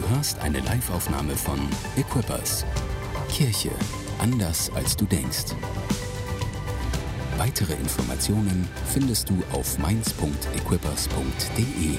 Du 0.00 0.08
hörst 0.16 0.38
eine 0.38 0.60
Live-Aufnahme 0.60 1.36
von 1.36 1.68
Equippers. 1.96 2.64
Kirche 3.30 3.70
anders 4.18 4.70
als 4.74 4.96
du 4.96 5.04
denkst. 5.04 5.52
Weitere 7.36 7.74
Informationen 7.74 8.66
findest 8.92 9.28
du 9.28 9.42
auf 9.52 9.76
mainz.equippers.de. 9.78 11.98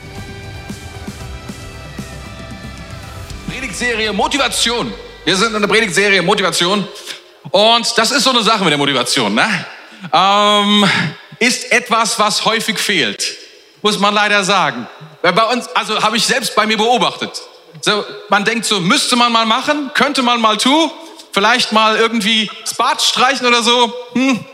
Predigtserie 3.48 4.12
Motivation. 4.14 4.92
Wir 5.24 5.36
sind 5.36 5.54
in 5.54 5.62
der 5.62 5.70
Predigtserie 5.70 6.24
Motivation. 6.24 6.88
Und 7.52 7.98
das 7.98 8.10
ist 8.10 8.24
so 8.24 8.32
eine 8.32 8.42
Sache 8.42 8.64
mit 8.64 8.72
der 8.72 8.80
Motivation. 8.80 9.36
Ne? 9.36 9.46
Ähm, 10.12 10.90
ist 11.38 11.72
etwas, 11.72 12.18
was 12.18 12.44
häufig 12.46 12.80
fehlt. 12.80 13.38
Muss 13.84 14.00
man 14.00 14.16
leider 14.16 14.44
sagen. 14.44 14.88
Bei 15.22 15.44
uns, 15.54 15.68
also 15.76 16.02
habe 16.02 16.18
ich 16.18 16.26
selbst 16.26 16.56
bei 16.56 16.66
mir 16.66 16.78
beobachtet. 16.78 17.40
So, 17.82 18.06
man 18.30 18.46
denkt 18.46 18.66
so, 18.66 18.80
müsste 18.80 19.16
man 19.16 19.32
mal 19.32 19.46
machen, 19.46 19.92
könnte 19.94 20.22
man 20.22 20.40
mal 20.40 20.58
tun, 20.58 20.92
vielleicht 21.32 21.72
mal 21.72 21.98
irgendwie 21.98 22.50
das 22.62 22.76
Bad 22.76 23.02
streichen 23.02 23.48
oder 23.48 23.64
so. 23.64 23.94
Hm, 24.14 24.46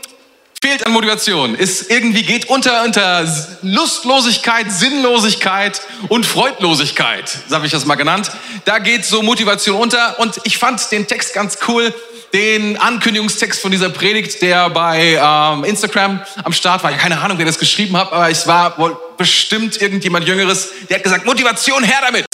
fehlt 0.62 0.86
an 0.86 0.92
Motivation. 0.92 1.54
Ist 1.54 1.90
irgendwie 1.90 2.22
geht 2.22 2.48
unter 2.48 2.84
unter 2.84 3.26
Lustlosigkeit, 3.62 4.72
Sinnlosigkeit 4.72 5.80
und 6.08 6.24
Freudlosigkeit, 6.26 7.28
so 7.48 7.54
habe 7.54 7.66
ich 7.66 7.72
das 7.72 7.84
mal 7.84 7.96
genannt. 7.96 8.30
Da 8.64 8.78
geht 8.78 9.04
so 9.04 9.22
Motivation 9.22 9.76
unter 9.76 10.18
und 10.18 10.40
ich 10.44 10.58
fand 10.58 10.90
den 10.90 11.06
Text 11.06 11.34
ganz 11.34 11.58
cool, 11.68 11.92
den 12.32 12.76
Ankündigungstext 12.78 13.60
von 13.60 13.70
dieser 13.70 13.88
Predigt, 13.88 14.42
der 14.42 14.68
bei 14.70 15.18
ähm, 15.20 15.64
Instagram 15.64 16.20
am 16.42 16.52
Start 16.52 16.82
war. 16.82 16.92
Keine 16.92 17.20
Ahnung, 17.20 17.38
wer 17.38 17.46
das 17.46 17.58
geschrieben 17.58 17.96
hat, 17.96 18.12
aber 18.12 18.30
es 18.30 18.46
war 18.46 18.76
wohl 18.78 18.96
bestimmt 19.16 19.80
irgendjemand 19.80 20.26
Jüngeres. 20.26 20.70
Der 20.88 20.96
hat 20.96 21.04
gesagt: 21.04 21.24
Motivation 21.26 21.82
her 21.82 21.98
damit. 22.02 22.27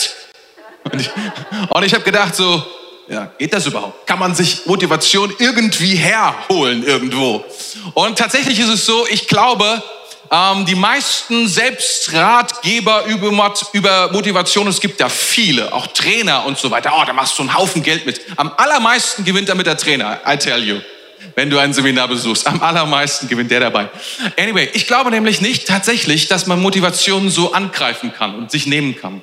Und 0.90 1.00
ich, 1.00 1.10
und 1.70 1.82
ich 1.84 1.94
habe 1.94 2.04
gedacht 2.04 2.34
so, 2.34 2.62
ja, 3.08 3.30
geht 3.38 3.52
das 3.52 3.66
überhaupt? 3.66 4.06
Kann 4.06 4.18
man 4.18 4.34
sich 4.34 4.66
Motivation 4.66 5.32
irgendwie 5.38 5.94
herholen 5.94 6.84
irgendwo? 6.84 7.44
Und 7.94 8.18
tatsächlich 8.18 8.58
ist 8.58 8.68
es 8.68 8.86
so, 8.86 9.06
ich 9.10 9.28
glaube, 9.28 9.82
ähm, 10.30 10.64
die 10.64 10.74
meisten 10.74 11.48
Selbstratgeber 11.48 13.04
über, 13.04 13.52
über 13.72 14.12
Motivation, 14.12 14.66
es 14.68 14.80
gibt 14.80 15.00
ja 15.00 15.08
viele, 15.08 15.72
auch 15.72 15.86
Trainer 15.88 16.46
und 16.46 16.58
so 16.58 16.70
weiter. 16.70 16.92
Oh, 16.98 17.04
da 17.04 17.12
machst 17.12 17.38
du 17.38 17.42
einen 17.42 17.54
Haufen 17.54 17.82
Geld 17.82 18.06
mit. 18.06 18.20
Am 18.36 18.50
allermeisten 18.56 19.24
gewinnt 19.24 19.48
damit 19.48 19.66
der 19.66 19.76
Trainer, 19.76 20.20
I 20.26 20.36
tell 20.36 20.62
you. 20.62 20.80
Wenn 21.36 21.50
du 21.50 21.58
ein 21.58 21.72
Seminar 21.72 22.08
besuchst, 22.08 22.46
am 22.46 22.62
allermeisten 22.62 23.28
gewinnt 23.28 23.50
der 23.50 23.60
dabei. 23.60 23.88
Anyway, 24.38 24.68
ich 24.72 24.86
glaube 24.86 25.10
nämlich 25.10 25.40
nicht 25.40 25.66
tatsächlich, 25.66 26.28
dass 26.28 26.46
man 26.46 26.60
Motivation 26.60 27.30
so 27.30 27.52
angreifen 27.52 28.12
kann 28.16 28.34
und 28.34 28.50
sich 28.50 28.66
nehmen 28.66 28.96
kann. 28.96 29.22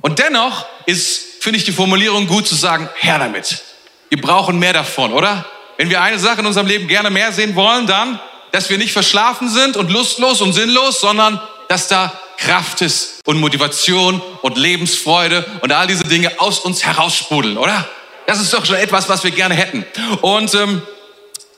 Und 0.00 0.18
dennoch 0.18 0.66
ist, 0.86 1.42
finde 1.42 1.58
ich, 1.58 1.64
die 1.64 1.72
Formulierung 1.72 2.26
gut 2.26 2.46
zu 2.46 2.54
sagen, 2.54 2.88
Herr 2.96 3.18
damit. 3.18 3.62
Wir 4.08 4.20
brauchen 4.20 4.58
mehr 4.58 4.72
davon, 4.72 5.12
oder? 5.12 5.44
Wenn 5.76 5.90
wir 5.90 6.02
eine 6.02 6.18
Sache 6.18 6.40
in 6.40 6.46
unserem 6.46 6.66
Leben 6.66 6.88
gerne 6.88 7.10
mehr 7.10 7.32
sehen 7.32 7.54
wollen, 7.54 7.86
dann, 7.86 8.18
dass 8.52 8.70
wir 8.70 8.78
nicht 8.78 8.92
verschlafen 8.92 9.48
sind 9.48 9.76
und 9.76 9.90
lustlos 9.90 10.40
und 10.40 10.52
sinnlos, 10.52 11.00
sondern 11.00 11.40
dass 11.68 11.88
da 11.88 12.12
Kraft 12.38 12.80
ist 12.80 13.20
und 13.26 13.38
Motivation 13.38 14.22
und 14.42 14.56
Lebensfreude 14.56 15.44
und 15.60 15.72
all 15.72 15.86
diese 15.86 16.04
Dinge 16.04 16.40
aus 16.40 16.60
uns 16.60 16.84
heraussprudeln, 16.84 17.58
oder? 17.58 17.88
Das 18.26 18.40
ist 18.40 18.52
doch 18.52 18.64
schon 18.64 18.76
etwas, 18.76 19.08
was 19.08 19.24
wir 19.24 19.30
gerne 19.30 19.54
hätten. 19.54 19.84
Und 20.22 20.54
ähm, 20.54 20.82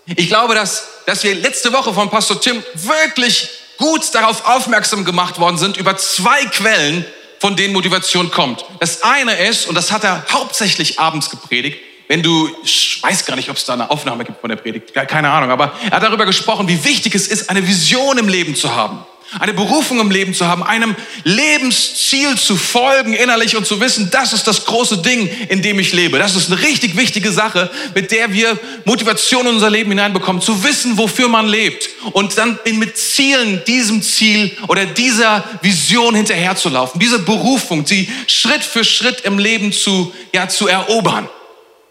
ich 0.07 0.29
glaube, 0.29 0.55
dass, 0.55 0.89
dass 1.07 1.23
wir 1.23 1.35
letzte 1.35 1.73
Woche 1.73 1.93
von 1.93 2.11
Pastor 2.11 2.41
Tim 2.41 2.63
wirklich 2.75 3.49
gut 3.77 4.15
darauf 4.15 4.47
aufmerksam 4.47 5.05
gemacht 5.05 5.39
worden 5.39 5.59
sind, 5.59 5.77
über 5.77 5.97
zwei 5.97 6.45
Quellen, 6.47 7.05
von 7.41 7.57
denen 7.57 7.73
Motivation 7.73 8.31
kommt. 8.31 8.65
Das 8.79 9.03
eine 9.03 9.35
ist, 9.35 9.67
und 9.67 9.75
das 9.75 9.91
hat 9.91 10.05
er 10.05 10.25
hauptsächlich 10.31 11.01
abends 11.01 11.31
gepredigt, 11.31 11.79
wenn 12.07 12.23
du, 12.23 12.51
ich 12.63 13.01
weiß 13.03 13.25
gar 13.25 13.37
nicht, 13.37 13.51
ob 13.51 13.57
es 13.57 13.65
da 13.65 13.73
eine 13.73 13.91
Aufnahme 13.91 14.25
gibt 14.25 14.41
von 14.41 14.51
der 14.51 14.57
Predigt, 14.57 14.93
keine 14.95 15.31
Ahnung, 15.31 15.51
aber 15.51 15.73
er 15.85 15.93
hat 15.93 16.03
darüber 16.03 16.27
gesprochen, 16.27 16.69
wie 16.69 16.85
wichtig 16.85 17.15
es 17.15 17.29
ist, 17.29 17.49
eine 17.49 17.67
Vision 17.67 18.19
im 18.19 18.29
Leben 18.29 18.55
zu 18.55 18.75
haben 18.75 19.05
eine 19.39 19.55
Berufung 19.55 20.01
im 20.01 20.11
Leben 20.11 20.35
zu 20.35 20.47
haben, 20.47 20.63
einem 20.63 20.97
Lebensziel 21.25 22.37
zu 22.37 22.57
folgen 22.57 23.13
innerlich 23.13 23.57
und 23.57 23.67
zu 23.67 23.81
wissen, 23.81 24.09
das 24.11 24.33
ist 24.33 24.47
das 24.47 24.65
große 24.65 24.99
Ding, 24.99 25.29
in 25.49 25.63
dem 25.63 25.79
ich 25.79 25.93
lebe. 25.93 26.19
Das 26.19 26.35
ist 26.35 26.51
eine 26.51 26.61
richtig 26.63 26.97
wichtige 26.97 27.31
Sache, 27.31 27.71
mit 27.95 28.11
der 28.11 28.33
wir 28.33 28.59
Motivation 28.85 29.47
in 29.47 29.55
unser 29.55 29.71
Leben 29.71 29.91
hineinbekommen, 29.91 30.43
zu 30.43 30.65
wissen, 30.65 30.99
wofür 30.99 31.29
man 31.29 31.47
lebt 31.47 31.89
und 32.13 32.37
dann 32.37 32.59
mit 32.73 32.97
Zielen 32.97 33.63
diesem 33.67 34.03
Ziel 34.03 34.57
oder 34.69 34.87
dieser 34.87 35.45
Vision 35.63 36.15
hinterherzulaufen, 36.15 36.99
diese 37.01 37.21
Berufung, 37.21 37.87
sie 37.87 38.11
Schritt 38.27 38.65
für 38.65 38.85
Schritt 38.85 39.21
im 39.23 39.39
Leben 39.39 39.73
zu, 39.73 40.13
ja, 40.35 40.49
zu 40.49 40.67
erobern. 40.67 41.29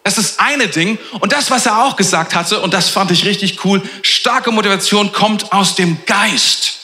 Das 0.02 0.18
ist 0.18 0.40
eine 0.40 0.68
Ding. 0.68 0.98
Und 1.20 1.32
das, 1.32 1.50
was 1.50 1.66
er 1.66 1.84
auch 1.84 1.96
gesagt 1.96 2.34
hatte, 2.34 2.60
und 2.60 2.72
das 2.72 2.88
fand 2.88 3.10
ich 3.10 3.24
richtig 3.24 3.64
cool, 3.64 3.82
starke 4.02 4.50
Motivation 4.50 5.12
kommt 5.12 5.52
aus 5.52 5.74
dem 5.74 5.98
Geist. 6.06 6.79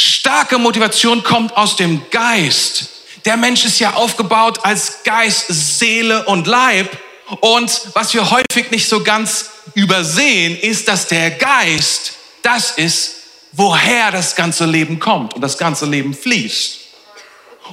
Starke 0.00 0.58
Motivation 0.58 1.24
kommt 1.24 1.56
aus 1.56 1.74
dem 1.74 2.08
Geist. 2.10 2.88
Der 3.24 3.36
Mensch 3.36 3.64
ist 3.64 3.80
ja 3.80 3.94
aufgebaut 3.94 4.60
als 4.62 5.02
Geist, 5.02 5.46
Seele 5.48 6.24
und 6.26 6.46
Leib. 6.46 6.96
Und 7.40 7.80
was 7.94 8.14
wir 8.14 8.30
häufig 8.30 8.70
nicht 8.70 8.88
so 8.88 9.02
ganz 9.02 9.50
übersehen, 9.74 10.56
ist, 10.56 10.86
dass 10.86 11.08
der 11.08 11.32
Geist 11.32 12.12
das 12.42 12.70
ist, 12.70 13.14
woher 13.50 14.12
das 14.12 14.36
ganze 14.36 14.66
Leben 14.66 15.00
kommt 15.00 15.34
und 15.34 15.40
das 15.40 15.58
ganze 15.58 15.84
Leben 15.84 16.14
fließt. 16.14 16.78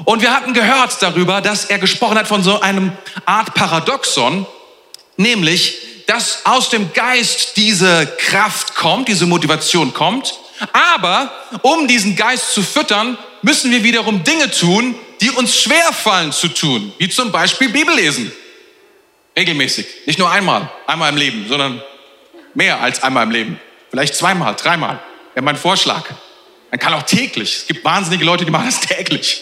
Und 0.06 0.24
wir 0.24 0.34
hatten 0.34 0.56
gehört 0.56 1.00
darüber, 1.02 1.42
dass 1.42 1.66
er 1.66 1.78
gesprochen 1.78 2.18
hat 2.18 2.28
von 2.28 2.42
so 2.42 2.60
einem 2.60 2.92
Art 3.28 3.54
Paradoxon, 3.54 4.48
nämlich, 5.16 5.78
dass 6.08 6.44
aus 6.48 6.70
dem 6.70 6.92
Geist 6.92 7.56
diese 7.56 8.08
Kraft 8.18 8.74
kommt, 8.74 9.10
diese 9.10 9.28
Motivation 9.28 9.94
kommt, 9.94 10.34
aber 10.74 11.32
um 11.62 11.88
diesen 11.88 12.16
Geist 12.16 12.54
zu 12.54 12.64
füttern, 12.64 13.18
müssen 13.42 13.72
wir 13.72 13.84
wiederum 13.84 14.24
Dinge 14.24 14.50
tun, 14.52 14.96
die 15.22 15.30
uns 15.32 15.56
schwerfallen 15.56 16.32
zu 16.32 16.48
tun, 16.48 16.94
wie 16.98 17.10
zum 17.10 17.32
Beispiel 17.32 17.70
Bibel 17.70 17.96
lesen. 17.96 18.32
Regelmäßig. 19.38 19.86
Nicht 20.06 20.20
nur 20.20 20.32
einmal, 20.32 20.70
einmal 20.88 21.12
im 21.12 21.18
Leben, 21.18 21.46
sondern 21.48 21.82
mehr 22.54 22.82
als 22.82 23.04
einmal 23.04 23.24
im 23.24 23.32
Leben. 23.32 23.60
Vielleicht 23.90 24.16
zweimal, 24.16 24.56
dreimal. 24.56 25.00
Wäre 25.34 25.44
mein 25.44 25.58
Vorschlag. 25.58 26.04
Man 26.72 26.80
kann 26.80 26.94
auch 26.94 27.04
täglich. 27.04 27.56
Es 27.58 27.68
gibt 27.68 27.86
wahnsinnige 27.86 28.26
Leute, 28.26 28.46
die 28.46 28.52
machen 28.52 28.66
das 28.66 28.80
täglich. 28.82 29.42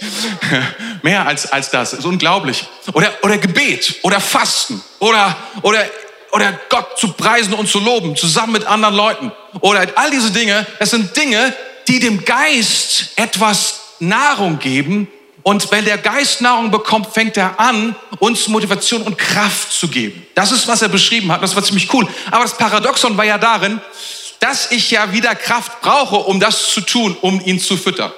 mehr 1.02 1.26
als, 1.26 1.52
als 1.52 1.70
das. 1.70 1.92
Das 1.92 2.00
ist 2.00 2.06
unglaublich. 2.06 2.66
Oder, 2.94 3.14
oder 3.24 3.38
Gebet. 3.38 4.00
Oder 4.02 4.20
Fasten. 4.20 4.84
Oder, 5.00 5.36
oder 5.62 5.84
oder 6.34 6.60
Gott 6.68 6.98
zu 6.98 7.14
preisen 7.14 7.54
und 7.54 7.70
zu 7.70 7.80
loben, 7.80 8.16
zusammen 8.16 8.54
mit 8.54 8.66
anderen 8.66 8.96
Leuten. 8.96 9.32
Oder 9.62 9.88
all 9.96 10.10
diese 10.10 10.32
Dinge, 10.32 10.66
das 10.80 10.90
sind 10.90 11.16
Dinge, 11.16 11.54
die 11.88 12.00
dem 12.00 12.26
Geist 12.26 13.12
etwas 13.16 13.82
Nahrung 14.00 14.58
geben. 14.58 15.08
Und 15.44 15.70
wenn 15.72 15.86
der 15.86 16.00
Geist 16.00 16.42
Nahrung 16.42 16.72
bekommt, 16.72 17.14
fängt 17.14 17.38
er 17.38 17.60
an, 17.60 17.96
uns 18.18 18.48
Motivation 18.48 19.04
und 19.04 19.18
Kraft 19.18 19.72
zu 19.72 19.88
geben. 19.88 20.26
Das 20.34 20.52
ist, 20.52 20.68
was 20.68 20.82
er 20.82 20.90
beschrieben 20.90 21.32
hat. 21.32 21.44
Das 21.44 21.56
war 21.56 21.64
ziemlich 21.64 21.94
cool. 21.94 22.08
Aber 22.32 22.44
das 22.44 22.58
Paradoxon 22.58 23.16
war 23.16 23.26
ja 23.26 23.38
darin, 23.38 23.80
dass 24.40 24.72
ich 24.72 24.90
ja 24.90 25.12
wieder 25.12 25.36
Kraft 25.36 25.82
brauche, 25.82 26.16
um 26.16 26.40
das 26.40 26.72
zu 26.72 26.82
tun, 26.82 27.16
um 27.22 27.42
ihn 27.46 27.60
zu 27.60 27.78
füttern. 27.78 28.12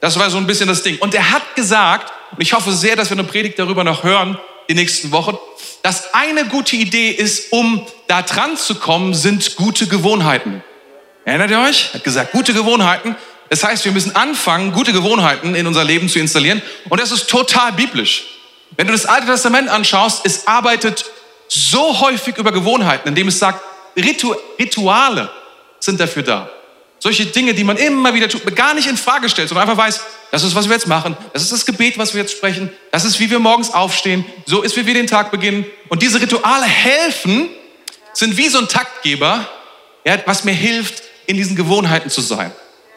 Das 0.00 0.16
war 0.16 0.30
so 0.30 0.36
ein 0.36 0.46
bisschen 0.46 0.68
das 0.68 0.84
Ding. 0.84 0.96
Und 0.98 1.12
er 1.14 1.30
hat 1.30 1.56
gesagt, 1.56 2.12
und 2.30 2.40
ich 2.40 2.52
hoffe 2.52 2.72
sehr, 2.72 2.94
dass 2.94 3.10
wir 3.10 3.18
eine 3.18 3.26
Predigt 3.26 3.58
darüber 3.58 3.82
noch 3.82 4.04
hören, 4.04 4.38
die 4.68 4.74
nächsten 4.74 5.10
Wochen, 5.12 5.36
dass 5.82 6.14
eine 6.14 6.46
gute 6.46 6.76
Idee 6.76 7.10
ist, 7.10 7.52
um 7.52 7.84
da 8.06 8.22
dran 8.22 8.56
zu 8.56 8.76
kommen, 8.76 9.14
sind 9.14 9.56
gute 9.56 9.86
Gewohnheiten. 9.86 10.62
Erinnert 11.24 11.50
ihr 11.50 11.60
euch? 11.60 11.90
Er 11.92 11.94
hat 11.94 12.04
gesagt, 12.04 12.32
gute 12.32 12.54
Gewohnheiten. 12.54 13.16
Das 13.48 13.64
heißt, 13.64 13.84
wir 13.84 13.92
müssen 13.92 14.16
anfangen, 14.16 14.72
gute 14.72 14.92
Gewohnheiten 14.92 15.54
in 15.54 15.66
unser 15.66 15.84
Leben 15.84 16.08
zu 16.08 16.18
installieren. 16.18 16.62
Und 16.88 17.00
das 17.00 17.12
ist 17.12 17.28
total 17.28 17.72
biblisch. 17.72 18.24
Wenn 18.76 18.86
du 18.86 18.92
das 18.92 19.06
Alte 19.06 19.26
Testament 19.26 19.68
anschaust, 19.68 20.24
es 20.24 20.46
arbeitet 20.46 21.04
so 21.48 22.00
häufig 22.00 22.38
über 22.38 22.50
Gewohnheiten, 22.50 23.08
indem 23.08 23.28
es 23.28 23.38
sagt, 23.38 23.62
Ritu 23.96 24.34
Rituale 24.58 25.30
sind 25.80 26.00
dafür 26.00 26.22
da. 26.22 26.50
Solche 27.02 27.26
Dinge, 27.26 27.52
die 27.52 27.64
man 27.64 27.78
immer 27.78 28.14
wieder 28.14 28.28
tut, 28.28 28.54
gar 28.54 28.74
nicht 28.74 28.86
in 28.86 28.96
Frage 28.96 29.28
stellt, 29.28 29.48
sondern 29.48 29.68
einfach 29.68 29.84
weiß, 29.84 30.02
das 30.30 30.44
ist, 30.44 30.54
was 30.54 30.68
wir 30.68 30.74
jetzt 30.74 30.86
machen, 30.86 31.16
das 31.32 31.42
ist 31.42 31.50
das 31.50 31.66
Gebet, 31.66 31.98
was 31.98 32.14
wir 32.14 32.20
jetzt 32.20 32.30
sprechen, 32.30 32.70
das 32.92 33.04
ist, 33.04 33.18
wie 33.18 33.28
wir 33.28 33.40
morgens 33.40 33.74
aufstehen, 33.74 34.24
so 34.46 34.62
ist, 34.62 34.76
wie 34.76 34.86
wir 34.86 34.94
den 34.94 35.08
Tag 35.08 35.32
beginnen. 35.32 35.66
Und 35.88 36.00
diese 36.00 36.20
Rituale 36.20 36.64
helfen, 36.64 37.48
sind 38.12 38.36
wie 38.36 38.48
so 38.48 38.58
ein 38.60 38.68
Taktgeber, 38.68 39.48
ja, 40.04 40.16
was 40.26 40.44
mir 40.44 40.52
hilft, 40.52 41.02
in 41.26 41.36
diesen 41.36 41.56
Gewohnheiten 41.56 42.08
zu 42.08 42.20
sein. 42.20 42.52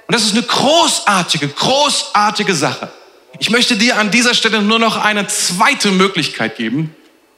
Und 0.06 0.14
das 0.14 0.22
ist 0.22 0.34
eine 0.34 0.44
großartige, 0.44 1.48
großartige 1.48 2.54
Sache. 2.54 2.92
Ich 3.40 3.50
möchte 3.50 3.76
dir 3.76 3.98
an 3.98 4.12
dieser 4.12 4.36
Stelle 4.36 4.62
nur 4.62 4.78
noch 4.78 4.98
eine 4.98 5.26
zweite 5.26 5.90
Möglichkeit 5.90 6.58
geben, 6.58 6.96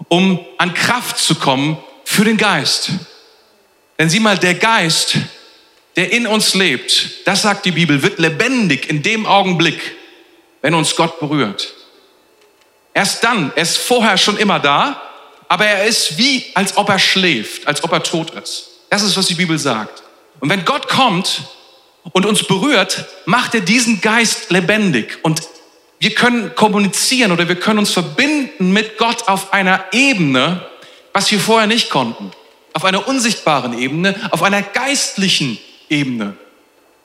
um 0.10 0.46
an 0.58 0.74
Kraft 0.74 1.18
zu 1.18 1.36
kommen 1.36 1.78
für 2.04 2.26
den 2.26 2.36
Geist. 2.36 2.90
Denn 3.98 4.10
sieh 4.10 4.20
mal, 4.20 4.38
der 4.38 4.56
Geist 4.56 5.16
der 5.98 6.12
in 6.12 6.28
uns 6.28 6.54
lebt, 6.54 7.28
das 7.28 7.42
sagt 7.42 7.66
die 7.66 7.72
Bibel, 7.72 8.04
wird 8.04 8.20
lebendig 8.20 8.88
in 8.90 9.02
dem 9.02 9.26
Augenblick, 9.26 9.96
wenn 10.62 10.76
uns 10.76 10.96
Gott 10.96 11.20
berührt. 11.20 11.74
Erst 12.94 13.24
dann, 13.24 13.52
er 13.56 13.64
ist 13.64 13.78
vorher 13.78 14.18
schon 14.18 14.38
immer 14.38 14.60
da, 14.60 15.02
aber 15.48 15.66
er 15.66 15.86
ist 15.86 16.18
wie, 16.18 16.46
als 16.54 16.78
ob 16.78 16.90
er 16.90 17.00
schläft, 17.00 17.68
als 17.68 17.84
ob 17.84 17.92
er 17.92 18.04
tot 18.04 18.30
ist. 18.32 18.70
Das 18.90 19.02
ist, 19.02 19.18
was 19.18 19.26
die 19.26 19.34
Bibel 19.34 19.58
sagt. 19.58 20.04
Und 20.40 20.50
wenn 20.50 20.66
Gott 20.66 20.88
kommt 20.88 21.42
und 22.12 22.26
uns 22.26 22.44
berührt, 22.44 23.06
macht 23.26 23.56
er 23.56 23.62
diesen 23.62 24.00
Geist 24.00 24.52
lebendig. 24.52 25.18
Und 25.24 25.42
wir 26.00 26.14
können 26.14 26.54
kommunizieren 26.54 27.32
oder 27.32 27.48
wir 27.48 27.60
können 27.60 27.80
uns 27.80 27.92
verbinden 27.92 28.72
mit 28.72 29.00
Gott 29.00 29.28
auf 29.28 29.52
einer 29.52 29.84
Ebene, 29.92 30.64
was 31.12 31.32
wir 31.32 31.40
vorher 31.40 31.68
nicht 31.68 31.90
konnten. 31.90 32.32
Auf 32.74 32.86
einer 32.86 33.08
unsichtbaren 33.08 33.78
Ebene, 33.80 34.16
auf 34.30 34.44
einer 34.44 34.62
geistlichen 34.62 35.58
Ebene. 35.90 36.36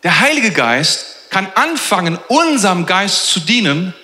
Der 0.02 0.20
Heilige 0.20 0.50
Geist 0.50 1.30
kann 1.30 1.46
anfangen, 1.54 2.18
unserem 2.28 2.86
Geist 2.86 3.28
zu 3.28 3.40
dienen 3.40 3.94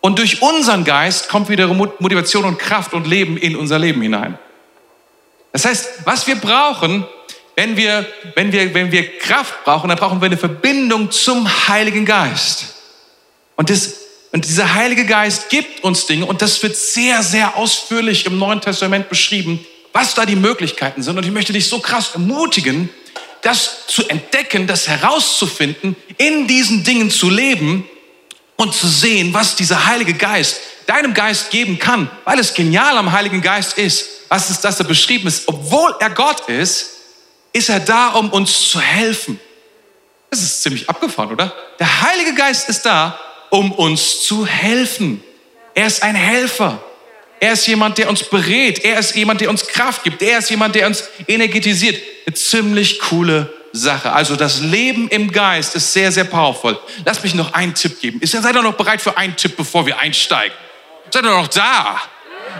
und 0.00 0.18
durch 0.18 0.42
unseren 0.42 0.84
Geist 0.84 1.28
kommt 1.28 1.48
wieder 1.48 1.66
Motivation 1.66 2.44
und 2.44 2.58
Kraft 2.58 2.94
und 2.94 3.06
Leben 3.06 3.36
in 3.36 3.56
unser 3.56 3.78
Leben 3.78 4.00
hinein. 4.00 4.38
Das 5.52 5.64
heißt, 5.64 5.88
was 6.04 6.26
wir 6.26 6.36
brauchen, 6.36 7.04
wenn 7.56 7.76
wir, 7.76 8.06
wenn 8.36 8.52
wir, 8.52 8.72
wenn 8.72 8.92
wir 8.92 9.18
Kraft 9.18 9.64
brauchen, 9.64 9.88
dann 9.88 9.98
brauchen 9.98 10.20
wir 10.20 10.26
eine 10.26 10.36
Verbindung 10.36 11.10
zum 11.10 11.48
Heiligen 11.68 12.04
Geist. 12.04 12.76
Und, 13.56 13.68
das, 13.70 13.94
und 14.30 14.44
dieser 14.44 14.74
Heilige 14.74 15.04
Geist 15.04 15.48
gibt 15.48 15.82
uns 15.82 16.06
Dinge 16.06 16.26
und 16.26 16.40
das 16.40 16.62
wird 16.62 16.76
sehr, 16.76 17.24
sehr 17.24 17.56
ausführlich 17.56 18.26
im 18.26 18.38
Neuen 18.38 18.60
Testament 18.60 19.08
beschrieben, 19.08 19.66
was 19.92 20.14
da 20.14 20.24
die 20.24 20.36
Möglichkeiten 20.36 21.02
sind. 21.02 21.18
Und 21.18 21.26
ich 21.26 21.32
möchte 21.32 21.52
dich 21.52 21.66
so 21.66 21.80
krass 21.80 22.12
ermutigen, 22.12 22.90
das 23.42 23.86
zu 23.86 24.08
entdecken, 24.08 24.66
das 24.66 24.88
herauszufinden, 24.88 25.96
in 26.16 26.46
diesen 26.46 26.84
Dingen 26.84 27.10
zu 27.10 27.30
leben 27.30 27.88
und 28.56 28.74
zu 28.74 28.88
sehen, 28.88 29.32
was 29.32 29.56
dieser 29.56 29.86
Heilige 29.86 30.14
Geist 30.14 30.60
deinem 30.86 31.12
Geist 31.12 31.50
geben 31.50 31.78
kann, 31.78 32.10
weil 32.24 32.38
es 32.38 32.54
genial 32.54 32.96
am 32.96 33.12
Heiligen 33.12 33.42
Geist 33.42 33.76
ist, 33.76 34.08
was 34.28 34.50
ist, 34.50 34.62
dass 34.62 34.78
er 34.80 34.86
beschrieben 34.86 35.28
ist. 35.28 35.46
Obwohl 35.46 35.94
er 36.00 36.10
Gott 36.10 36.48
ist, 36.48 36.86
ist 37.52 37.68
er 37.68 37.80
da, 37.80 38.08
um 38.08 38.30
uns 38.30 38.70
zu 38.70 38.80
helfen. 38.80 39.38
Das 40.30 40.40
ist 40.40 40.62
ziemlich 40.62 40.88
abgefahren, 40.88 41.30
oder? 41.30 41.52
Der 41.78 42.02
Heilige 42.02 42.34
Geist 42.34 42.68
ist 42.68 42.82
da, 42.86 43.18
um 43.50 43.72
uns 43.72 44.22
zu 44.24 44.46
helfen. 44.46 45.22
Er 45.74 45.86
ist 45.86 46.02
ein 46.02 46.14
Helfer. 46.14 46.82
Er 47.40 47.52
ist 47.52 47.66
jemand, 47.66 47.98
der 47.98 48.08
uns 48.08 48.24
berät. 48.24 48.84
Er 48.84 48.98
ist 48.98 49.14
jemand, 49.14 49.40
der 49.40 49.50
uns 49.50 49.66
Kraft 49.66 50.02
gibt. 50.04 50.22
Er 50.22 50.38
ist 50.38 50.50
jemand, 50.50 50.74
der 50.74 50.86
uns 50.86 51.04
energetisiert. 51.26 52.00
Eine 52.26 52.34
ziemlich 52.34 53.00
coole 53.00 53.52
Sache. 53.72 54.12
Also 54.12 54.36
das 54.36 54.60
Leben 54.60 55.08
im 55.08 55.30
Geist 55.30 55.74
ist 55.74 55.92
sehr, 55.92 56.10
sehr 56.10 56.24
powerful. 56.24 56.78
Lass 57.04 57.22
mich 57.22 57.34
noch 57.34 57.52
einen 57.52 57.74
Tipp 57.74 58.00
geben. 58.00 58.20
Seid 58.24 58.54
ihr 58.54 58.62
noch 58.62 58.74
bereit 58.74 59.00
für 59.00 59.16
einen 59.16 59.36
Tipp, 59.36 59.56
bevor 59.56 59.86
wir 59.86 59.98
einsteigen? 59.98 60.56
Seid 61.10 61.24
ihr 61.24 61.30
noch 61.30 61.48
da? 61.48 62.00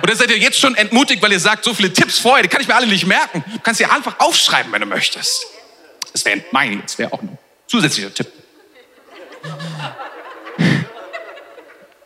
Oder 0.03 0.15
seid 0.15 0.31
ihr 0.31 0.39
jetzt 0.39 0.59
schon 0.59 0.75
entmutigt, 0.75 1.23
weil 1.23 1.33
ihr 1.33 1.41
sagt, 1.41 1.65
so 1.65 1.75
viele 1.75 1.93
Tipps 1.93 2.19
vorher, 2.19 2.43
die 2.43 2.49
kann 2.49 2.61
ich 2.61 2.69
mir 2.69 2.75
alle 2.75 2.87
nicht 2.87 3.07
merken. 3.07 3.43
Du 3.53 3.59
kannst 3.61 3.79
sie 3.79 3.85
einfach 3.85 4.19
aufschreiben, 4.21 4.71
wenn 4.73 4.81
du 4.81 4.87
möchtest. 4.87 5.47
Das 6.13 6.25
wäre 6.25 6.45
mein, 6.53 6.83
das 6.83 6.99
wäre 6.99 7.13
auch 7.13 7.21
ein 7.21 7.37
zusätzlicher 7.67 8.13
Tipp. 8.13 8.29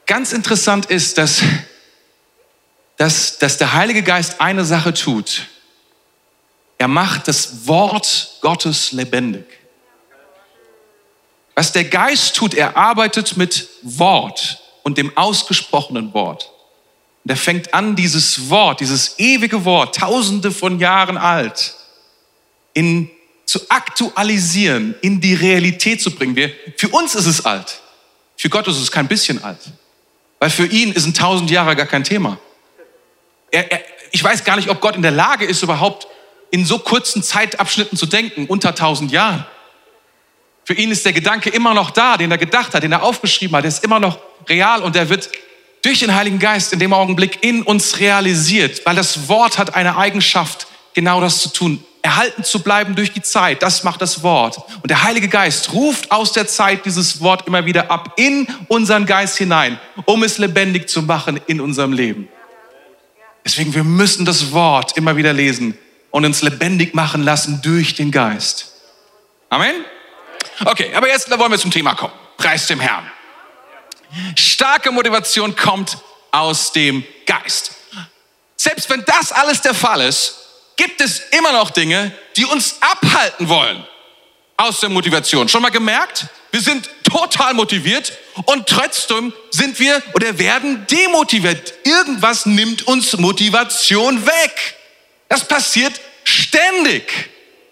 Ganz 0.07 0.33
interessant 0.33 0.87
ist, 0.87 1.19
dass, 1.19 1.43
dass, 3.03 3.37
dass 3.37 3.57
der 3.57 3.73
Heilige 3.73 4.05
Geist 4.05 4.41
eine 4.41 4.65
Sache 4.65 4.95
tut. 4.95 5.49
Er 6.79 6.87
macht 6.87 7.27
das 7.27 7.67
Wort 7.67 8.39
Gottes 8.43 8.93
lebendig. 8.93 9.45
Was 11.57 11.73
der 11.73 11.83
Geist 11.83 12.37
tut, 12.37 12.55
er 12.55 12.77
arbeitet 12.77 13.37
mit 13.37 13.69
Wort 13.83 14.63
und 14.85 14.99
dem 14.99 15.17
ausgesprochenen 15.17 16.15
Wort. 16.15 16.53
Und 17.25 17.33
er 17.33 17.37
fängt 17.37 17.75
an, 17.75 17.97
dieses 17.97 18.49
Wort, 18.49 18.79
dieses 18.79 19.19
ewige 19.19 19.65
Wort, 19.65 19.97
tausende 19.97 20.53
von 20.53 20.79
Jahren 20.79 21.17
alt, 21.17 21.75
in, 22.73 23.11
zu 23.47 23.69
aktualisieren, 23.69 24.95
in 25.01 25.21
die 25.21 25.35
Realität 25.35 26.01
zu 26.01 26.13
bringen. 26.13 26.37
Wir, 26.37 26.53
für 26.77 26.91
uns 26.91 27.17
ist 27.17 27.27
es 27.27 27.45
alt. 27.45 27.81
Für 28.37 28.49
Gott 28.49 28.69
ist 28.69 28.79
es 28.79 28.93
kein 28.93 29.09
bisschen 29.09 29.43
alt. 29.43 29.73
Weil 30.39 30.51
für 30.51 30.67
ihn 30.67 30.93
ist 30.93 31.05
ein 31.05 31.15
tausend 31.15 31.51
Jahre 31.51 31.75
gar 31.75 31.87
kein 31.87 32.05
Thema. 32.05 32.39
Er, 33.53 33.71
er, 33.71 33.81
ich 34.11 34.25
weiß 34.25 34.43
gar 34.43 34.57
nicht, 34.57 34.69
ob 34.69 34.81
Gott 34.81 34.97
in 34.97 35.03
der 35.03 35.13
Lage 35.13 35.45
ist, 35.45 35.63
überhaupt 35.63 36.09
in 36.51 36.67
so 36.67 36.81
kurzen 36.81 37.23
Zeitabschnitten 37.23 37.97
zu 37.97 38.07
denken, 38.07 38.47
unter 38.47 38.75
tausend 38.75 39.13
Jahren. 39.13 39.47
Für 40.65 40.75
ihn 40.75 40.91
ist 40.91 41.05
der 41.05 41.13
Gedanke 41.13 41.51
immer 41.51 41.75
noch 41.75 41.91
da, 41.91 42.17
den 42.17 42.31
er 42.31 42.39
gedacht 42.39 42.75
hat, 42.75 42.83
den 42.83 42.93
er 42.93 43.03
aufgeschrieben 43.03 43.57
hat, 43.57 43.65
der 43.65 43.69
ist 43.69 43.85
immer 43.85 44.01
noch 44.01 44.19
real 44.49 44.83
und 44.83 44.95
der 44.95 45.09
wird 45.09 45.31
durch 45.83 46.01
den 46.01 46.15
Heiligen 46.15 46.39
Geist 46.39 46.73
in 46.73 46.79
dem 46.79 46.93
Augenblick 46.93 47.43
in 47.43 47.63
uns 47.63 47.99
realisiert, 47.99 48.83
weil 48.85 48.95
das 48.95 49.29
Wort 49.29 49.59
hat 49.59 49.75
eine 49.75 49.97
Eigenschaft, 49.97 50.67
genau 50.95 51.21
das 51.21 51.41
zu 51.41 51.49
tun, 51.49 51.85
erhalten 52.03 52.45
zu 52.45 52.63
bleiben 52.63 52.95
durch 52.95 53.13
die 53.13 53.23
Zeit. 53.23 53.63
Das 53.63 53.83
macht 53.83 54.03
das 54.03 54.23
Wort. 54.23 54.59
Und 54.83 54.91
der 54.91 55.03
Heilige 55.03 55.29
Geist 55.29 55.73
ruft 55.73 56.11
aus 56.11 56.33
der 56.33 56.47
Zeit 56.47 56.85
dieses 56.85 57.21
Wort 57.21 57.47
immer 57.47 57.65
wieder 57.65 57.91
ab 57.91 58.15
in 58.17 58.47
unseren 58.69 59.07
Geist 59.07 59.39
hinein, 59.39 59.81
um 60.05 60.23
es 60.23 60.39
lebendig 60.39 60.89
zu 60.89 61.03
machen 61.03 61.41
in 61.47 61.61
unserem 61.61 61.93
Leben. 61.93 62.29
Deswegen, 63.45 63.75
wir 63.75 63.85
müssen 63.85 64.25
das 64.25 64.53
Wort 64.53 64.97
immer 64.97 65.17
wieder 65.17 65.33
lesen 65.33 65.77
und 66.11 66.25
uns 66.25 66.43
lebendig 66.43 66.95
machen 66.95 67.23
lassen 67.23 67.61
durch 67.63 67.95
den 67.95 68.11
Geist. 68.11 68.73
Amen? 69.49 69.85
Okay, 70.65 70.95
aber 70.95 71.09
jetzt 71.09 71.31
wollen 71.31 71.51
wir 71.51 71.59
zum 71.59 71.71
Thema 71.71 71.95
kommen. 71.95 72.13
Preis 72.37 72.67
dem 72.67 72.81
Herrn. 72.81 73.11
Starke 74.37 74.93
Motivation 74.93 75.57
kommt 75.57 75.99
aus 76.31 76.73
dem 76.73 77.05
Geist. 77.27 77.73
Selbst 78.57 78.89
wenn 78.91 79.05
das 79.05 79.33
alles 79.33 79.61
der 79.61 79.75
Fall 79.75 80.01
ist, 80.03 80.37
gibt 80.77 81.01
es 81.01 81.21
immer 81.31 81.53
noch 81.53 81.71
Dinge, 81.71 82.13
die 82.37 82.45
uns 82.45 82.77
abhalten 82.81 83.49
wollen 83.49 83.85
aus 84.57 84.81
der 84.81 84.89
Motivation. 84.89 85.49
Schon 85.49 85.63
mal 85.63 85.71
gemerkt? 85.71 86.27
Wir 86.51 86.61
sind 86.61 86.89
total 87.05 87.55
motiviert 87.55 88.13
und 88.47 88.67
trotzdem 88.67 89.33
sind 89.51 89.79
wir 89.79 90.03
oder 90.15 90.39
werden 90.39 90.87
demotiviert. 90.91 91.75
Irgendwas 91.85 92.47
nimmt 92.47 92.87
uns 92.87 93.17
Motivation 93.17 94.27
weg. 94.27 94.77
Das 95.29 95.47
passiert 95.47 96.01
ständig. 96.25 97.31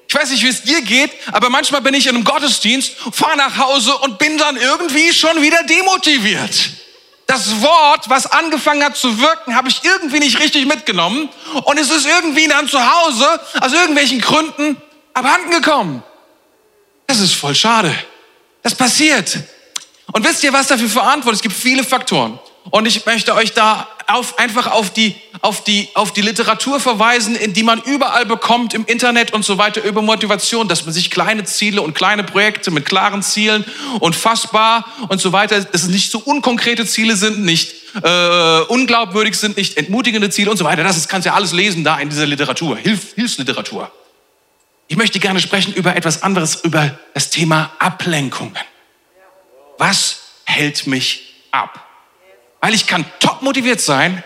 Ich 0.09 0.15
weiß 0.15 0.31
nicht, 0.31 0.43
wie 0.43 0.49
es 0.49 0.63
dir 0.63 0.83
geht, 0.83 1.13
aber 1.31 1.51
manchmal 1.51 1.83
bin 1.83 1.95
ich 1.95 2.07
in 2.07 2.17
einem 2.17 2.25
Gottesdienst, 2.25 2.97
fahre 3.13 3.37
nach 3.37 3.57
Hause 3.59 3.97
und 3.99 4.19
bin 4.19 4.39
dann 4.39 4.57
irgendwie 4.57 5.13
schon 5.13 5.41
wieder 5.41 5.63
demotiviert. 5.63 6.71
Das 7.27 7.61
Wort, 7.61 8.09
was 8.09 8.27
angefangen 8.27 8.83
hat 8.83 8.97
zu 8.97 9.21
wirken, 9.21 9.55
habe 9.55 9.69
ich 9.69 9.85
irgendwie 9.85 10.19
nicht 10.19 10.41
richtig 10.41 10.67
mitgenommen 10.67 11.29
und 11.63 11.79
es 11.79 11.89
ist 11.89 12.07
irgendwie 12.07 12.49
dann 12.49 12.69
zu 12.69 12.81
Hause 12.81 13.41
aus 13.61 13.73
irgendwelchen 13.73 14.21
Gründen 14.21 14.77
abhanden 15.15 15.53
gekommen. 15.53 16.03
Das 17.07 17.21
ist 17.21 17.35
voll 17.35 17.55
schade. 17.55 17.95
Das 18.63 18.75
passiert. 18.75 19.39
Und 20.13 20.27
wisst 20.27 20.43
ihr, 20.45 20.53
was 20.53 20.69
dafür 20.69 20.89
verantwortlich 20.89 21.41
ist? 21.41 21.47
Es 21.47 21.55
gibt 21.55 21.57
viele 21.57 21.85
Faktoren. 21.85 22.39
Und 22.71 22.87
ich 22.87 23.07
möchte 23.07 23.35
euch 23.35 23.55
da 23.55 23.89
auf, 24.07 24.39
einfach 24.39 24.67
auf 24.71 24.93
die, 24.93 25.15
auf, 25.41 25.65
die, 25.65 25.89
auf 25.95 26.13
die 26.13 26.21
Literatur 26.21 26.79
verweisen, 26.79 27.35
in 27.35 27.53
die 27.53 27.63
man 27.63 27.81
überall 27.81 28.27
bekommt 28.27 28.75
im 28.75 28.85
Internet 28.85 29.33
und 29.33 29.45
so 29.45 29.57
weiter 29.57 29.83
über 29.83 30.03
Motivation, 30.03 30.69
dass 30.69 30.85
man 30.85 30.93
sich 30.93 31.11
kleine 31.11 31.45
Ziele 31.45 31.81
und 31.81 31.95
kleine 31.95 32.23
Projekte 32.23 32.71
mit 32.71 32.85
klaren 32.85 33.23
Zielen 33.23 33.65
und 34.01 34.15
fassbar 34.15 34.85
und 35.09 35.21
so 35.21 35.33
weiter, 35.33 35.61
dass 35.61 35.83
es 35.83 35.89
nicht 35.89 36.11
so 36.11 36.19
unkonkrete 36.19 36.85
Ziele 36.87 37.17
sind, 37.17 37.41
nicht 37.41 37.75
äh, 38.03 38.61
unglaubwürdig 38.69 39.37
sind, 39.37 39.57
nicht 39.57 39.77
entmutigende 39.77 40.31
Ziele 40.31 40.51
und 40.51 40.57
so 40.57 40.65
weiter. 40.65 40.85
Das 40.85 40.97
ist, 40.97 41.09
kannst 41.09 41.27
ja 41.27 41.35
alles 41.35 41.53
lesen 41.53 41.83
da 41.83 41.99
in 41.99 42.11
dieser 42.11 42.27
Literatur, 42.27 42.77
Hilf, 42.77 43.15
Hilfsliteratur. 43.15 43.91
Ich 44.87 44.97
möchte 44.97 45.19
gerne 45.19 45.41
sprechen 45.41 45.73
über 45.73 45.97
etwas 45.97 46.23
anderes, 46.23 46.57
über 46.63 46.99
das 47.15 47.31
Thema 47.31 47.73
Ablenkungen. 47.79 48.59
Was 49.81 50.21
hält 50.45 50.87
mich 50.87 51.37
ab? 51.53 51.87
Weil 52.61 52.75
ich 52.75 52.87
kann 52.87 53.07
top 53.19 53.41
motiviert 53.41 53.81
sein. 53.81 54.23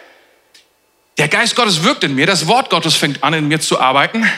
Der 1.17 1.29
Geist 1.29 1.55
Gottes 1.55 1.85
wirkt 1.85 2.03
in 2.03 2.17
mir. 2.17 2.27
Das 2.27 2.49
Wort 2.49 2.71
Gottes 2.71 2.97
fängt 2.97 3.23
an, 3.23 3.35
in 3.35 3.47
mir 3.47 3.61
zu 3.61 3.79
arbeiten. 3.79 4.29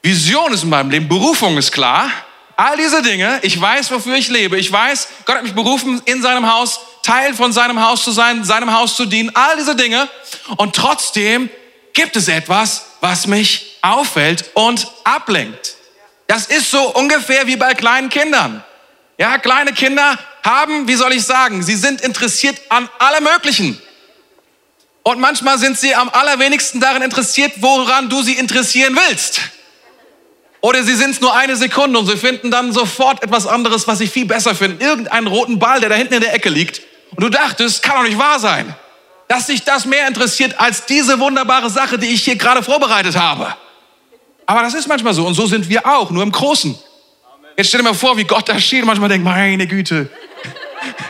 Vision 0.00 0.54
ist 0.54 0.62
in 0.62 0.70
meinem 0.70 0.88
Leben. 0.88 1.08
Berufung 1.08 1.58
ist 1.58 1.72
klar. 1.72 2.10
All 2.56 2.74
diese 2.78 3.02
Dinge. 3.02 3.38
Ich 3.42 3.60
weiß, 3.60 3.90
wofür 3.90 4.16
ich 4.16 4.28
lebe. 4.28 4.56
Ich 4.56 4.72
weiß, 4.72 5.08
Gott 5.26 5.36
hat 5.36 5.42
mich 5.42 5.54
berufen, 5.54 6.00
in 6.06 6.22
seinem 6.22 6.50
Haus, 6.50 6.80
Teil 7.02 7.34
von 7.34 7.52
seinem 7.52 7.86
Haus 7.86 8.02
zu 8.02 8.10
sein, 8.10 8.42
seinem 8.42 8.72
Haus 8.72 8.96
zu 8.96 9.04
dienen. 9.04 9.30
All 9.34 9.58
diese 9.58 9.76
Dinge. 9.76 10.08
Und 10.56 10.74
trotzdem 10.74 11.50
gibt 11.92 12.16
es 12.16 12.28
etwas, 12.28 12.86
was 13.02 13.26
mich 13.26 13.76
auffällt 13.82 14.46
und 14.54 14.90
ablenkt. 15.04 15.74
Das 16.28 16.46
ist 16.46 16.70
so 16.70 16.94
ungefähr 16.94 17.46
wie 17.46 17.56
bei 17.56 17.74
kleinen 17.74 18.08
Kindern. 18.08 18.64
Ja, 19.18 19.36
kleine 19.36 19.74
Kinder 19.74 20.18
haben, 20.46 20.88
wie 20.88 20.94
soll 20.94 21.12
ich 21.12 21.24
sagen, 21.24 21.62
sie 21.62 21.76
sind 21.76 22.00
interessiert 22.00 22.60
an 22.70 22.88
allem 22.98 23.24
Möglichen. 23.24 23.80
Und 25.02 25.20
manchmal 25.20 25.58
sind 25.58 25.78
sie 25.78 25.94
am 25.94 26.08
allerwenigsten 26.08 26.80
daran 26.80 27.02
interessiert, 27.02 27.52
woran 27.56 28.08
du 28.08 28.22
sie 28.22 28.32
interessieren 28.32 28.98
willst. 29.08 29.40
Oder 30.62 30.82
sie 30.82 30.94
sind 30.94 31.10
es 31.10 31.20
nur 31.20 31.36
eine 31.36 31.54
Sekunde 31.54 31.98
und 31.98 32.06
sie 32.06 32.16
finden 32.16 32.50
dann 32.50 32.72
sofort 32.72 33.22
etwas 33.22 33.46
anderes, 33.46 33.86
was 33.86 33.98
sie 33.98 34.08
viel 34.08 34.24
besser 34.24 34.54
finden. 34.54 34.80
Irgendeinen 34.80 35.26
roten 35.26 35.58
Ball, 35.58 35.80
der 35.80 35.90
da 35.90 35.94
hinten 35.94 36.14
in 36.14 36.20
der 36.22 36.34
Ecke 36.34 36.48
liegt. 36.48 36.80
Und 37.10 37.22
du 37.22 37.28
dachtest, 37.28 37.82
kann 37.82 37.96
doch 37.96 38.08
nicht 38.08 38.18
wahr 38.18 38.40
sein. 38.40 38.74
dass 39.28 39.46
sich 39.48 39.64
das 39.64 39.86
mehr 39.86 40.06
interessiert 40.06 40.58
als 40.60 40.86
diese 40.86 41.18
wunderbare 41.18 41.70
Sache, 41.70 41.98
die 41.98 42.06
ich 42.06 42.22
hier 42.24 42.36
gerade 42.36 42.62
vorbereitet 42.62 43.16
habe. 43.16 43.54
Aber 44.46 44.62
das 44.62 44.74
ist 44.74 44.86
manchmal 44.86 45.14
so 45.14 45.26
und 45.26 45.34
so 45.34 45.46
sind 45.46 45.68
wir 45.68 45.86
auch, 45.86 46.10
nur 46.10 46.22
im 46.22 46.30
Großen. 46.30 46.78
Jetzt 47.56 47.68
stell 47.68 47.80
dir 47.80 47.88
mal 47.88 47.94
vor, 47.94 48.16
wie 48.16 48.24
Gott 48.24 48.48
da 48.48 48.58
steht 48.60 48.82
und 48.82 48.86
manchmal 48.86 49.08
denkt, 49.08 49.24
meine 49.24 49.66
Güte, 49.66 50.08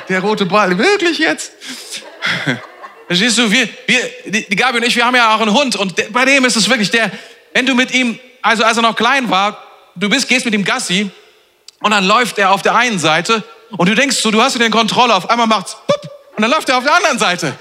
der 0.08 0.20
rote 0.20 0.46
Ball, 0.46 0.76
wirklich 0.78 1.18
jetzt? 1.18 1.52
Verstehst 3.06 3.38
du, 3.38 3.50
wir, 3.50 3.68
wir, 3.86 4.40
die 4.42 4.56
Gabi 4.56 4.78
und 4.78 4.84
ich, 4.84 4.96
wir 4.96 5.06
haben 5.06 5.14
ja 5.14 5.34
auch 5.34 5.40
einen 5.40 5.52
Hund 5.52 5.76
und 5.76 6.12
bei 6.12 6.24
dem 6.24 6.44
ist 6.44 6.56
es 6.56 6.68
wirklich 6.68 6.90
der, 6.90 7.10
wenn 7.54 7.64
du 7.64 7.74
mit 7.74 7.92
ihm, 7.92 8.18
also 8.42 8.64
als 8.64 8.76
er 8.76 8.82
noch 8.82 8.96
klein 8.96 9.30
war, 9.30 9.62
du 9.94 10.08
bist, 10.08 10.28
gehst 10.28 10.44
mit 10.44 10.54
ihm 10.54 10.64
Gassi 10.64 11.10
und 11.80 11.90
dann 11.92 12.04
läuft 12.04 12.38
er 12.38 12.50
auf 12.50 12.62
der 12.62 12.74
einen 12.74 12.98
Seite 12.98 13.44
und 13.76 13.88
du 13.88 13.94
denkst 13.94 14.16
so, 14.16 14.30
du 14.30 14.42
hast 14.42 14.56
in 14.56 14.70
Kontrolle, 14.70 15.14
auf 15.14 15.30
einmal 15.30 15.46
macht's 15.46 15.76
pup, 15.86 16.10
und 16.36 16.42
dann 16.42 16.50
läuft 16.50 16.68
er 16.68 16.78
auf 16.78 16.84
der 16.84 16.94
anderen 16.94 17.18
Seite. 17.18 17.56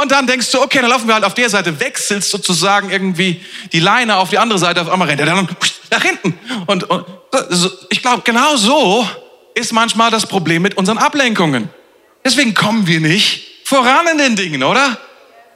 Und 0.00 0.12
dann 0.12 0.26
denkst 0.26 0.50
du, 0.52 0.60
okay, 0.60 0.80
dann 0.80 0.90
laufen 0.90 1.08
wir 1.08 1.14
halt 1.14 1.24
auf 1.24 1.34
der 1.34 1.50
Seite, 1.50 1.80
wechselst 1.80 2.30
sozusagen 2.30 2.90
irgendwie 2.90 3.44
die 3.72 3.80
Leine 3.80 4.16
auf 4.16 4.30
die 4.30 4.38
andere 4.38 4.58
Seite, 4.58 4.82
auf 4.82 4.88
einmal 4.88 5.08
rennt 5.08 5.20
er 5.20 5.26
dann 5.26 5.48
nach 5.90 6.02
hinten. 6.02 6.38
Und, 6.66 6.84
und 6.84 7.04
ich 7.88 8.00
glaube, 8.00 8.22
genau 8.22 8.56
so 8.56 9.08
ist 9.54 9.72
manchmal 9.72 10.10
das 10.10 10.26
Problem 10.26 10.62
mit 10.62 10.76
unseren 10.76 10.98
Ablenkungen. 10.98 11.70
Deswegen 12.24 12.54
kommen 12.54 12.86
wir 12.86 13.00
nicht 13.00 13.46
voran 13.64 14.06
in 14.12 14.18
den 14.18 14.36
Dingen, 14.36 14.62
oder? 14.62 14.98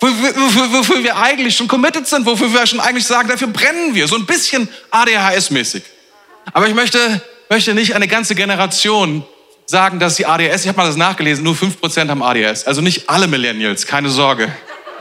Wofür 0.00 1.02
wir 1.02 1.16
eigentlich 1.16 1.56
schon 1.56 1.68
committed 1.68 2.06
sind, 2.06 2.26
wofür 2.26 2.52
wir 2.52 2.66
schon 2.66 2.80
eigentlich 2.80 3.06
sagen, 3.06 3.28
dafür 3.28 3.48
brennen 3.48 3.94
wir. 3.94 4.06
So 4.06 4.16
ein 4.16 4.26
bisschen 4.26 4.68
ADHS-mäßig. 4.90 5.82
Aber 6.52 6.68
ich 6.68 6.74
möchte, 6.74 7.22
möchte 7.48 7.74
nicht 7.74 7.94
eine 7.94 8.08
ganze 8.08 8.34
Generation 8.34 9.24
sagen, 9.66 9.98
dass 9.98 10.16
die 10.16 10.26
ADHS, 10.26 10.62
ich 10.62 10.68
habe 10.68 10.78
mal 10.78 10.86
das 10.86 10.96
nachgelesen, 10.96 11.42
nur 11.44 11.54
5% 11.54 12.08
haben 12.08 12.22
ADHS. 12.22 12.66
Also 12.66 12.80
nicht 12.80 13.08
alle 13.08 13.26
Millennials, 13.26 13.86
keine 13.86 14.10
Sorge. 14.10 14.52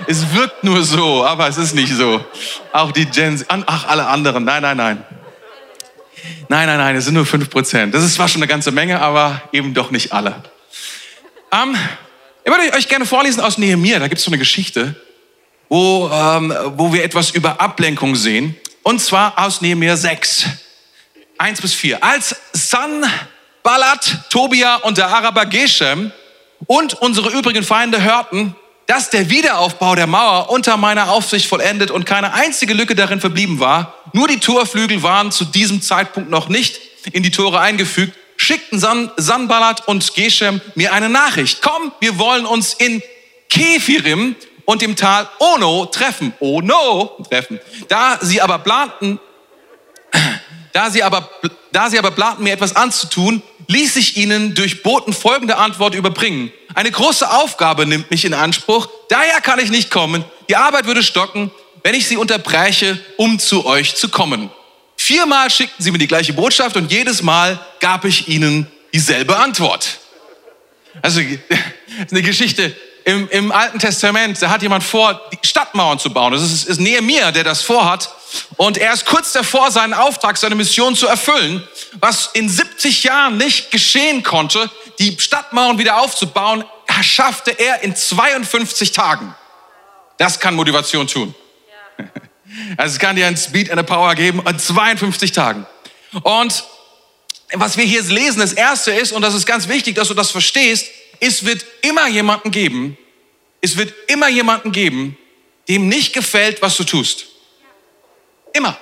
Es 0.08 0.34
wirkt 0.34 0.64
nur 0.64 0.84
so, 0.84 1.26
aber 1.26 1.48
es 1.48 1.58
ist 1.58 1.76
nicht 1.76 1.94
so. 1.94 2.24
Auch 2.72 2.92
die 2.92 3.06
Gens, 3.06 3.46
ach, 3.48 3.88
alle 3.88 4.08
anderen. 4.08 4.44
Nein, 4.46 4.62
nein, 4.62 4.78
nein. 4.78 5.04
Nein, 6.48 6.68
nein, 6.68 6.78
nein, 6.78 6.96
es 6.96 7.06
sind 7.06 7.14
nur 7.16 7.26
5%. 7.26 7.92
Das 7.92 8.04
ist 8.04 8.16
zwar 8.16 8.28
schon 8.28 8.42
eine 8.42 8.48
ganze 8.48 8.72
Menge, 8.72 9.02
aber 9.02 9.42
eben 9.52 9.74
doch 9.74 9.92
nicht 9.92 10.14
alle. 10.14 10.42
Um, 11.54 11.78
ich 12.44 12.52
würde 12.52 12.74
euch 12.76 12.88
gerne 12.88 13.06
vorlesen 13.06 13.40
aus 13.40 13.60
Nehemiah. 13.60 14.00
Da 14.00 14.08
gibt 14.08 14.18
es 14.18 14.26
so 14.26 14.32
eine 14.32 14.40
Geschichte, 14.40 14.96
wo, 15.70 16.10
ähm, 16.12 16.52
wo 16.78 16.92
wir 16.92 17.04
etwas 17.04 17.30
über 17.30 17.62
Ablenkung 17.62 18.16
sehen. 18.16 18.56
Und 18.82 19.02
zwar 19.04 19.38
aus 19.38 19.62
Nehemiah 19.62 19.96
6, 19.96 20.46
1 21.38 21.62
bis 21.62 21.76
4. 21.76 22.04
Als 22.04 22.36
Sanballat, 22.54 24.32
Tobia 24.32 24.78
und 24.78 24.98
der 24.98 25.10
Araber 25.10 25.46
Geshem 25.46 26.12
und 26.66 26.96
unsere 26.96 27.30
übrigen 27.30 27.64
Feinde 27.64 28.02
hörten, 28.02 28.56
dass 28.88 29.12
der 29.12 29.30
Wiederaufbau 29.30 29.94
der 29.94 30.08
Mauer 30.08 30.50
unter 30.50 30.76
meiner 30.76 31.12
Aufsicht 31.12 31.46
vollendet 31.46 31.92
und 31.92 32.08
keine 32.08 32.34
einzige 32.34 32.74
Lücke 32.74 32.96
darin 32.96 33.20
verblieben 33.20 33.60
war, 33.60 33.94
nur 34.12 34.28
die 34.28 34.40
Torflügel 34.40 35.04
waren 35.04 35.32
zu 35.32 35.46
diesem 35.46 35.84
Zeitpunkt 35.84 36.32
noch 36.32 36.50
nicht 36.50 36.82
in 37.12 37.22
die 37.22 37.32
Tore 37.32 37.60
eingefügt, 37.60 38.18
schickten 38.38 38.80
San, 38.80 39.12
Sanballat 39.18 39.88
und 39.88 40.14
Geshem 40.14 40.62
mir 40.76 40.94
eine 40.94 41.10
Nachricht. 41.10 41.62
Komm, 41.62 41.92
wir 42.00 42.18
wollen 42.18 42.46
uns 42.46 42.74
in 42.74 43.02
Kefirim 43.50 44.36
und 44.66 44.82
dem 44.82 44.96
Tal 44.96 45.30
Ono 45.40 45.86
treffen. 45.86 46.34
Ono 46.40 47.26
treffen. 47.30 47.60
Da 47.88 48.18
sie 48.22 48.42
aber 48.42 48.60
planten, 48.60 49.20
da 50.72 50.90
sie 50.90 51.04
aber, 51.04 51.30
da 51.72 51.90
sie 51.90 52.00
aber 52.00 52.12
planten, 52.12 52.44
mir 52.44 52.54
etwas 52.54 52.76
anzutun, 52.76 53.42
ließ 53.68 53.96
ich 53.96 54.18
ihnen 54.18 54.56
durch 54.56 54.84
Boten 54.84 55.14
folgende 55.14 55.58
Antwort 55.58 55.96
überbringen. 55.96 56.52
Eine 56.74 56.92
große 56.92 57.30
Aufgabe 57.30 57.86
nimmt 57.86 58.10
mich 58.12 58.26
in 58.26 58.34
Anspruch, 58.34 58.88
daher 59.10 59.42
kann 59.42 59.60
ich 59.60 59.70
nicht 59.70 59.92
kommen. 59.92 60.26
Die 60.50 60.56
Arbeit 60.56 60.86
würde 60.86 61.04
stocken, 61.04 61.52
wenn 61.84 61.96
ich 61.96 62.08
sie 62.08 62.18
unterbreche, 62.18 63.00
um 63.18 63.40
zu 63.40 63.66
euch 63.66 63.96
zu 63.96 64.10
kommen. 64.10 64.50
Viermal 65.04 65.50
schickten 65.50 65.84
sie 65.84 65.92
mir 65.92 65.98
die 65.98 66.08
gleiche 66.08 66.32
Botschaft 66.32 66.78
und 66.78 66.90
jedes 66.90 67.22
Mal 67.22 67.60
gab 67.82 68.06
ich 68.06 68.30
ihnen 68.30 68.72
dieselbe 68.94 69.36
Antwort. 69.36 70.00
Also 71.02 71.20
eine 72.10 72.22
Geschichte 72.22 72.74
im, 73.04 73.28
im 73.28 73.52
Alten 73.52 73.80
Testament, 73.80 74.42
da 74.42 74.50
hat 74.50 74.62
jemand 74.62 74.82
vor, 74.82 75.20
die 75.34 75.46
Stadtmauern 75.46 76.00
zu 76.00 76.10
bauen. 76.14 76.32
Das 76.32 76.42
ist, 76.42 76.70
ist 76.70 76.80
Nehemiah, 76.80 77.34
der 77.34 77.44
das 77.44 77.64
vorhat. 77.64 78.14
Und 78.56 78.78
er 78.78 78.94
ist 78.94 79.06
kurz 79.06 79.34
davor, 79.34 79.72
seinen 79.72 79.94
Auftrag, 79.94 80.38
seine 80.38 80.56
Mission 80.56 80.96
zu 80.96 81.06
erfüllen, 81.06 81.68
was 82.00 82.30
in 82.32 82.48
70 82.48 83.04
Jahren 83.04 83.36
nicht 83.36 83.72
geschehen 83.72 84.24
konnte, 84.24 84.72
die 85.00 85.20
Stadtmauern 85.20 85.80
wieder 85.80 85.98
aufzubauen, 85.98 86.64
schaffte 87.02 87.52
er 87.52 87.84
in 87.84 87.94
52 87.94 88.94
Tagen. 88.94 89.36
Das 90.18 90.40
kann 90.40 90.56
Motivation 90.56 91.08
tun. 91.08 91.36
Ja. 91.98 92.06
Also 92.78 92.94
es 92.94 93.00
kann 93.00 93.16
dir 93.16 93.28
ein 93.28 93.38
Speed 93.38 93.70
and 93.72 93.80
a 93.80 93.84
Power 93.84 94.16
geben 94.16 94.42
in 94.46 94.60
52 94.60 95.32
Tagen. 95.32 95.66
Und 96.24 96.64
was 97.54 97.78
wir 97.78 97.86
hier 97.86 98.02
lesen, 98.04 98.40
das 98.40 98.54
erste 98.54 98.92
ist, 98.92 99.12
und 99.12 99.22
das 99.22 99.34
ist 99.34 99.46
ganz 99.46 99.68
wichtig, 99.68 99.96
dass 99.96 100.08
du 100.08 100.14
das 100.14 100.32
verstehst, 100.32 100.88
es 101.20 101.46
wird 101.46 101.66
immer 101.82 102.08
jemanden 102.08 102.52
geben, 102.52 102.98
es 103.62 103.78
wird 103.78 103.94
immer 104.08 104.28
jemanden 104.28 104.72
geben, 104.72 105.18
dem 105.68 105.88
nicht 105.88 106.14
gefällt, 106.14 106.62
was 106.62 106.76
du 106.76 106.84
tust. 106.84 107.26
Immer. 108.54 108.78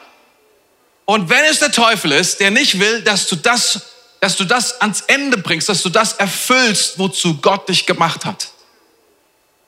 Und 1.06 1.30
wenn 1.30 1.44
es 1.46 1.60
der 1.60 1.72
Teufel 1.72 2.12
ist, 2.12 2.40
der 2.40 2.52
nicht 2.52 2.80
will, 2.80 3.02
dass 3.02 3.28
du 3.28 3.36
das, 3.36 3.82
dass 4.20 4.38
du 4.38 4.46
das 4.46 4.80
ans 4.82 5.02
Ende 5.02 5.38
bringst, 5.38 5.70
dass 5.70 5.84
du 5.84 5.90
das 5.90 6.14
erfüllst, 6.14 6.98
wozu 6.98 7.38
Gott 7.42 7.70
dich 7.70 7.86
gemacht 7.86 8.26
hat. 8.26 8.50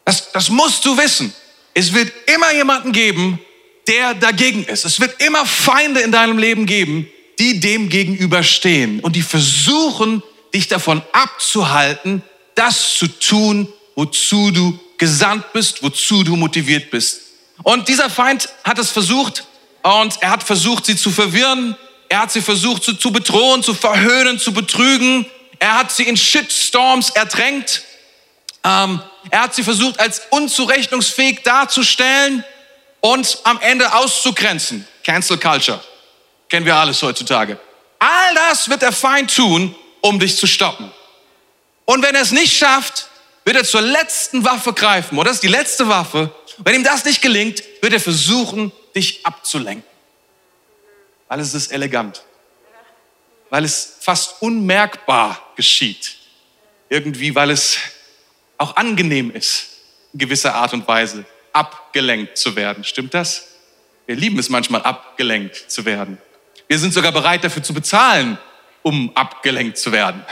Das, 0.06 0.32
das 0.32 0.50
musst 0.50 0.86
du 0.86 0.98
wissen. 0.98 1.34
Es 1.74 1.94
wird 1.94 2.12
immer 2.28 2.54
jemanden 2.54 2.92
geben, 2.92 3.40
der 3.88 4.14
dagegen 4.14 4.64
ist. 4.66 4.86
Es 4.86 5.00
wird 5.00 5.22
immer 5.22 5.46
Feinde 5.46 6.02
in 6.02 6.12
deinem 6.12 6.38
Leben 6.38 6.66
geben, 6.66 7.08
die 7.40 7.60
dem 7.60 7.90
gegenüberstehen 7.90 9.00
und 9.00 9.16
die 9.16 9.22
versuchen, 9.22 10.24
dich 10.54 10.68
davon 10.68 11.02
abzuhalten, 11.12 12.22
das 12.56 12.98
zu 12.98 13.08
tun, 13.08 13.68
wozu 13.96 14.52
du 14.52 14.80
gesandt 14.98 15.52
bist, 15.54 15.82
wozu 15.84 16.24
du 16.24 16.36
motiviert 16.36 16.92
bist. 16.92 17.22
Und 17.64 17.88
dieser 17.88 18.10
Feind 18.10 18.50
hat 18.64 18.80
es 18.80 18.90
versucht 18.90 19.46
und 19.82 20.22
er 20.22 20.32
hat 20.32 20.44
versucht, 20.44 20.86
sie 20.86 20.96
zu 20.96 21.12
verwirren. 21.12 21.76
Er 22.10 22.22
hat 22.22 22.32
sie 22.32 22.42
versucht 22.42 22.84
zu, 22.84 22.94
zu 22.94 23.12
bedrohen, 23.12 23.64
zu 23.64 23.74
verhöhnen, 23.74 24.40
zu 24.40 24.54
betrügen. 24.54 25.26
Er 25.60 25.80
hat 25.80 25.92
sie 25.92 26.04
in 26.04 26.16
Shitstorms 26.16 27.10
ertränkt. 27.12 27.84
Ähm, 28.64 29.02
er 29.30 29.42
hat 29.42 29.56
sie 29.56 29.64
versucht, 29.64 30.00
als 30.00 30.22
unzurechnungsfähig 30.30 31.42
darzustellen 31.44 32.44
und 33.04 33.40
am 33.44 33.60
Ende 33.60 33.94
auszugrenzen. 33.94 34.88
Cancel 35.04 35.38
Culture. 35.38 35.84
Kennen 36.48 36.66
wir 36.66 36.76
alles 36.76 37.02
heutzutage. 37.02 37.60
All 38.00 38.36
das 38.36 38.70
wird 38.70 38.82
der 38.82 38.94
Feind 38.94 39.36
tun, 39.36 39.76
um 40.00 40.20
dich 40.20 40.38
zu 40.38 40.48
stoppen. 40.48 40.90
Und 41.84 42.02
wenn 42.02 42.16
er 42.16 42.22
es 42.22 42.32
nicht 42.32 42.56
schafft, 42.56 43.10
wird 43.44 43.58
er 43.58 43.66
zur 43.66 43.82
letzten 43.82 44.46
Waffe 44.46 44.72
greifen. 44.72 45.18
Oder 45.18 45.30
das 45.30 45.38
ist 45.38 45.44
die 45.44 45.50
letzte 45.50 45.90
Waffe. 45.90 46.34
Wenn 46.60 46.76
ihm 46.76 46.84
das 46.86 47.04
nicht 47.04 47.22
gelingt, 47.22 47.62
wird 47.82 47.92
er 47.92 48.00
versuchen, 48.00 48.72
dich 48.96 49.26
abzulenken. 49.26 49.84
Weil 51.28 51.42
es 51.42 51.54
ist 51.54 51.74
elegant. 51.74 52.24
Weil 53.50 53.66
es 53.66 53.98
fast 54.00 54.42
unmerkbar 54.42 55.46
geschieht. 55.58 56.16
Irgendwie, 56.88 57.36
weil 57.36 57.52
es 57.52 57.80
auch 58.58 58.78
angenehm 58.78 59.30
ist, 59.30 59.68
in 60.14 60.20
gewisser 60.20 60.56
Art 60.56 60.72
und 60.72 60.88
Weise 60.88 61.26
abgelenkt 61.54 62.38
zu 62.38 62.56
werden. 62.56 62.84
Stimmt 62.84 63.14
das? 63.14 63.48
Wir 64.06 64.16
lieben 64.16 64.38
es 64.40 64.50
manchmal, 64.50 64.82
abgelenkt 64.82 65.56
zu 65.56 65.86
werden. 65.86 66.18
Wir 66.68 66.78
sind 66.80 66.94
sogar 66.94 67.12
bereit 67.12 67.44
dafür 67.44 67.64
zu 67.64 67.74
bezahlen, 67.74 68.38
um 68.82 69.16
abgelenkt 69.16 69.78
zu 69.78 69.92
werden. 69.92 70.26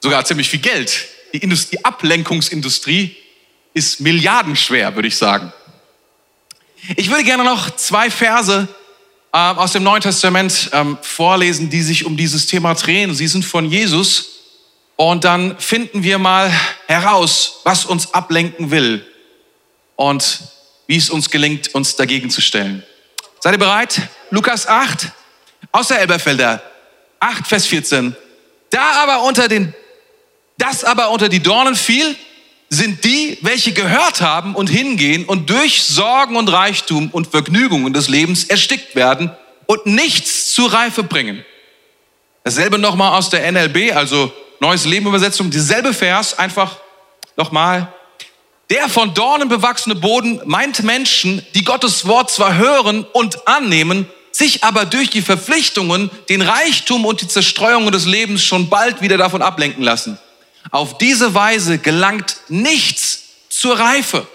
Sogar 0.00 0.24
ziemlich 0.24 0.48
viel 0.48 0.60
Geld. 0.60 1.06
Die, 1.32 1.38
Industrie, 1.38 1.76
die 1.76 1.84
Ablenkungsindustrie 1.84 3.16
ist 3.74 4.00
milliardenschwer, 4.00 4.94
würde 4.94 5.08
ich 5.08 5.16
sagen. 5.16 5.52
Ich 6.96 7.10
würde 7.10 7.24
gerne 7.24 7.44
noch 7.44 7.74
zwei 7.76 8.10
Verse 8.10 8.68
äh, 9.32 9.36
aus 9.36 9.72
dem 9.72 9.82
Neuen 9.82 10.02
Testament 10.02 10.70
ähm, 10.72 10.96
vorlesen, 11.02 11.70
die 11.70 11.82
sich 11.82 12.04
um 12.04 12.16
dieses 12.16 12.46
Thema 12.46 12.74
drehen. 12.74 13.14
Sie 13.14 13.26
sind 13.26 13.44
von 13.44 13.68
Jesus. 13.68 14.30
Und 14.96 15.24
dann 15.24 15.58
finden 15.58 16.04
wir 16.04 16.18
mal 16.18 16.52
heraus, 16.86 17.60
was 17.64 17.84
uns 17.84 18.14
ablenken 18.14 18.70
will 18.70 19.04
und 19.96 20.40
wie 20.86 20.96
es 20.96 21.10
uns 21.10 21.30
gelingt, 21.30 21.74
uns 21.74 21.96
dagegen 21.96 22.30
zu 22.30 22.40
stellen. 22.40 22.82
Seid 23.40 23.54
ihr 23.54 23.58
bereit? 23.58 24.00
Lukas 24.30 24.66
8, 24.66 25.08
aus 25.72 25.88
der 25.88 26.00
Elberfelder 26.00 26.62
8, 27.20 27.46
Vers 27.46 27.66
14. 27.66 28.16
Da 28.70 29.02
aber 29.02 29.22
unter 29.22 29.48
den, 29.48 29.74
das 30.58 30.84
aber 30.84 31.10
unter 31.10 31.28
die 31.28 31.42
Dornen 31.42 31.74
fiel, 31.74 32.16
sind 32.70 33.04
die, 33.04 33.38
welche 33.42 33.72
gehört 33.72 34.20
haben 34.20 34.54
und 34.54 34.68
hingehen 34.68 35.24
und 35.24 35.48
durch 35.48 35.84
Sorgen 35.84 36.36
und 36.36 36.48
Reichtum 36.48 37.10
und 37.10 37.28
Vergnügungen 37.28 37.92
des 37.92 38.08
Lebens 38.08 38.44
erstickt 38.44 38.96
werden 38.96 39.30
und 39.66 39.86
nichts 39.86 40.52
zur 40.52 40.72
Reife 40.72 41.02
bringen. 41.02 41.44
Dasselbe 42.42 42.78
nochmal 42.78 43.16
aus 43.16 43.30
der 43.30 43.50
NLB, 43.50 43.94
also 43.94 44.32
Neues 44.60 44.86
Leben 44.86 45.06
Übersetzung, 45.06 45.50
dieselbe 45.50 45.92
Vers, 45.92 46.38
einfach 46.38 46.78
nochmal 47.36 47.92
Der 48.74 48.88
von 48.88 49.14
Dornen 49.14 49.48
bewachsene 49.48 49.94
Boden 49.94 50.40
meint 50.46 50.82
Menschen, 50.82 51.46
die 51.54 51.62
Gottes 51.62 52.08
Wort 52.08 52.32
zwar 52.32 52.56
hören 52.56 53.06
und 53.12 53.46
annehmen, 53.46 54.08
sich 54.32 54.64
aber 54.64 54.84
durch 54.84 55.10
die 55.10 55.22
Verpflichtungen, 55.22 56.10
den 56.28 56.42
Reichtum 56.42 57.04
und 57.04 57.20
die 57.20 57.28
Zerstreuung 57.28 57.92
des 57.92 58.04
Lebens 58.04 58.42
schon 58.42 58.68
bald 58.68 59.00
wieder 59.00 59.16
davon 59.16 59.42
ablenken 59.42 59.84
lassen. 59.84 60.18
Auf 60.72 60.98
diese 60.98 61.34
Weise 61.34 61.78
gelangt 61.78 62.38
nichts 62.48 63.22
zur 63.48 63.78
Reife. 63.78 64.26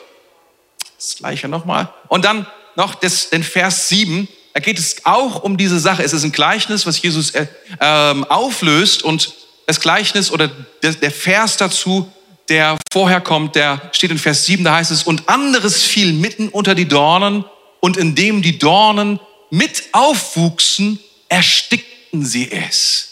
Das 0.96 1.18
gleiche 1.18 1.50
nochmal. 1.50 1.94
Und 2.08 2.24
dann 2.24 2.48
noch 2.78 2.96
das, 2.96 3.32
den 3.32 3.44
Vers 3.44 3.90
7. 3.90 4.30
Da 4.54 4.62
geht 4.62 4.80
es 4.80 5.06
auch 5.06 5.44
um 5.44 5.58
diese 5.58 5.82
Sache. 5.82 6.02
Es 6.02 6.14
ist 6.14 6.24
ein 6.24 6.32
Gleichnis, 6.32 6.86
was 6.86 7.02
Jesus 7.02 7.32
äh, 7.32 7.48
ähm, 7.82 8.24
auflöst. 8.24 9.04
Und 9.04 9.34
das 9.66 9.82
Gleichnis 9.82 10.32
oder 10.32 10.50
der, 10.82 10.94
der 10.94 11.12
Vers 11.12 11.58
dazu, 11.58 12.10
der 12.50 12.78
vorher 12.92 13.22
kommt, 13.22 13.56
der 13.56 13.90
steht 13.92 14.12
in 14.12 14.18
Vers 14.18 14.46
7. 14.46 14.64
Da 14.64 14.76
heißt 14.76 14.92
es, 14.92 15.04
und 15.04 15.30
anderes 15.30 15.84
fiel 15.84 16.14
mitten 16.14 16.50
unter 16.50 16.76
die 16.76 16.88
Dornen. 16.88 17.46
Und 17.80 17.96
indem 17.96 18.42
die 18.42 18.60
Dornen 18.60 19.20
mit 19.50 19.84
aufwuchsen, 19.94 21.00
erstickten 21.30 22.26
sie 22.26 22.52
es. 22.52 23.10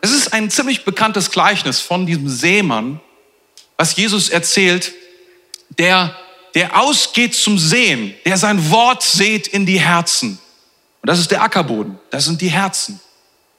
Es 0.00 0.12
ist 0.12 0.32
ein 0.32 0.50
ziemlich 0.50 0.84
bekanntes 0.84 1.30
Gleichnis 1.30 1.80
von 1.80 2.06
diesem 2.06 2.28
Seemann, 2.28 3.00
was 3.76 3.96
Jesus 3.96 4.28
erzählt, 4.28 4.92
der, 5.76 6.16
der 6.54 6.80
ausgeht 6.80 7.34
zum 7.34 7.58
Sehen, 7.58 8.14
der 8.24 8.36
sein 8.36 8.70
Wort 8.70 9.02
sät 9.02 9.48
in 9.48 9.66
die 9.66 9.80
Herzen. 9.80 10.38
Und 11.02 11.08
das 11.08 11.18
ist 11.18 11.30
der 11.30 11.42
Ackerboden, 11.42 11.98
das 12.10 12.24
sind 12.24 12.40
die 12.40 12.50
Herzen. 12.50 13.00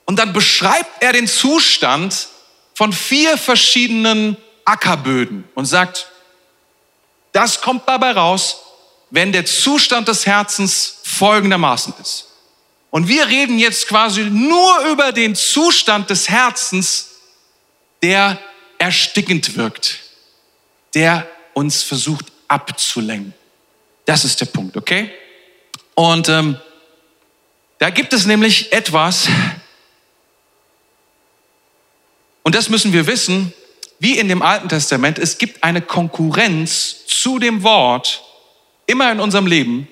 Und 0.05 0.17
dann 0.17 0.33
beschreibt 0.33 1.03
er 1.03 1.13
den 1.13 1.27
Zustand 1.27 2.27
von 2.73 2.93
vier 2.93 3.37
verschiedenen 3.37 4.37
Ackerböden 4.69 5.47
und 5.55 5.65
sagt, 5.65 6.07
das 7.31 7.61
kommt 7.61 7.87
dabei 7.87 8.11
raus, 8.11 8.57
wenn 9.09 9.31
der 9.31 9.45
Zustand 9.45 10.07
des 10.07 10.25
Herzens 10.25 10.99
folgendermaßen 11.03 11.93
ist. 11.99 12.27
Und 12.91 13.07
wir 13.07 13.27
reden 13.27 13.57
jetzt 13.57 13.87
quasi 13.87 14.23
nur 14.23 14.79
über 14.91 15.11
den 15.11 15.35
Zustand 15.35 16.09
des 16.09 16.29
Herzens, 16.29 17.09
der 18.01 18.39
erstickend 18.77 19.55
wirkt, 19.57 19.99
der 20.93 21.27
uns 21.53 21.83
versucht 21.83 22.25
abzulenken. 22.47 23.33
Das 24.05 24.23
ist 24.23 24.39
der 24.39 24.47
Punkt, 24.47 24.77
okay? 24.77 25.11
Und 25.95 26.29
ähm, 26.29 26.57
da 27.79 27.89
gibt 27.89 28.13
es 28.13 28.25
nämlich 28.25 28.71
etwas, 28.71 29.27
und 32.43 32.55
das 32.55 32.69
müssen 32.69 32.93
wir 32.93 33.05
wissen, 33.05 33.53
wie 33.99 34.17
in 34.17 34.29
dem 34.29 34.41
Alten 34.41 34.69
Testament, 34.69 35.19
es 35.19 35.37
gibt 35.37 35.63
eine 35.63 35.81
Konkurrenz 35.81 37.05
zu 37.05 37.37
dem 37.37 37.63
Wort 37.63 38.23
immer 38.85 39.11
in 39.11 39.19
unserem 39.19 39.45
Leben, 39.45 39.87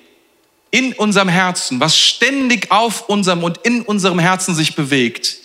in 0.70 0.92
unserem 0.94 1.28
Herzen, 1.28 1.78
was 1.80 1.96
ständig 1.96 2.70
auf 2.70 3.08
unserem 3.08 3.44
und 3.44 3.58
in 3.58 3.82
unserem 3.82 4.18
Herzen 4.18 4.54
sich 4.54 4.74
bewegt, 4.74 5.36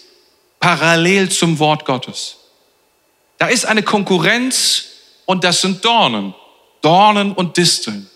parallel 0.60 1.30
zum 1.30 1.60
Wort 1.60 1.86
Gottes. 1.86 2.38
Da 3.38 3.48
ist 3.48 3.66
eine 3.66 3.84
Konkurrenz 3.84 4.86
und 5.26 5.44
das 5.44 5.62
sind 5.62 5.84
Dornen, 5.84 6.34
Dornen 6.82 7.34
und 7.34 7.58
Disteln. 7.58 8.10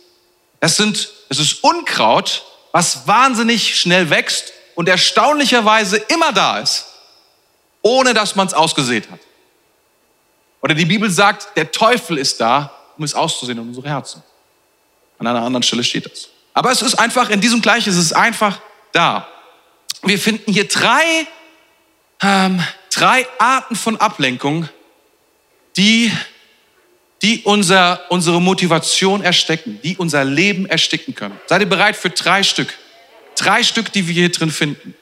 Das 0.60 0.78
sind, 0.78 1.10
es 1.30 1.40
ist 1.40 1.64
Unkraut, 1.64 2.44
was 2.72 3.08
wahnsinnig 3.08 3.80
schnell 3.80 4.10
wächst 4.10 4.54
und 4.76 4.88
erstaunlicherweise 4.88 5.98
immer 5.98 6.32
da 6.32 6.60
ist, 6.60 6.86
ohne 7.82 8.14
dass 8.14 8.36
man 8.36 8.48
es 8.48 8.54
ausgesät 8.54 9.10
hat. 9.12 9.20
Oder 10.62 10.74
die 10.74 10.86
Bibel 10.86 11.10
sagt, 11.10 11.56
der 11.56 11.72
Teufel 11.72 12.18
ist 12.18 12.40
da, 12.42 12.72
um 12.98 13.04
es 13.04 13.14
auszusehen 13.14 13.58
in 13.60 13.68
unsere 13.68 13.88
Herzen. 13.90 14.24
An 15.20 15.28
einer 15.28 15.42
anderen 15.42 15.64
Stelle 15.64 15.84
steht 15.84 16.06
das. 16.06 16.30
Aber 16.54 16.72
es 16.72 16.82
ist 16.82 16.96
einfach, 16.96 17.30
in 17.30 17.42
diesem 17.42 17.62
Gleichen 17.62 17.90
ist 17.90 17.98
es 17.98 18.14
einfach 18.14 18.60
da. 18.92 19.28
Wir 20.04 20.18
finden 20.18 20.52
hier 20.52 20.68
drei, 20.68 21.28
ähm, 22.22 22.62
drei 22.92 23.28
Arten 23.38 23.76
von 23.76 23.98
Ablenkung, 23.98 24.68
die, 25.76 26.12
die 27.22 27.42
unser, 27.44 28.02
unsere 28.10 28.42
Motivation 28.42 29.24
erstecken, 29.24 29.80
die 29.84 29.98
unser 29.98 30.24
Leben 30.24 30.66
ersticken 30.66 31.14
können. 31.14 31.40
Seid 31.48 31.62
ihr 31.62 31.70
bereit 31.70 31.96
für 31.96 32.10
drei 32.10 32.44
Stück? 32.44 32.74
Drei 33.36 33.64
Stück, 33.64 33.92
die 33.92 34.08
wir 34.08 34.14
hier 34.14 34.32
drin 34.32 34.52
finden. 34.52 34.96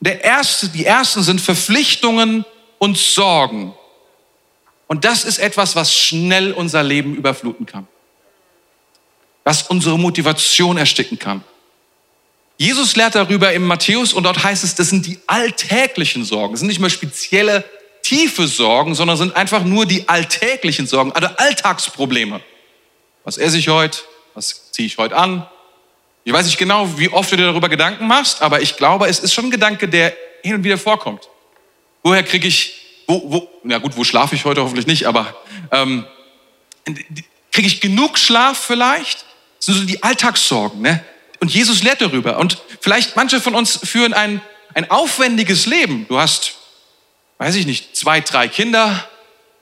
Der 0.00 0.22
erste, 0.22 0.68
die 0.68 0.84
ersten 0.84 1.22
sind 1.22 1.40
Verpflichtungen 1.40 2.44
und 2.78 2.96
Sorgen. 2.98 3.74
Und 4.88 5.04
das 5.04 5.24
ist 5.24 5.38
etwas, 5.38 5.76
was 5.76 5.94
schnell 5.94 6.52
unser 6.52 6.82
Leben 6.82 7.14
überfluten 7.14 7.66
kann 7.66 7.86
was 9.48 9.62
unsere 9.62 9.98
Motivation 9.98 10.76
ersticken 10.76 11.18
kann. 11.18 11.42
Jesus 12.58 12.96
lehrt 12.96 13.14
darüber 13.14 13.50
im 13.54 13.64
Matthäus 13.64 14.12
und 14.12 14.24
dort 14.24 14.44
heißt 14.44 14.62
es, 14.62 14.74
das 14.74 14.90
sind 14.90 15.06
die 15.06 15.18
alltäglichen 15.26 16.22
Sorgen. 16.22 16.52
Das 16.52 16.60
sind 16.60 16.68
nicht 16.68 16.80
mehr 16.80 16.90
spezielle, 16.90 17.64
tiefe 18.02 18.46
Sorgen, 18.46 18.94
sondern 18.94 19.16
sind 19.16 19.34
einfach 19.34 19.64
nur 19.64 19.86
die 19.86 20.06
alltäglichen 20.06 20.86
Sorgen, 20.86 21.12
also 21.12 21.28
Alltagsprobleme. 21.28 22.42
Was 23.24 23.38
esse 23.38 23.56
ich 23.56 23.70
heute? 23.70 24.00
Was 24.34 24.70
ziehe 24.70 24.86
ich 24.86 24.98
heute 24.98 25.16
an? 25.16 25.48
Ich 26.24 26.32
weiß 26.34 26.44
nicht 26.44 26.58
genau, 26.58 26.98
wie 26.98 27.08
oft 27.08 27.32
du 27.32 27.36
dir 27.36 27.46
darüber 27.46 27.70
Gedanken 27.70 28.06
machst, 28.06 28.42
aber 28.42 28.60
ich 28.60 28.76
glaube, 28.76 29.06
es 29.06 29.18
ist 29.18 29.32
schon 29.32 29.46
ein 29.46 29.50
Gedanke, 29.50 29.88
der 29.88 30.14
hin 30.42 30.56
und 30.56 30.64
wieder 30.64 30.76
vorkommt. 30.76 31.26
Woher 32.02 32.22
kriege 32.22 32.46
ich, 32.46 32.82
wo, 33.08 33.22
wo, 33.32 33.48
na 33.64 33.78
gut, 33.78 33.96
wo 33.96 34.04
schlafe 34.04 34.34
ich 34.34 34.44
heute 34.44 34.62
hoffentlich 34.62 34.86
nicht, 34.86 35.06
aber 35.06 35.34
ähm, 35.72 36.04
kriege 37.50 37.66
ich 37.66 37.80
genug 37.80 38.18
Schlaf 38.18 38.58
vielleicht? 38.58 39.24
Das 39.56 39.66
sind 39.66 39.74
so 39.76 39.84
die 39.84 40.02
Alltagssorgen. 40.02 40.82
Ne? 40.82 41.02
Und 41.40 41.52
Jesus 41.52 41.82
lehrt 41.82 42.02
darüber. 42.02 42.38
Und 42.38 42.58
vielleicht 42.80 43.16
manche 43.16 43.40
von 43.40 43.54
uns 43.54 43.80
führen 43.82 44.12
ein, 44.12 44.42
ein 44.74 44.90
aufwendiges 44.90 45.66
Leben. 45.66 46.06
Du 46.08 46.18
hast, 46.18 46.56
weiß 47.38 47.54
ich 47.56 47.66
nicht, 47.66 47.96
zwei, 47.96 48.20
drei 48.20 48.46
Kinder 48.46 49.08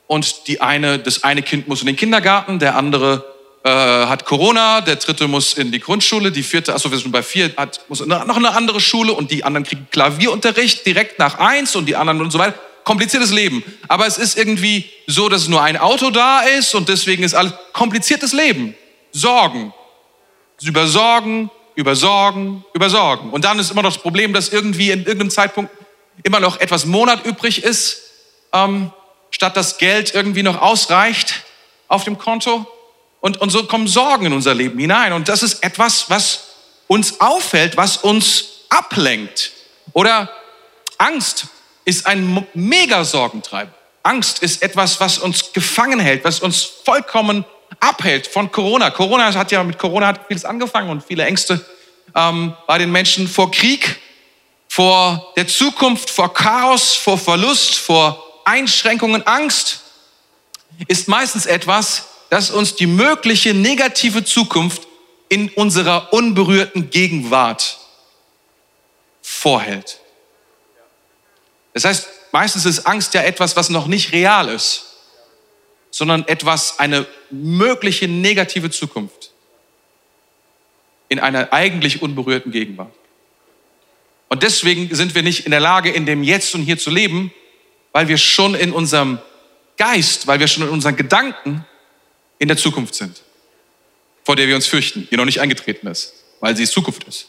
und 0.07 0.47
die 0.47 0.59
eine, 0.59 0.99
das 0.99 1.23
eine 1.23 1.41
Kind 1.41 1.69
muss 1.69 1.79
in 1.79 1.87
den 1.87 1.95
Kindergarten, 1.95 2.59
der 2.59 2.75
andere 2.75 3.33
äh, 3.63 3.69
hat 3.69 4.25
Corona, 4.25 4.81
der 4.81 4.97
dritte 4.97 5.27
muss 5.27 5.53
in 5.53 5.71
die 5.71 5.79
Grundschule, 5.79 6.31
die 6.33 6.43
vierte, 6.43 6.73
achso, 6.73 6.91
wir 6.91 6.97
sind 6.97 7.11
bei 7.13 7.23
vier, 7.23 7.53
hat, 7.55 7.81
muss 7.87 8.05
noch 8.05 8.35
eine 8.35 8.51
andere 8.51 8.81
Schule 8.81 9.13
und 9.13 9.31
die 9.31 9.45
anderen 9.45 9.65
kriegen 9.65 9.87
Klavierunterricht 9.89 10.85
direkt 10.85 11.17
nach 11.17 11.39
eins 11.39 11.75
und 11.77 11.85
die 11.85 11.95
anderen 11.95 12.21
und 12.21 12.31
so 12.31 12.39
weiter. 12.39 12.59
Kompliziertes 12.87 13.31
Leben. 13.33 13.65
Aber 13.89 14.07
es 14.07 14.17
ist 14.17 14.37
irgendwie 14.37 14.89
so, 15.07 15.27
dass 15.27 15.49
nur 15.49 15.61
ein 15.61 15.75
Auto 15.75 16.09
da 16.09 16.39
ist 16.39 16.73
und 16.73 16.87
deswegen 16.87 17.21
ist 17.21 17.33
alles 17.33 17.51
kompliziertes 17.73 18.31
Leben. 18.31 18.75
Sorgen, 19.11 19.73
über 20.61 20.87
Sorgen, 20.87 21.51
über 21.75 21.97
Sorgen, 21.97 22.63
über 22.73 22.89
Sorgen. 22.89 23.31
Und 23.31 23.43
dann 23.43 23.59
ist 23.59 23.71
immer 23.71 23.81
noch 23.81 23.91
das 23.91 24.01
Problem, 24.01 24.31
dass 24.31 24.47
irgendwie 24.47 24.91
in 24.91 24.99
irgendeinem 24.99 25.31
Zeitpunkt 25.31 25.69
immer 26.23 26.39
noch 26.39 26.61
etwas 26.61 26.85
Monat 26.85 27.25
übrig 27.25 27.61
ist, 27.61 28.03
ähm, 28.53 28.93
statt 29.31 29.57
das 29.57 29.79
Geld 29.79 30.13
irgendwie 30.15 30.43
noch 30.43 30.61
ausreicht 30.61 31.43
auf 31.89 32.05
dem 32.05 32.17
Konto. 32.17 32.65
Und, 33.19 33.41
und 33.41 33.49
so 33.49 33.65
kommen 33.65 33.87
Sorgen 33.87 34.27
in 34.27 34.31
unser 34.31 34.53
Leben 34.53 34.79
hinein. 34.79 35.11
Und 35.11 35.27
das 35.27 35.43
ist 35.43 35.61
etwas, 35.61 36.09
was 36.09 36.45
uns 36.87 37.19
auffällt, 37.19 37.75
was 37.75 37.97
uns 37.97 38.61
ablenkt. 38.69 39.51
Oder 39.91 40.29
Angst 40.97 41.47
ist 41.87 42.05
ein 42.05 42.45
mega 42.53 43.05
Sorgentreiber. 43.05 43.71
Angst 44.03 44.43
ist 44.43 44.61
etwas, 44.61 44.99
was 44.99 45.17
uns 45.19 45.53
gefangen 45.53 46.01
hält, 46.01 46.25
was 46.25 46.41
uns 46.41 46.63
vollkommen 46.63 47.45
abhält 47.79 48.27
von 48.27 48.51
Corona. 48.51 48.89
Corona 48.89 49.33
hat 49.33 49.51
ja 49.53 49.63
mit 49.63 49.77
Corona 49.79 50.07
hat 50.07 50.27
vieles 50.27 50.43
angefangen 50.43 50.89
und 50.89 51.01
viele 51.01 51.23
Ängste 51.23 51.65
ähm, 52.13 52.53
bei 52.67 52.77
den 52.77 52.91
Menschen 52.91 53.25
vor 53.25 53.51
Krieg, 53.51 54.01
vor 54.67 55.31
der 55.37 55.47
Zukunft, 55.47 56.09
vor 56.09 56.33
Chaos, 56.33 56.93
vor 56.93 57.17
Verlust, 57.17 57.75
vor 57.75 58.21
Einschränkungen, 58.43 59.25
Angst 59.25 59.81
ist 60.89 61.07
meistens 61.07 61.45
etwas, 61.45 62.07
das 62.29 62.51
uns 62.51 62.75
die 62.75 62.87
mögliche 62.87 63.53
negative 63.53 64.25
Zukunft 64.25 64.87
in 65.29 65.49
unserer 65.51 66.11
unberührten 66.11 66.89
Gegenwart 66.89 67.77
vorhält. 69.21 70.01
Das 71.83 71.89
heißt, 71.89 72.07
meistens 72.31 72.65
ist 72.65 72.85
Angst 72.87 73.13
ja 73.13 73.21
etwas, 73.21 73.55
was 73.55 73.69
noch 73.69 73.87
nicht 73.87 74.11
real 74.11 74.49
ist 74.49 74.87
sondern 75.97 76.27
etwas, 76.27 76.79
eine 76.79 77.07
mögliche 77.31 78.07
negative 78.07 78.69
Zukunft 78.69 79.31
in 81.09 81.19
einer 81.19 81.53
eigentlich 81.53 82.01
unberührten 82.01 82.51
Gegenwart. 82.51 82.93
Und 84.29 84.43
deswegen 84.43 84.93
sind 84.93 85.15
wir 85.15 85.23
nicht 85.23 85.45
in 85.45 85.51
der 85.51 85.59
Lage, 85.59 85.89
in 85.89 86.05
dem 86.05 86.23
Jetzt 86.23 86.53
und 86.53 86.63
Hier 86.63 86.77
zu 86.77 86.91
leben, 86.91 87.31
weil 87.93 88.07
wir 88.09 88.17
schon 88.17 88.55
in 88.55 88.73
unserem 88.73 89.19
Geist, 89.77 90.27
weil 90.27 90.39
wir 90.39 90.47
schon 90.47 90.63
in 90.63 90.69
unseren 90.69 90.95
Gedanken 90.95 91.65
in 92.37 92.47
der 92.47 92.57
Zukunft 92.57 92.93
sind, 92.93 93.23
vor 94.23 94.35
der 94.35 94.47
wir 94.47 94.55
uns 94.55 94.67
fürchten, 94.67 95.07
die 95.09 95.15
noch 95.15 95.25
nicht 95.25 95.39
eingetreten 95.39 95.87
ist, 95.87 96.13
weil 96.41 96.55
sie 96.55 96.67
Zukunft 96.67 97.05
ist. 97.05 97.27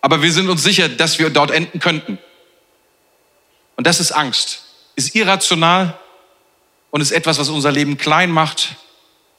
Aber 0.00 0.22
wir 0.22 0.32
sind 0.32 0.48
uns 0.48 0.62
sicher, 0.62 0.88
dass 0.88 1.18
wir 1.18 1.28
dort 1.28 1.50
enden 1.50 1.78
könnten. 1.78 2.18
Und 3.80 3.86
das 3.86 3.98
ist 3.98 4.12
Angst, 4.12 4.60
ist 4.94 5.14
irrational, 5.14 5.98
und 6.90 7.00
ist 7.00 7.12
etwas, 7.12 7.38
was 7.38 7.48
unser 7.48 7.72
Leben 7.72 7.96
klein 7.96 8.30
macht 8.30 8.76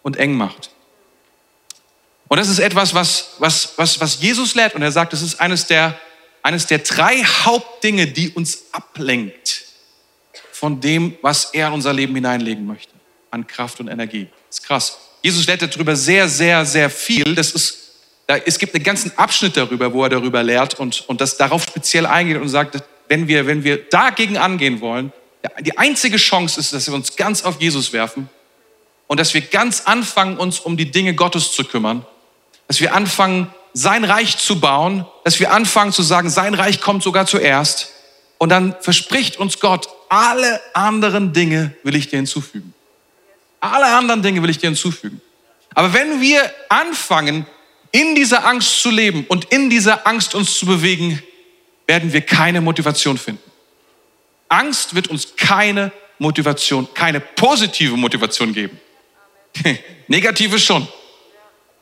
und 0.01 0.17
eng 0.17 0.33
macht. 0.33 0.71
Und 2.27 2.39
das 2.39 2.49
ist 2.49 2.57
etwas, 2.57 2.95
was, 2.95 3.35
was, 3.37 3.73
was, 3.75 3.99
was 4.01 4.19
Jesus 4.19 4.55
lehrt. 4.55 4.73
Und 4.73 4.81
er 4.81 4.91
sagt, 4.91 5.13
das 5.13 5.21
ist 5.21 5.39
eines 5.39 5.67
der, 5.67 5.95
eines 6.41 6.65
der 6.65 6.79
drei 6.79 7.23
Hauptdinge, 7.23 8.07
die 8.07 8.31
uns 8.31 8.63
ablenkt 8.71 9.65
von 10.51 10.81
dem, 10.81 11.15
was 11.21 11.53
er 11.53 11.67
in 11.67 11.73
unser 11.73 11.93
Leben 11.93 12.15
hineinlegen 12.15 12.65
möchte. 12.65 12.93
An 13.29 13.45
Kraft 13.45 13.79
und 13.79 13.89
Energie. 13.89 14.27
Das 14.47 14.57
ist 14.57 14.65
krass. 14.65 14.97
Jesus 15.21 15.45
lehrt 15.45 15.61
darüber 15.61 15.95
sehr, 15.95 16.27
sehr, 16.27 16.65
sehr 16.65 16.89
viel. 16.89 17.35
Das 17.35 17.51
ist, 17.51 17.77
da, 18.25 18.37
es 18.37 18.57
gibt 18.57 18.73
einen 18.73 18.83
ganzen 18.83 19.15
Abschnitt 19.19 19.55
darüber, 19.55 19.93
wo 19.93 20.01
er 20.01 20.09
darüber 20.09 20.41
lehrt 20.41 20.79
und, 20.79 21.07
und 21.07 21.21
das 21.21 21.37
darauf 21.37 21.61
speziell 21.61 22.07
eingeht 22.07 22.41
und 22.41 22.49
sagt, 22.49 22.81
wenn 23.11 23.27
wir, 23.27 23.45
wenn 23.45 23.65
wir 23.65 23.75
dagegen 23.89 24.37
angehen 24.37 24.79
wollen, 24.79 25.11
die 25.59 25.77
einzige 25.77 26.15
Chance 26.15 26.57
ist, 26.61 26.71
dass 26.71 26.87
wir 26.87 26.93
uns 26.93 27.17
ganz 27.17 27.43
auf 27.43 27.59
Jesus 27.59 27.91
werfen 27.91 28.29
und 29.07 29.19
dass 29.19 29.33
wir 29.33 29.41
ganz 29.41 29.81
anfangen, 29.81 30.37
uns 30.37 30.61
um 30.61 30.77
die 30.77 30.91
Dinge 30.91 31.13
Gottes 31.13 31.51
zu 31.51 31.65
kümmern, 31.65 32.05
dass 32.69 32.79
wir 32.79 32.95
anfangen, 32.95 33.53
sein 33.73 34.05
Reich 34.05 34.37
zu 34.37 34.61
bauen, 34.61 35.05
dass 35.25 35.41
wir 35.41 35.51
anfangen 35.51 35.91
zu 35.91 36.03
sagen, 36.03 36.29
sein 36.29 36.53
Reich 36.53 36.79
kommt 36.79 37.03
sogar 37.03 37.25
zuerst 37.25 37.91
und 38.37 38.47
dann 38.47 38.77
verspricht 38.79 39.35
uns 39.35 39.59
Gott, 39.59 39.89
alle 40.07 40.61
anderen 40.73 41.33
Dinge 41.33 41.75
will 41.83 41.95
ich 41.95 42.07
dir 42.07 42.15
hinzufügen. 42.15 42.73
Alle 43.59 43.87
anderen 43.87 44.23
Dinge 44.23 44.41
will 44.41 44.49
ich 44.49 44.59
dir 44.59 44.67
hinzufügen. 44.67 45.19
Aber 45.73 45.93
wenn 45.93 46.21
wir 46.21 46.49
anfangen, 46.69 47.45
in 47.91 48.15
dieser 48.15 48.45
Angst 48.45 48.81
zu 48.81 48.89
leben 48.89 49.25
und 49.27 49.51
in 49.51 49.69
dieser 49.69 50.07
Angst 50.07 50.33
uns 50.33 50.57
zu 50.57 50.65
bewegen, 50.65 51.21
werden 51.91 52.13
wir 52.13 52.21
keine 52.21 52.61
Motivation 52.61 53.17
finden. 53.17 53.51
Angst 54.47 54.95
wird 54.95 55.09
uns 55.09 55.35
keine 55.35 55.91
Motivation, 56.19 56.87
keine 56.93 57.19
positive 57.19 57.97
Motivation 57.97 58.53
geben. 58.53 58.79
Negative 60.07 60.57
schon. 60.57 60.87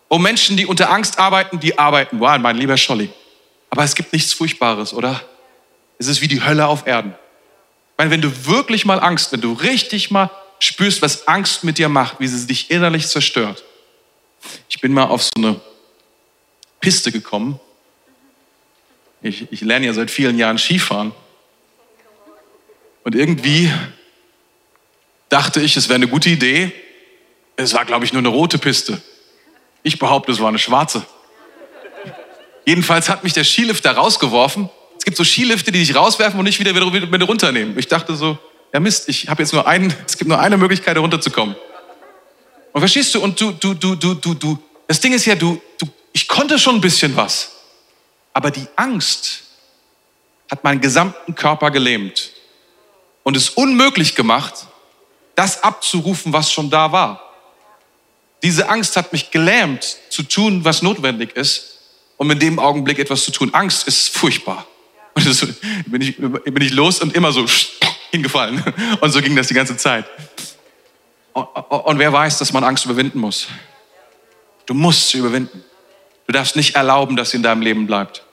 Und 0.08 0.24
Menschen, 0.24 0.58
die 0.58 0.66
unter 0.66 0.90
Angst 0.90 1.20
arbeiten, 1.20 1.60
die 1.60 1.78
arbeiten. 1.78 2.20
Wow, 2.20 2.40
mein 2.40 2.58
lieber 2.58 2.76
Scholli. 2.76 3.12
Aber 3.70 3.84
es 3.84 3.94
gibt 3.94 4.12
nichts 4.12 4.34
Furchtbares, 4.34 4.96
oder? 4.96 5.22
Es 6.00 6.08
ist 6.08 6.22
wie 6.22 6.28
die 6.28 6.44
Hölle 6.44 6.66
auf 6.66 6.88
Erden. 6.88 7.12
Ich 7.12 7.98
meine, 8.00 8.10
wenn 8.10 8.22
du 8.22 8.48
wirklich 8.48 8.86
mal 8.86 9.00
Angst, 9.00 9.32
wenn 9.32 9.42
du 9.42 9.54
richtig 9.54 10.10
mal 10.10 10.32
spürst, 10.58 11.04
was 11.04 11.28
Angst 11.28 11.64
mit 11.64 11.78
dir 11.78 11.88
macht, 11.88 12.20
wie 12.20 12.28
sie 12.28 12.48
dich 12.48 12.72
innerlich 12.72 13.08
zerstört. 13.08 13.64
Ich 14.70 14.82
bin 14.82 14.92
mal 14.92 15.04
auf 15.04 15.22
so 15.22 15.30
eine 15.38 15.62
Piste 16.80 17.12
gekommen. 17.12 17.60
Ich, 19.22 19.52
ich 19.52 19.62
lerne 19.62 19.86
ja 19.86 19.94
seit 19.94 20.12
vielen 20.12 20.38
Jahren 20.38 20.58
Skifahren. 20.58 21.12
Und 23.04 23.16
irgendwie 23.16 23.72
dachte 25.30 25.62
ich, 25.62 25.76
es 25.78 25.90
wäre 25.90 25.96
eine 25.96 26.08
gute 26.08 26.30
Idee. 26.30 26.72
Es 27.56 27.74
war, 27.74 27.86
glaube 27.86 28.06
ich, 28.06 28.14
nur 28.14 28.22
eine 28.22 28.30
rote 28.30 28.58
Piste. 28.58 29.02
Ich 29.84 30.00
behaupte, 30.00 30.32
es 30.32 30.40
war 30.40 30.50
eine 30.50 30.60
schwarze. 30.60 31.06
Jedenfalls 32.66 33.10
hat 33.10 33.24
mich 33.24 33.34
der 33.34 33.44
Skilift 33.44 33.86
da 33.86 33.92
rausgeworfen. 33.92 34.70
Es 34.98 35.06
gibt 35.06 35.18
so 35.18 35.24
Skilifte, 35.24 35.72
die 35.72 35.80
dich 35.80 35.96
rauswerfen 35.96 36.40
und 36.40 36.46
nicht 36.46 36.60
wieder, 36.60 36.76
wieder, 36.76 37.12
wieder 37.12 37.26
runternehmen. 37.26 37.78
Ich 37.78 37.88
dachte 37.88 38.16
so, 38.16 38.38
ja 38.74 38.80
Mist, 38.80 39.10
ich 39.10 39.28
habe 39.28 39.42
jetzt 39.42 39.54
nur 39.54 39.68
einen, 39.68 39.94
es 40.06 40.18
gibt 40.18 40.30
nur 40.30 40.40
eine 40.40 40.58
Möglichkeit, 40.58 40.96
da 40.96 41.02
runterzukommen. 41.02 41.56
Und 42.72 42.82
verstehst 42.82 43.16
du, 43.16 43.22
und 43.22 43.40
du, 43.40 43.52
du, 43.52 43.74
du, 43.74 43.96
du, 43.96 44.14
du, 44.14 44.34
du, 44.34 44.60
das 44.88 45.00
Ding 45.00 45.14
ist 45.14 45.26
ja, 45.26 45.36
du, 45.36 45.60
du, 45.80 45.88
ich 46.14 46.28
konnte 46.28 46.60
schon 46.60 46.76
ein 46.76 46.82
bisschen 46.82 47.16
was. 47.16 47.59
Aber 48.34 48.52
die 48.52 48.68
Angst 48.76 49.44
hat 50.50 50.64
meinen 50.64 50.82
gesamten 50.82 51.36
Körper 51.36 51.72
gelähmt 51.72 52.32
und 53.24 53.38
es 53.38 53.50
unmöglich 53.50 54.16
gemacht, 54.16 54.68
das 55.36 55.64
abzurufen, 55.64 56.34
was 56.34 56.52
schon 56.52 56.70
da 56.70 56.92
war. 56.92 57.22
Diese 58.42 58.70
Angst 58.70 58.96
hat 58.96 59.12
mich 59.12 59.32
gelähmt, 59.32 59.98
zu 60.10 60.24
tun, 60.24 60.64
was 60.64 60.82
notwendig 60.82 61.36
ist, 61.36 61.80
um 62.18 62.32
in 62.32 62.40
dem 62.40 62.60
Augenblick 62.60 63.00
etwas 63.00 63.24
zu 63.24 63.32
tun. 63.32 63.54
Angst 63.54 63.88
ist 63.88 64.10
furchtbar. 64.10 64.66
Und 65.14 65.26
das 65.26 65.46
bin 65.86 66.02
ich, 66.02 66.18
bin 66.18 66.62
ich 66.62 66.72
los 66.72 67.00
und 67.00 67.16
immer 67.16 67.32
so 67.32 67.46
hingefallen. 68.12 68.64
Und 69.02 69.12
so 69.12 69.22
ging 69.22 69.36
das 69.36 69.48
die 69.48 69.54
ganze 69.54 69.78
Zeit. 69.78 70.06
Und 71.34 72.00
wer 72.00 72.12
weiß, 72.12 72.40
dass 72.40 72.52
man 72.52 72.64
Angst 72.64 72.86
überwinden 72.86 73.20
muss? 73.20 73.48
Du 74.66 74.74
musst 74.74 75.10
sie 75.10 75.20
überwinden. 75.20 75.64
Du 76.30 76.34
darfst 76.34 76.56
nicht 76.56 76.76
erlauben, 76.76 77.16
dass 77.16 77.32
sie 77.32 77.38
in 77.38 77.44
deinem 77.44 77.64
Leben 77.64 77.88
bleibt. 77.88 78.24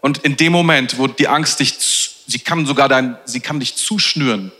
Und 0.00 0.18
in 0.18 0.36
dem 0.36 0.52
Moment, 0.52 0.96
wo 0.96 1.08
die 1.08 1.26
Angst 1.26 1.58
dich, 1.58 1.74
sie 2.24 2.38
kann 2.38 2.64
sogar 2.66 2.88
dein, 2.88 3.18
sie 3.24 3.40
kann 3.40 3.58
dich 3.58 3.74
zuschnüren. 3.74 4.52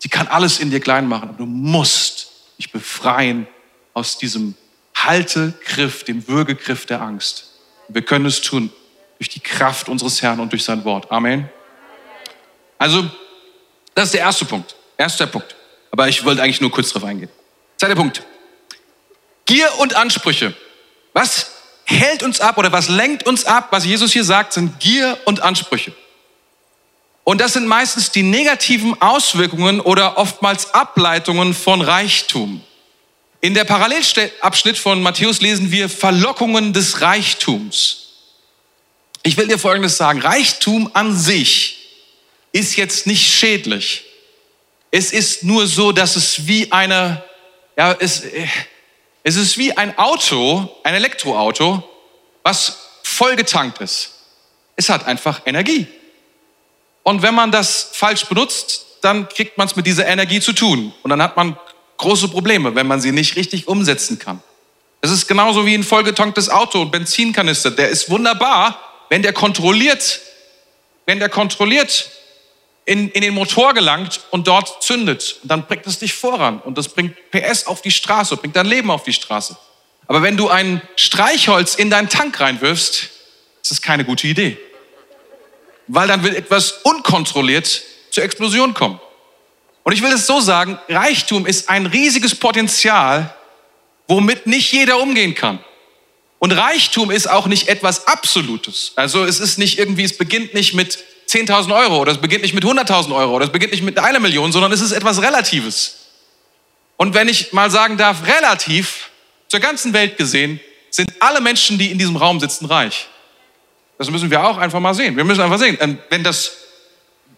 Sie 0.00 0.10
kann 0.10 0.28
alles 0.28 0.58
in 0.58 0.70
dir 0.70 0.80
klein 0.80 1.08
machen. 1.08 1.34
Du 1.38 1.46
musst 1.46 2.30
dich 2.58 2.70
befreien 2.70 3.46
aus 3.94 4.18
diesem 4.18 4.54
Haltegriff, 4.94 6.04
dem 6.04 6.28
Würgegriff 6.28 6.84
der 6.84 7.00
Angst. 7.00 7.54
Wir 7.88 8.02
können 8.02 8.26
es 8.26 8.42
tun 8.42 8.70
durch 9.16 9.30
die 9.30 9.40
Kraft 9.40 9.88
unseres 9.88 10.20
Herrn 10.20 10.40
und 10.40 10.52
durch 10.52 10.62
sein 10.62 10.84
Wort. 10.84 11.10
Amen. 11.10 11.48
Also, 12.76 13.10
das 13.94 14.08
ist 14.08 14.12
der 14.12 14.20
erste 14.20 14.44
Punkt. 14.44 14.76
Erster 14.98 15.26
Punkt. 15.26 15.56
Aber 15.90 16.06
ich 16.06 16.22
wollte 16.22 16.42
eigentlich 16.42 16.60
nur 16.60 16.70
kurz 16.70 16.92
darauf 16.92 17.08
eingehen. 17.08 17.30
Zweiter 17.78 17.96
Punkt. 17.96 18.22
Gier 19.46 19.70
und 19.78 19.96
Ansprüche. 19.96 20.52
Was 21.14 21.53
hält 21.84 22.22
uns 22.22 22.40
ab 22.40 22.58
oder 22.58 22.72
was 22.72 22.88
lenkt 22.88 23.26
uns 23.26 23.44
ab? 23.44 23.68
Was 23.70 23.84
Jesus 23.84 24.12
hier 24.12 24.24
sagt, 24.24 24.52
sind 24.52 24.80
Gier 24.80 25.18
und 25.24 25.40
Ansprüche. 25.40 25.92
Und 27.24 27.40
das 27.40 27.54
sind 27.54 27.66
meistens 27.66 28.10
die 28.10 28.22
negativen 28.22 29.00
Auswirkungen 29.00 29.80
oder 29.80 30.18
oftmals 30.18 30.74
Ableitungen 30.74 31.54
von 31.54 31.80
Reichtum. 31.80 32.62
In 33.40 33.54
der 33.54 33.64
Parallelabschnitt 33.64 34.78
von 34.78 35.02
Matthäus 35.02 35.40
lesen 35.40 35.70
wir 35.70 35.88
Verlockungen 35.88 36.72
des 36.72 37.00
Reichtums. 37.00 38.04
Ich 39.22 39.36
will 39.36 39.48
dir 39.48 39.58
Folgendes 39.58 39.96
sagen. 39.96 40.20
Reichtum 40.20 40.90
an 40.92 41.16
sich 41.16 41.78
ist 42.52 42.76
jetzt 42.76 43.06
nicht 43.06 43.34
schädlich. 43.34 44.04
Es 44.90 45.12
ist 45.12 45.44
nur 45.44 45.66
so, 45.66 45.92
dass 45.92 46.14
es 46.16 46.46
wie 46.46 46.70
eine, 46.72 47.24
ja, 47.76 47.96
es, 47.98 48.22
es 49.24 49.36
ist 49.36 49.58
wie 49.58 49.76
ein 49.76 49.98
Auto, 49.98 50.68
ein 50.84 50.94
Elektroauto, 50.94 51.82
was 52.42 52.78
vollgetankt 53.02 53.80
ist. 53.80 54.12
Es 54.76 54.90
hat 54.90 55.06
einfach 55.06 55.40
Energie. 55.46 55.86
Und 57.02 57.22
wenn 57.22 57.34
man 57.34 57.50
das 57.50 57.90
falsch 57.92 58.26
benutzt, 58.26 58.84
dann 59.00 59.28
kriegt 59.28 59.56
man 59.56 59.66
es 59.66 59.76
mit 59.76 59.86
dieser 59.86 60.06
Energie 60.06 60.40
zu 60.40 60.52
tun. 60.52 60.92
Und 61.02 61.10
dann 61.10 61.22
hat 61.22 61.36
man 61.36 61.58
große 61.96 62.28
Probleme, 62.28 62.74
wenn 62.74 62.86
man 62.86 63.00
sie 63.00 63.12
nicht 63.12 63.36
richtig 63.36 63.66
umsetzen 63.66 64.18
kann. 64.18 64.42
Es 65.00 65.10
ist 65.10 65.26
genauso 65.26 65.64
wie 65.64 65.74
ein 65.74 65.84
vollgetanktes 65.84 66.50
Auto, 66.50 66.82
ein 66.82 66.90
Benzinkanister. 66.90 67.70
Der 67.70 67.88
ist 67.88 68.10
wunderbar, 68.10 68.78
wenn 69.08 69.22
der 69.22 69.32
kontrolliert, 69.32 70.20
wenn 71.06 71.18
der 71.18 71.30
kontrolliert 71.30 72.10
in, 72.86 73.08
in 73.10 73.22
den 73.22 73.34
Motor 73.34 73.72
gelangt 73.74 74.20
und 74.30 74.46
dort 74.46 74.82
zündet, 74.82 75.36
dann 75.42 75.66
bringt 75.66 75.86
es 75.86 75.98
dich 75.98 76.12
voran 76.12 76.60
und 76.60 76.76
das 76.76 76.88
bringt 76.88 77.16
PS 77.30 77.66
auf 77.66 77.82
die 77.82 77.90
Straße, 77.90 78.36
bringt 78.36 78.56
dein 78.56 78.66
Leben 78.66 78.90
auf 78.90 79.04
die 79.04 79.12
Straße. 79.12 79.56
Aber 80.06 80.22
wenn 80.22 80.36
du 80.36 80.48
ein 80.48 80.82
Streichholz 80.96 81.76
in 81.76 81.88
deinen 81.88 82.08
Tank 82.08 82.38
reinwirfst, 82.38 83.10
ist 83.62 83.70
das 83.70 83.80
keine 83.80 84.04
gute 84.04 84.26
Idee. 84.26 84.58
Weil 85.86 86.08
dann 86.08 86.22
wird 86.22 86.34
etwas 86.34 86.72
unkontrolliert 86.82 87.82
zur 88.10 88.22
Explosion 88.22 88.74
kommen. 88.74 89.00
Und 89.82 89.92
ich 89.92 90.02
will 90.02 90.12
es 90.12 90.26
so 90.26 90.40
sagen, 90.40 90.78
Reichtum 90.88 91.46
ist 91.46 91.68
ein 91.68 91.86
riesiges 91.86 92.34
Potenzial, 92.34 93.34
womit 94.08 94.46
nicht 94.46 94.72
jeder 94.72 94.98
umgehen 94.98 95.34
kann. 95.34 95.58
Und 96.38 96.52
Reichtum 96.52 97.10
ist 97.10 97.28
auch 97.28 97.46
nicht 97.46 97.68
etwas 97.68 98.06
Absolutes. 98.06 98.92
Also 98.96 99.24
es 99.24 99.40
ist 99.40 99.58
nicht 99.58 99.78
irgendwie, 99.78 100.04
es 100.04 100.16
beginnt 100.16 100.52
nicht 100.52 100.74
mit 100.74 100.98
10.000 101.28 101.74
Euro 101.74 101.98
oder 101.98 102.12
es 102.12 102.18
beginnt 102.18 102.42
nicht 102.42 102.54
mit 102.54 102.64
100.000 102.64 103.14
Euro 103.14 103.34
oder 103.34 103.44
es 103.46 103.52
beginnt 103.52 103.72
nicht 103.72 103.82
mit 103.82 103.98
einer 103.98 104.20
Million, 104.20 104.52
sondern 104.52 104.72
es 104.72 104.80
ist 104.80 104.92
etwas 104.92 105.20
Relatives. 105.20 106.04
Und 106.96 107.14
wenn 107.14 107.28
ich 107.28 107.52
mal 107.52 107.70
sagen 107.70 107.96
darf, 107.96 108.26
relativ 108.26 109.10
zur 109.48 109.60
ganzen 109.60 109.92
Welt 109.92 110.16
gesehen, 110.16 110.60
sind 110.90 111.12
alle 111.20 111.40
Menschen, 111.40 111.78
die 111.78 111.90
in 111.90 111.98
diesem 111.98 112.16
Raum 112.16 112.38
sitzen, 112.40 112.66
reich. 112.66 113.08
Das 113.98 114.10
müssen 114.10 114.30
wir 114.30 114.44
auch 114.44 114.58
einfach 114.58 114.80
mal 114.80 114.94
sehen. 114.94 115.16
Wir 115.16 115.24
müssen 115.24 115.40
einfach 115.40 115.58
sehen, 115.58 115.76
ähm, 115.80 115.98
wenn, 116.08 116.22
das, 116.22 116.52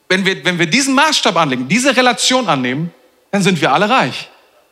wenn, 0.08 0.24
wir, 0.24 0.44
wenn 0.44 0.58
wir 0.58 0.66
diesen 0.66 0.94
Maßstab 0.94 1.36
anlegen, 1.36 1.68
diese 1.68 1.96
Relation 1.96 2.48
annehmen, 2.48 2.92
dann 3.30 3.42
sind 3.42 3.60
wir 3.60 3.72
alle 3.72 3.88
reich. 3.88 4.28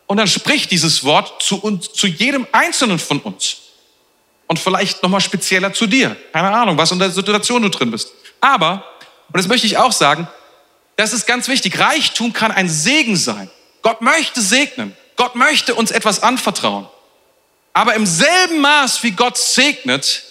Und 0.06 0.18
dann 0.18 0.26
spricht 0.26 0.70
dieses 0.70 1.04
Wort 1.04 1.42
zu, 1.42 1.60
uns, 1.60 1.92
zu 1.92 2.06
jedem 2.06 2.46
Einzelnen 2.52 2.98
von 2.98 3.20
uns. 3.20 3.58
Und 4.46 4.58
vielleicht 4.58 5.02
nochmal 5.02 5.20
spezieller 5.20 5.72
zu 5.72 5.86
dir. 5.86 6.16
Keine 6.32 6.50
Ahnung, 6.50 6.76
was 6.76 6.92
in 6.92 6.98
der 6.98 7.10
Situation 7.10 7.62
du 7.62 7.70
drin 7.70 7.90
bist. 7.90 8.12
Aber 8.40 8.84
und 9.34 9.38
das 9.38 9.48
möchte 9.48 9.66
ich 9.66 9.78
auch 9.78 9.90
sagen, 9.90 10.28
das 10.94 11.12
ist 11.12 11.26
ganz 11.26 11.48
wichtig. 11.48 11.80
Reichtum 11.80 12.32
kann 12.32 12.52
ein 12.52 12.68
Segen 12.68 13.16
sein. 13.16 13.50
Gott 13.82 14.00
möchte 14.00 14.40
segnen. 14.40 14.96
Gott 15.16 15.34
möchte 15.34 15.74
uns 15.74 15.90
etwas 15.90 16.22
anvertrauen. 16.22 16.86
Aber 17.72 17.94
im 17.94 18.06
selben 18.06 18.60
Maß, 18.60 19.02
wie 19.02 19.10
Gott 19.10 19.36
segnet, 19.36 20.22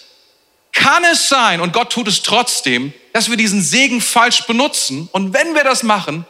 kann 0.72 1.04
es 1.04 1.28
sein, 1.28 1.60
und 1.60 1.74
Gott 1.74 1.92
tut 1.92 2.08
es 2.08 2.22
trotzdem, 2.22 2.94
dass 3.12 3.28
wir 3.28 3.36
diesen 3.36 3.60
Segen 3.60 4.00
falsch 4.00 4.46
benutzen. 4.46 5.10
Und 5.12 5.34
wenn 5.34 5.54
wir 5.54 5.64
das 5.64 5.82
machen, 5.82 6.24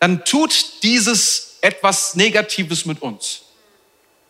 dann 0.00 0.24
tut 0.24 0.82
dieses 0.82 1.58
etwas 1.60 2.16
Negatives 2.16 2.86
mit 2.86 3.02
uns. 3.02 3.42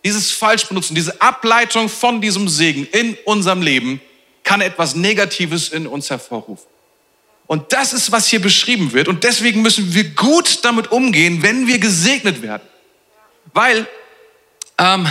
dieses 0.05 0.31
Falschbenutzen, 0.31 0.95
diese 0.95 1.21
Ableitung 1.21 1.89
von 1.89 2.21
diesem 2.21 2.49
Segen 2.49 2.87
in 2.93 3.17
unserem 3.25 3.63
Leben 3.63 4.01
kann 4.45 4.61
etwas 4.61 4.95
Negatives 4.95 5.71
in 5.71 5.87
uns 5.89 6.11
hervorrufen. 6.11 6.76
Und 7.47 7.73
das 7.73 7.93
ist, 7.93 8.11
was 8.11 8.27
hier 8.27 8.41
beschrieben 8.41 8.93
wird. 8.93 9.09
Und 9.09 9.23
deswegen 9.25 9.63
müssen 9.63 9.95
wir 9.95 10.05
gut 10.05 10.65
damit 10.65 10.91
umgehen, 10.91 11.43
wenn 11.43 11.67
wir 11.67 11.79
gesegnet 11.79 12.43
werden. 12.43 12.67
Weil 13.53 13.87
ähm, 14.79 15.07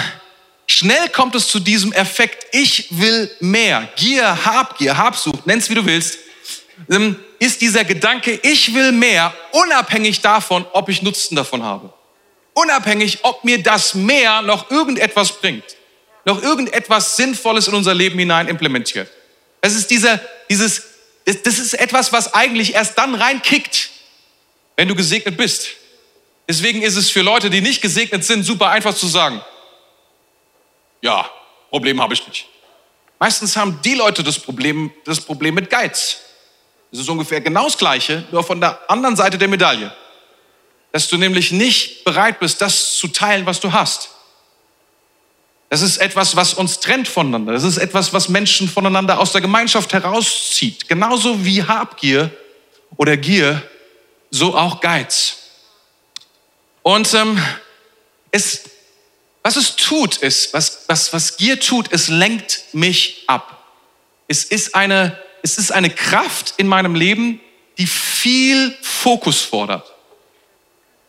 schnell 0.67 1.10
kommt 1.10 1.36
es 1.36 1.48
zu 1.48 1.60
diesem 1.60 1.93
Effekt, 1.93 2.48
ich 2.52 2.88
will 2.91 3.32
mehr. 3.39 3.88
Gier, 3.95 4.45
Habgier, 4.45 4.98
Habsucht, 4.98 5.48
nenn's 5.48 5.69
wie 5.69 5.76
du 5.76 5.86
willst, 5.86 6.19
ähm, 6.89 7.17
ist 7.39 7.62
dieser 7.62 7.86
Gedanke, 7.86 8.39
ich 8.43 8.74
will 8.74 8.91
mehr, 8.91 9.34
unabhängig 9.52 10.21
davon, 10.21 10.65
ob 10.74 10.89
ich 10.89 11.02
Nutzen 11.02 11.36
davon 11.36 11.63
habe. 11.63 11.93
Unabhängig, 12.54 13.19
ob 13.24 13.43
mir 13.43 13.62
das 13.62 13.93
mehr 13.93 14.41
noch 14.41 14.71
irgendetwas 14.71 15.39
bringt, 15.39 15.63
noch 16.26 16.41
irgendetwas 16.41 17.15
Sinnvolles 17.15 17.67
in 17.67 17.74
unser 17.74 17.93
Leben 17.93 18.17
hinein 18.19 18.48
implementiert. 18.48 19.10
Das 19.62 19.74
ist 19.74 19.89
dieser, 19.89 20.19
dieses, 20.50 20.84
das 21.26 21.60
ist 21.60 21.74
etwas, 21.74 22.14
was 22.14 22.34
eigentlich 22.34 22.76
erst 22.76 22.98
dann 22.98 23.16
reinkickt, 23.16 23.90
wenn 24.76 24.88
du 24.88 24.96
gesegnet 24.96 25.38
bist. 25.38 25.70
Deswegen 26.48 26.84
ist 26.84 26.96
es 26.96 27.10
für 27.10 27.22
Leute, 27.22 27.50
die 27.50 27.62
nicht 27.62 27.82
gesegnet 27.82 28.24
sind, 28.24 28.44
super 28.44 28.70
einfach 28.70 28.94
zu 28.94 29.08
sagen, 29.08 29.42
ja, 31.02 31.30
Problem 31.70 32.02
habe 32.02 32.14
ich 32.14 32.26
nicht. 32.28 32.48
Meistens 33.20 33.56
haben 33.58 33.80
die 33.84 33.96
Leute 33.96 34.24
das 34.24 34.40
Problem, 34.40 34.92
das 35.04 35.22
Problem 35.22 35.56
mit 35.56 35.70
Geiz. 35.70 36.18
Das 36.92 37.00
ist 37.02 37.10
ungefähr 37.10 37.42
genau 37.42 37.66
das 37.66 37.78
Gleiche, 37.78 38.24
nur 38.32 38.44
von 38.44 38.62
der 38.62 38.80
anderen 38.90 39.16
Seite 39.16 39.38
der 39.38 39.48
Medaille. 39.48 39.94
Dass 40.92 41.08
du 41.08 41.18
nämlich 41.18 41.52
nicht 41.52 42.04
bereit 42.04 42.40
bist, 42.40 42.62
das 42.62 42.98
zu 42.98 43.08
teilen, 43.08 43.46
was 43.46 43.60
du 43.60 43.74
hast. 43.74 44.14
Das 45.69 45.82
ist 45.82 45.97
etwas, 45.97 46.36
was 46.36 46.54
uns 46.54 46.80
trennt 46.80 47.08
voneinander. 47.08 47.54
Das 47.54 47.63
ist 47.63 47.78
etwas, 47.78 48.13
was 48.13 48.30
Menschen 48.30 48.69
voneinander 48.69 49.19
aus 49.19 49.32
der 49.32 49.41
Gemeinschaft 49.41 49.93
herauszieht. 49.93 50.88
Genauso 50.88 51.43
wie 51.43 51.63
Habgier 51.63 52.32
oder 52.97 53.17
Gier, 53.17 53.62
so 54.30 54.56
auch 54.56 54.80
Geiz. 54.80 55.38
Und 56.84 57.13
ähm, 57.13 57.43
es, 58.32 58.63
was 59.41 59.56
es 59.56 59.75
tut, 59.75 60.17
ist, 60.17 60.54
was, 60.54 60.84
was, 60.88 61.12
was 61.13 61.38
Gier 61.38 61.60
tut, 61.60 61.88
es 61.91 62.10
lenkt 62.10 62.63
mich 62.73 63.23
ab. 63.28 63.65
Es 64.28 64.43
ist, 64.43 64.75
eine, 64.75 65.17
es 65.41 65.58
ist 65.58 65.71
eine 65.71 65.89
Kraft 65.89 66.54
in 66.58 66.67
meinem 66.67 66.95
Leben, 66.95 67.39
die 67.78 67.88
viel 67.88 68.75
Fokus 68.82 69.41
fordert. 69.41 69.91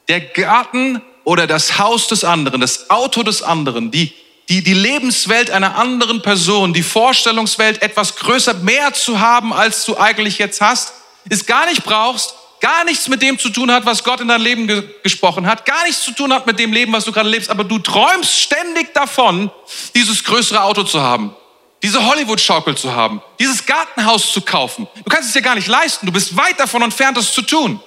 Der 0.08 0.20
Garten 0.20 1.02
oder 1.24 1.46
das 1.46 1.78
Haus 1.78 2.08
des 2.08 2.24
anderen, 2.24 2.60
das 2.60 2.90
Auto 2.90 3.22
des 3.22 3.42
anderen, 3.42 3.90
die, 3.90 4.14
die, 4.48 4.62
die 4.62 4.74
Lebenswelt 4.74 5.50
einer 5.50 5.76
anderen 5.76 6.22
Person, 6.22 6.72
die 6.72 6.82
Vorstellungswelt 6.82 7.82
etwas 7.82 8.16
größer, 8.16 8.54
mehr 8.54 8.94
zu 8.94 9.18
haben, 9.20 9.52
als 9.52 9.84
du 9.84 9.96
eigentlich 9.98 10.38
jetzt 10.38 10.60
hast, 10.60 10.92
es 11.28 11.46
gar 11.46 11.66
nicht 11.66 11.82
brauchst, 11.82 12.34
gar 12.60 12.84
nichts 12.84 13.08
mit 13.08 13.22
dem 13.22 13.38
zu 13.38 13.50
tun 13.50 13.70
hat, 13.72 13.84
was 13.86 14.04
Gott 14.04 14.20
in 14.20 14.28
dein 14.28 14.40
Leben 14.40 14.66
ge 14.66 14.84
gesprochen 15.02 15.46
hat, 15.46 15.66
gar 15.66 15.84
nichts 15.84 16.02
zu 16.04 16.12
tun 16.12 16.32
hat 16.32 16.46
mit 16.46 16.58
dem 16.58 16.72
Leben, 16.72 16.92
was 16.92 17.04
du 17.04 17.12
gerade 17.12 17.28
lebst, 17.28 17.50
aber 17.50 17.64
du 17.64 17.78
träumst 17.78 18.40
ständig 18.40 18.94
davon, 18.94 19.50
dieses 19.94 20.22
größere 20.24 20.62
Auto 20.62 20.84
zu 20.84 21.00
haben, 21.00 21.34
diese 21.82 22.06
Hollywood-Schaukel 22.06 22.76
zu 22.76 22.94
haben, 22.94 23.20
dieses 23.38 23.66
Gartenhaus 23.66 24.32
zu 24.32 24.40
kaufen. 24.40 24.86
Du 24.94 25.10
kannst 25.10 25.28
es 25.28 25.32
dir 25.32 25.42
gar 25.42 25.56
nicht 25.56 25.68
leisten, 25.68 26.06
du 26.06 26.12
bist 26.12 26.36
weit 26.36 26.58
davon 26.58 26.82
entfernt, 26.82 27.16
das 27.16 27.32
zu 27.32 27.42
tun. 27.42 27.80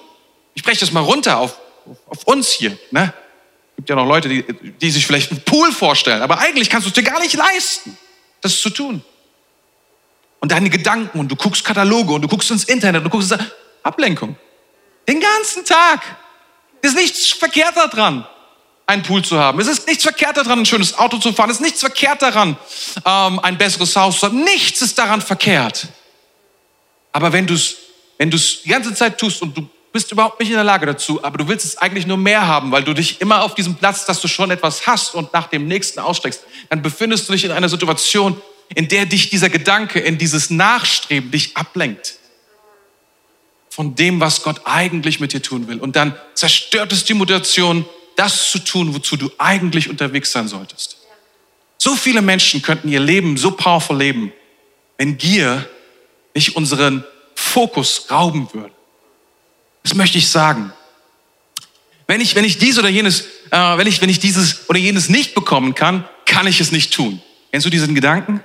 Ich 0.53 0.63
breche 0.63 0.81
das 0.81 0.91
mal 0.91 1.03
runter 1.03 1.37
auf, 1.37 1.57
auf 2.07 2.23
uns 2.25 2.49
hier. 2.49 2.77
Ne? 2.91 3.13
Gibt 3.79 3.89
ja 3.89 3.95
noch 3.95 4.05
Leute, 4.05 4.27
die, 4.27 4.43
die 4.81 4.91
sich 4.91 5.07
vielleicht 5.07 5.31
einen 5.31 5.41
Pool 5.43 5.71
vorstellen, 5.71 6.21
aber 6.21 6.39
eigentlich 6.39 6.69
kannst 6.69 6.85
du 6.85 6.89
es 6.89 6.93
dir 6.93 7.01
gar 7.01 7.21
nicht 7.21 7.33
leisten, 7.33 7.97
das 8.41 8.59
zu 8.59 8.69
tun. 8.69 9.01
Und 10.41 10.51
deine 10.51 10.69
Gedanken 10.69 11.17
und 11.17 11.29
du 11.29 11.37
guckst 11.37 11.63
Kataloge 11.63 12.11
und 12.11 12.21
du 12.21 12.27
guckst 12.27 12.51
ins 12.51 12.65
Internet 12.65 13.05
und 13.05 13.05
du 13.05 13.17
guckst 13.17 13.33
Ablenkung. 13.81 14.35
Den 15.07 15.21
ganzen 15.21 15.63
Tag. 15.63 16.01
Ist 16.81 16.95
nichts 16.95 17.27
verkehrt 17.27 17.77
daran, 17.77 18.27
einen 18.85 19.03
Pool 19.03 19.23
zu 19.23 19.39
haben. 19.39 19.61
Es 19.61 19.67
ist 19.67 19.87
nichts 19.87 20.03
verkehrt 20.03 20.35
daran, 20.35 20.59
ein 20.59 20.65
schönes 20.65 20.97
Auto 20.97 21.17
zu 21.19 21.31
fahren. 21.31 21.49
Es 21.49 21.57
ist 21.57 21.61
nichts 21.61 21.79
verkehrt 21.79 22.21
daran, 22.21 22.57
ähm, 23.05 23.39
ein 23.39 23.57
besseres 23.57 23.95
Haus 23.95 24.19
zu 24.19 24.25
haben. 24.25 24.43
Nichts 24.43 24.81
ist 24.81 24.97
daran 24.97 25.21
verkehrt. 25.21 25.87
Aber 27.13 27.31
wenn 27.31 27.47
du 27.47 27.53
es 27.53 27.77
wenn 28.17 28.29
die 28.29 28.67
ganze 28.67 28.93
Zeit 28.93 29.17
tust 29.17 29.41
und 29.41 29.57
du 29.57 29.69
bist 29.91 30.11
überhaupt 30.11 30.39
nicht 30.39 30.49
in 30.49 30.55
der 30.55 30.63
Lage 30.63 30.85
dazu, 30.85 31.23
aber 31.23 31.37
du 31.37 31.47
willst 31.47 31.65
es 31.65 31.77
eigentlich 31.77 32.05
nur 32.05 32.17
mehr 32.17 32.47
haben, 32.47 32.71
weil 32.71 32.83
du 32.83 32.93
dich 32.93 33.21
immer 33.21 33.43
auf 33.43 33.55
diesem 33.55 33.75
Platz, 33.75 34.05
dass 34.05 34.21
du 34.21 34.27
schon 34.27 34.51
etwas 34.51 34.85
hast 34.85 35.15
und 35.15 35.33
nach 35.33 35.47
dem 35.47 35.67
nächsten 35.67 35.99
aussteckst, 35.99 36.43
dann 36.69 36.81
befindest 36.81 37.27
du 37.27 37.33
dich 37.33 37.43
in 37.43 37.51
einer 37.51 37.69
Situation, 37.69 38.39
in 38.75 38.87
der 38.87 39.05
dich 39.05 39.29
dieser 39.29 39.49
Gedanke, 39.49 39.99
in 39.99 40.17
dieses 40.17 40.49
Nachstreben 40.49 41.31
dich 41.31 41.57
ablenkt 41.57 42.15
von 43.69 43.95
dem, 43.95 44.19
was 44.19 44.43
Gott 44.43 44.61
eigentlich 44.65 45.19
mit 45.19 45.33
dir 45.33 45.41
tun 45.41 45.67
will. 45.67 45.79
Und 45.79 45.95
dann 45.95 46.15
zerstört 46.33 46.91
es 46.91 47.05
die 47.05 47.13
Motivation, 47.13 47.85
das 48.15 48.51
zu 48.51 48.59
tun, 48.59 48.93
wozu 48.93 49.15
du 49.15 49.31
eigentlich 49.37 49.89
unterwegs 49.89 50.31
sein 50.31 50.47
solltest. 50.47 50.97
So 51.77 51.95
viele 51.95 52.21
Menschen 52.21 52.61
könnten 52.61 52.89
ihr 52.89 52.99
Leben 52.99 53.37
so 53.37 53.51
powerful 53.51 53.97
leben, 53.97 54.33
wenn 54.97 55.17
Gier 55.17 55.67
nicht 56.35 56.57
unseren 56.57 57.05
Fokus 57.35 58.07
rauben 58.11 58.49
würde. 58.53 58.73
Das 59.89 59.95
möchte 59.95 60.19
ich 60.19 60.29
sagen. 60.29 60.71
Wenn 62.05 62.21
ich, 62.21 62.35
wenn 62.35 62.45
ich 62.45 62.59
dies 62.59 62.77
oder 62.77 62.89
jenes, 62.89 63.21
äh, 63.49 63.77
wenn 63.77 63.87
ich, 63.87 63.99
wenn 64.01 64.09
ich 64.09 64.19
dieses 64.19 64.69
oder 64.69 64.77
jenes 64.77 65.09
nicht 65.09 65.33
bekommen 65.33 65.73
kann, 65.73 66.07
kann 66.27 66.45
ich 66.45 66.61
es 66.61 66.71
nicht 66.71 66.93
tun. 66.93 67.19
Kennst 67.49 67.65
du 67.65 67.71
diesen 67.71 67.95
Gedanken? 67.95 68.43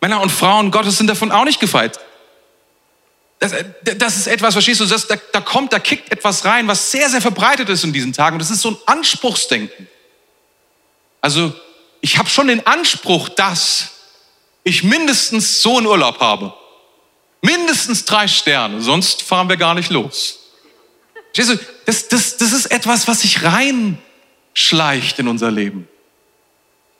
Männer 0.00 0.20
und 0.20 0.30
Frauen 0.30 0.72
Gottes 0.72 0.98
sind 0.98 1.06
davon 1.06 1.30
auch 1.30 1.44
nicht 1.44 1.60
gefeit. 1.60 2.00
Das, 3.38 3.52
äh, 3.52 3.64
das 3.96 4.16
ist 4.16 4.26
etwas, 4.26 4.54
verstehst 4.54 4.80
du, 4.80 4.86
das, 4.86 5.06
da, 5.06 5.14
da 5.32 5.40
kommt, 5.40 5.72
da 5.72 5.78
kickt 5.78 6.10
etwas 6.10 6.44
rein, 6.44 6.66
was 6.66 6.90
sehr, 6.90 7.08
sehr 7.08 7.20
verbreitet 7.20 7.68
ist 7.68 7.84
in 7.84 7.92
diesen 7.92 8.12
Tagen. 8.12 8.34
Und 8.34 8.40
das 8.40 8.50
ist 8.50 8.60
so 8.60 8.70
ein 8.70 8.78
Anspruchsdenken. 8.86 9.86
Also, 11.20 11.52
ich 12.00 12.18
habe 12.18 12.28
schon 12.28 12.48
den 12.48 12.66
Anspruch, 12.66 13.28
dass 13.28 13.90
ich 14.64 14.82
mindestens 14.82 15.62
so 15.62 15.78
einen 15.78 15.86
Urlaub 15.86 16.18
habe. 16.18 16.52
Mindestens 17.42 18.04
drei 18.06 18.26
Sterne, 18.26 18.80
sonst 18.80 19.22
fahren 19.22 19.48
wir 19.48 19.56
gar 19.56 19.74
nicht 19.74 19.90
los. 19.90 20.40
Du, 21.36 21.58
das, 21.84 22.08
das, 22.08 22.36
das 22.36 22.52
ist 22.52 22.66
etwas, 22.66 23.08
was 23.08 23.20
sich 23.20 23.42
reinschleicht 23.42 25.18
in 25.18 25.28
unser 25.28 25.50
Leben. 25.50 25.88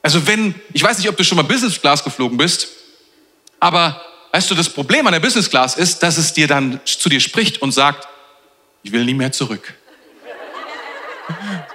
Also 0.02 0.26
wenn, 0.26 0.54
ich 0.72 0.82
weiß 0.82 0.98
nicht, 0.98 1.08
ob 1.08 1.16
du 1.16 1.24
schon 1.24 1.36
mal 1.36 1.44
Business 1.44 1.80
Class 1.80 2.02
geflogen 2.02 2.36
bist, 2.36 2.68
aber 3.60 4.00
weißt 4.32 4.50
du, 4.50 4.54
das 4.54 4.68
Problem 4.68 5.06
an 5.06 5.12
der 5.12 5.20
Business 5.20 5.48
Class 5.48 5.76
ist, 5.76 6.02
dass 6.02 6.18
es 6.18 6.32
dir 6.32 6.48
dann 6.48 6.80
zu 6.84 7.08
dir 7.08 7.20
spricht 7.20 7.62
und 7.62 7.72
sagt, 7.72 8.08
ich 8.82 8.90
will 8.90 9.04
nie 9.04 9.14
mehr 9.14 9.32
zurück. 9.32 9.74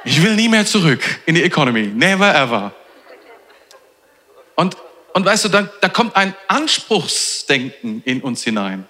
Ich 0.04 0.22
will 0.22 0.36
nie 0.36 0.50
mehr 0.50 0.66
zurück 0.66 1.02
in 1.26 1.36
die 1.36 1.44
Economy. 1.44 1.88
Never 1.88 2.36
ever. 2.36 2.74
Und, 4.56 4.76
und 5.14 5.26
weißt 5.26 5.46
du, 5.46 5.50
da, 5.50 5.70
da 5.80 5.88
kommt 5.88 6.18
ein 6.18 6.36
Anspruchsdenken 6.50 8.04
in 8.04 8.22
uns 8.22 8.44
hinein. 8.44 8.89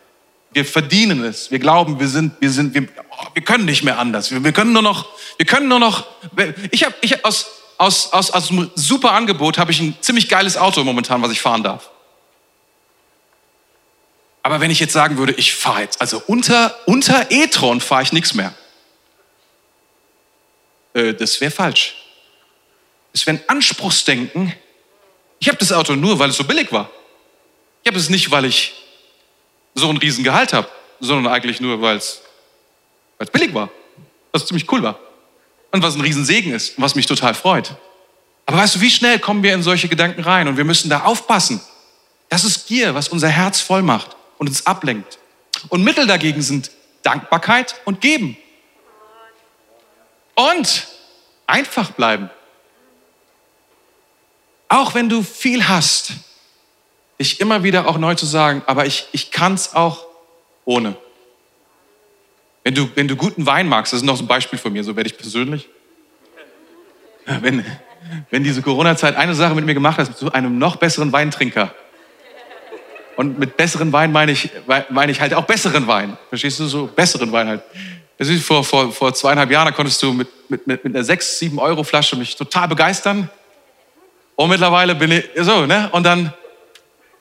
Wir 0.51 0.65
verdienen 0.65 1.23
es. 1.23 1.51
Wir 1.51 1.59
glauben, 1.59 1.99
wir 1.99 2.07
sind, 2.07 2.33
wir 2.39 2.49
sind, 2.49 2.73
wir, 2.73 2.87
wir 3.33 3.43
können 3.43 3.65
nicht 3.65 3.83
mehr 3.83 3.99
anders. 3.99 4.31
Wir, 4.31 4.43
wir 4.43 4.51
können 4.51 4.73
nur 4.73 4.81
noch, 4.81 5.07
wir 5.37 5.45
können 5.45 5.67
nur 5.67 5.79
noch. 5.79 6.07
Ich 6.71 6.83
habe, 6.83 6.95
ich 7.01 7.13
hab 7.13 7.25
aus, 7.25 7.47
aus, 7.77 8.11
aus, 8.11 8.31
aus 8.31 8.49
einem 8.49 8.71
super 8.75 9.11
Angebot 9.11 9.57
habe 9.57 9.71
ich 9.71 9.79
ein 9.79 9.95
ziemlich 10.01 10.27
geiles 10.27 10.57
Auto 10.57 10.83
momentan, 10.83 11.21
was 11.21 11.31
ich 11.31 11.41
fahren 11.41 11.63
darf. 11.63 11.89
Aber 14.41 14.61
wenn 14.61 14.71
ich 14.71 14.79
jetzt 14.79 14.93
sagen 14.93 15.17
würde, 15.17 15.33
ich 15.33 15.53
fahre 15.53 15.81
jetzt, 15.81 16.01
also 16.01 16.21
unter, 16.25 16.75
unter 16.85 17.29
e-tron 17.29 17.81
fahre 17.81 18.03
ich 18.03 18.13
nichts 18.13 18.33
mehr. 18.33 18.53
Äh, 20.93 21.13
das 21.13 21.39
wäre 21.41 21.51
falsch. 21.51 21.95
Das 23.13 23.25
wäre 23.25 23.37
ein 23.37 23.43
Anspruchsdenken. 23.47 24.53
Ich 25.39 25.47
habe 25.47 25.57
das 25.57 25.71
Auto 25.71 25.95
nur, 25.95 26.19
weil 26.19 26.29
es 26.29 26.37
so 26.37 26.43
billig 26.43 26.71
war. 26.71 26.89
Ich 27.83 27.89
habe 27.89 27.99
es 27.99 28.09
nicht, 28.09 28.31
weil 28.31 28.45
ich 28.45 28.73
so 29.75 29.89
ein 29.89 29.97
Riesengehalt 29.97 30.53
habe, 30.53 30.67
sondern 30.99 31.31
eigentlich 31.31 31.61
nur, 31.61 31.81
weil 31.81 31.97
es 31.97 32.21
billig 33.31 33.53
war, 33.53 33.69
was 34.31 34.45
ziemlich 34.45 34.71
cool 34.71 34.83
war 34.83 34.99
und 35.71 35.83
was 35.83 35.95
ein 35.95 36.01
Riesensegen 36.01 36.53
ist 36.53 36.77
und 36.77 36.83
was 36.83 36.95
mich 36.95 37.05
total 37.05 37.33
freut. 37.33 37.75
Aber 38.45 38.57
weißt 38.57 38.75
du, 38.75 38.81
wie 38.81 38.89
schnell 38.89 39.19
kommen 39.19 39.43
wir 39.43 39.53
in 39.53 39.61
solche 39.61 39.87
Gedanken 39.87 40.21
rein 40.21 40.47
und 40.47 40.57
wir 40.57 40.65
müssen 40.65 40.89
da 40.89 41.01
aufpassen. 41.01 41.61
Das 42.29 42.43
ist 42.43 42.67
Gier, 42.67 42.95
was 42.95 43.09
unser 43.09 43.29
Herz 43.29 43.61
voll 43.61 43.81
macht 43.81 44.15
und 44.37 44.47
uns 44.47 44.65
ablenkt. 44.65 45.19
Und 45.69 45.83
Mittel 45.83 46.07
dagegen 46.07 46.41
sind 46.41 46.71
Dankbarkeit 47.03 47.75
und 47.85 48.01
Geben. 48.01 48.37
Und 50.35 50.87
einfach 51.45 51.91
bleiben. 51.91 52.29
Auch 54.67 54.93
wenn 54.93 55.09
du 55.09 55.23
viel 55.23 55.67
hast, 55.67 56.13
dich 57.19 57.39
immer 57.39 57.63
wieder 57.63 57.87
auch 57.87 57.97
neu 57.97 58.15
zu 58.15 58.25
sagen, 58.25 58.61
aber 58.65 58.85
ich, 58.85 59.07
ich 59.11 59.31
kann 59.31 59.53
es 59.53 59.75
auch 59.75 60.05
ohne. 60.65 60.95
Wenn 62.63 62.75
du, 62.75 62.89
wenn 62.95 63.07
du 63.07 63.15
guten 63.15 63.45
Wein 63.45 63.67
magst, 63.67 63.93
das 63.93 64.01
ist 64.01 64.05
noch 64.05 64.17
so 64.17 64.23
ein 64.23 64.27
Beispiel 64.27 64.59
von 64.59 64.71
mir, 64.71 64.83
so 64.83 64.95
werde 64.95 65.09
ich 65.09 65.17
persönlich. 65.17 65.67
Wenn, 67.25 67.63
wenn 68.29 68.43
diese 68.43 68.61
Corona-Zeit 68.61 69.15
eine 69.15 69.35
Sache 69.35 69.53
mit 69.53 69.65
mir 69.65 69.73
gemacht 69.73 69.97
hat, 69.97 70.17
zu 70.17 70.31
einem 70.31 70.57
noch 70.57 70.77
besseren 70.77 71.11
Weintrinker. 71.11 71.73
Und 73.15 73.37
mit 73.37 73.57
besseren 73.57 73.91
Wein 73.91 74.11
meine 74.11 74.31
ich, 74.31 74.49
meine 74.89 75.11
ich 75.11 75.19
halt 75.19 75.33
auch 75.33 75.43
besseren 75.43 75.87
Wein. 75.87 76.17
Verstehst 76.29 76.59
du? 76.59 76.65
So 76.65 76.87
besseren 76.87 77.31
Wein 77.31 77.47
halt. 77.47 77.63
Vor, 78.41 78.63
vor, 78.63 78.91
vor 78.91 79.13
zweieinhalb 79.13 79.51
Jahren, 79.51 79.73
konntest 79.73 80.01
du 80.01 80.13
mit, 80.13 80.27
mit, 80.49 80.67
mit, 80.67 80.83
mit 80.83 80.95
einer 80.95 81.03
6, 81.03 81.39
7 81.39 81.59
Euro 81.59 81.83
Flasche 81.83 82.15
mich 82.15 82.35
total 82.35 82.67
begeistern. 82.67 83.29
Und 84.35 84.49
mittlerweile 84.49 84.95
bin 84.95 85.11
ich 85.11 85.25
so, 85.37 85.65
ne? 85.65 85.89
Und 85.91 86.03
dann, 86.03 86.33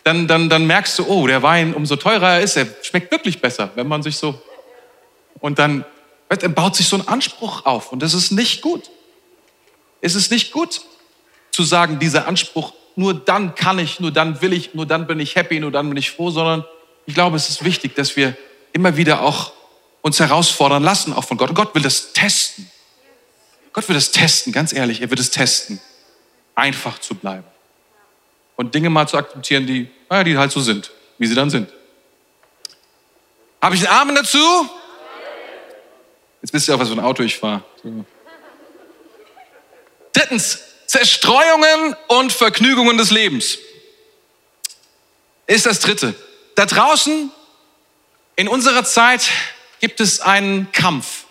dann, 0.09 0.27
dann, 0.27 0.49
dann 0.49 0.67
merkst 0.67 0.99
du, 0.99 1.07
oh, 1.07 1.27
der 1.27 1.43
Wein, 1.43 1.75
umso 1.75 1.97
teurer 1.97 2.37
er 2.37 2.41
ist, 2.41 2.57
er 2.57 2.67
schmeckt 2.81 3.11
wirklich 3.13 3.43
besser, 3.43 3.71
wenn 3.75 3.87
man 3.87 4.03
sich 4.03 4.17
so. 4.17 4.41
Und 5.39 5.59
dann, 5.59 5.85
dann 6.31 6.55
baut 6.55 6.77
sich 6.77 6.89
so 6.89 6.97
ein 6.97 7.07
Anspruch 7.07 7.67
auf. 7.67 7.93
Und 7.93 8.01
das 8.01 8.15
ist 8.15 8.31
nicht 8.31 8.63
gut. 8.63 8.89
Es 10.01 10.15
ist 10.15 10.31
nicht 10.31 10.51
gut 10.51 10.81
zu 11.51 11.63
sagen, 11.63 11.99
dieser 11.99 12.27
Anspruch, 12.27 12.73
nur 12.97 13.13
dann 13.13 13.55
kann 13.55 13.79
ich, 13.79 14.01
nur 14.01 14.11
dann 14.11 14.41
will 14.41 14.55
ich, 14.55 14.73
nur 14.73 14.87
dann 14.87 15.07
bin 15.07 15.21
ich 15.21 15.37
happy, 15.37 15.61
nur 15.61 15.71
dann 15.71 15.87
bin 15.91 15.99
ich 15.99 16.11
froh, 16.11 16.31
sondern 16.31 16.65
ich 17.05 17.13
glaube, 17.13 17.37
es 17.37 17.51
ist 17.51 17.63
wichtig, 17.63 17.95
dass 17.95 18.17
wir 18.17 18.35
immer 18.73 18.97
wieder 18.97 19.21
auch 19.21 19.53
uns 20.01 20.19
herausfordern 20.21 20.83
lassen, 20.83 21.13
auch 21.13 21.25
von 21.25 21.37
Gott. 21.37 21.51
Und 21.51 21.55
Gott 21.55 21.75
will 21.75 21.83
das 21.83 22.15
testen. 22.15 22.71
Gott 23.75 23.87
will 23.91 23.95
das 23.95 24.11
testen, 24.11 24.55
ganz 24.55 24.73
ehrlich, 24.73 25.03
er 25.03 25.11
wird 25.11 25.21
es 25.21 25.31
testen, 25.31 25.81
einfach 26.55 26.99
zu 26.99 27.15
bleiben. 27.15 27.45
Und 28.59 28.75
Dinge 28.75 28.91
mal 28.91 29.07
zu 29.07 29.17
akzeptieren, 29.17 29.69
die, 29.69 29.89
naja, 30.11 30.25
die 30.25 30.37
halt 30.37 30.51
so 30.51 30.61
sind, 30.61 30.91
wie 31.17 31.29
sie 31.29 31.37
dann 31.37 31.49
sind. 31.49 31.73
Habe 33.63 33.77
ich 33.77 33.89
einen 33.89 33.97
Armen 33.97 34.17
dazu? 34.17 34.69
Jetzt 36.43 36.53
wisst 36.53 36.67
ihr 36.67 36.75
auch, 36.75 36.81
was 36.81 36.89
für 36.89 36.95
ein 36.95 37.01
Auto 37.01 37.23
ich 37.23 37.39
fahre. 37.39 37.63
So. 37.85 38.05
Drittens, 40.13 40.59
Zerstreuungen 40.87 41.95
und 42.09 42.33
Vergnügungen 42.33 42.99
des 42.99 43.13
Lebens 43.13 43.59
ist 45.47 45.65
das 45.65 45.79
dritte. 45.79 46.17
Da 46.57 46.67
draußen 46.67 47.31
in 48.35 48.49
unserer 48.49 48.83
Zeit 48.83 49.31
gibt 49.79 50.01
es 50.01 50.21
einen 50.21 50.73
Kampf. 50.73 51.27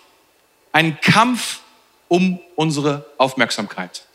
Einen 0.72 0.98
Kampf 1.02 1.60
um 2.08 2.40
unsere 2.56 3.04
Aufmerksamkeit. 3.18 4.07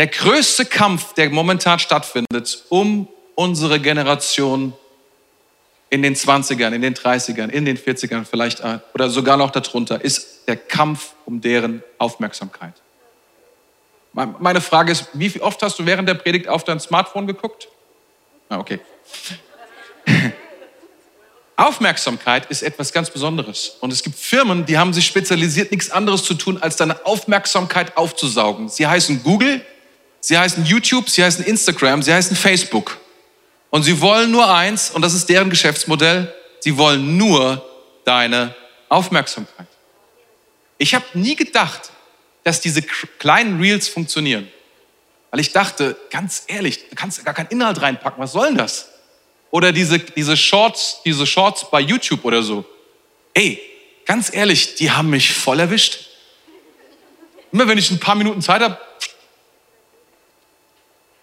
Der 0.00 0.06
größte 0.06 0.64
Kampf, 0.64 1.12
der 1.12 1.28
momentan 1.28 1.78
stattfindet, 1.78 2.64
um 2.70 3.06
unsere 3.34 3.78
Generation 3.78 4.72
in 5.90 6.00
den 6.00 6.16
20ern, 6.16 6.72
in 6.72 6.80
den 6.80 6.94
30ern, 6.94 7.50
in 7.50 7.66
den 7.66 7.76
40ern 7.76 8.24
vielleicht 8.24 8.60
äh, 8.60 8.78
oder 8.94 9.10
sogar 9.10 9.36
noch 9.36 9.50
darunter, 9.50 10.02
ist 10.02 10.48
der 10.48 10.56
Kampf 10.56 11.12
um 11.26 11.42
deren 11.42 11.82
Aufmerksamkeit. 11.98 12.72
Meine 14.14 14.62
Frage 14.62 14.90
ist, 14.90 15.08
wie 15.12 15.38
oft 15.38 15.62
hast 15.62 15.78
du 15.78 15.84
während 15.84 16.08
der 16.08 16.14
Predigt 16.14 16.48
auf 16.48 16.64
dein 16.64 16.80
Smartphone 16.80 17.26
geguckt? 17.26 17.68
Ah, 18.48 18.58
okay. 18.58 18.80
Aufmerksamkeit 21.56 22.50
ist 22.50 22.62
etwas 22.62 22.90
ganz 22.94 23.10
Besonderes. 23.10 23.76
Und 23.80 23.92
es 23.92 24.02
gibt 24.02 24.18
Firmen, 24.18 24.64
die 24.64 24.78
haben 24.78 24.94
sich 24.94 25.04
spezialisiert, 25.04 25.70
nichts 25.70 25.90
anderes 25.90 26.24
zu 26.24 26.32
tun, 26.32 26.56
als 26.56 26.76
deine 26.76 27.04
Aufmerksamkeit 27.04 27.98
aufzusaugen. 27.98 28.70
Sie 28.70 28.86
heißen 28.86 29.22
Google, 29.22 29.62
sie 30.20 30.38
heißen 30.38 30.64
YouTube, 30.64 31.08
sie 31.08 31.24
heißen 31.24 31.44
Instagram, 31.44 32.02
sie 32.02 32.12
heißen 32.12 32.36
Facebook. 32.36 32.98
Und 33.70 33.84
sie 33.84 34.00
wollen 34.00 34.30
nur 34.30 34.52
eins, 34.52 34.90
und 34.90 35.02
das 35.02 35.14
ist 35.14 35.28
deren 35.28 35.50
Geschäftsmodell, 35.50 36.34
sie 36.60 36.76
wollen 36.76 37.16
nur 37.16 37.64
deine 38.04 38.54
Aufmerksamkeit. 38.88 39.66
Ich 40.78 40.94
habe 40.94 41.04
nie 41.14 41.36
gedacht, 41.36 41.90
dass 42.42 42.60
diese 42.60 42.82
kleinen 42.82 43.60
Reels 43.60 43.88
funktionieren. 43.88 44.48
Weil 45.30 45.40
ich 45.40 45.52
dachte, 45.52 45.96
ganz 46.10 46.44
ehrlich, 46.48 46.88
du 46.88 46.96
kannst 46.96 47.24
gar 47.24 47.34
keinen 47.34 47.48
Inhalt 47.48 47.80
reinpacken, 47.80 48.20
was 48.20 48.32
soll 48.32 48.48
denn 48.48 48.58
das? 48.58 48.88
Oder 49.50 49.72
diese, 49.72 49.98
diese 49.98 50.36
Shorts, 50.36 51.00
diese 51.04 51.26
Shorts 51.26 51.70
bei 51.70 51.80
YouTube 51.80 52.24
oder 52.24 52.42
so. 52.42 52.64
Ey, 53.34 53.60
ganz 54.06 54.32
ehrlich, 54.34 54.74
die 54.76 54.90
haben 54.90 55.10
mich 55.10 55.32
voll 55.32 55.60
erwischt. 55.60 56.06
Immer 57.52 57.68
wenn 57.68 57.78
ich 57.78 57.90
ein 57.90 58.00
paar 58.00 58.14
Minuten 58.14 58.42
Zeit 58.42 58.62
habe, 58.62 58.78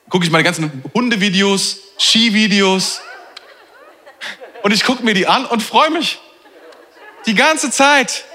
gucke 0.10 0.26
ich 0.26 0.32
meine 0.32 0.44
ganzen 0.44 0.84
Hundevideos, 0.94 1.78
Skivideos 2.00 3.02
und 4.64 4.72
ich 4.72 4.84
gucke 4.84 5.04
mir 5.04 5.14
die 5.14 5.28
an 5.28 5.46
und 5.46 5.62
freue 5.62 5.90
mich. 5.90 6.20
Die 7.26 7.36
ganze 7.36 7.72
Zeit. 7.72 8.26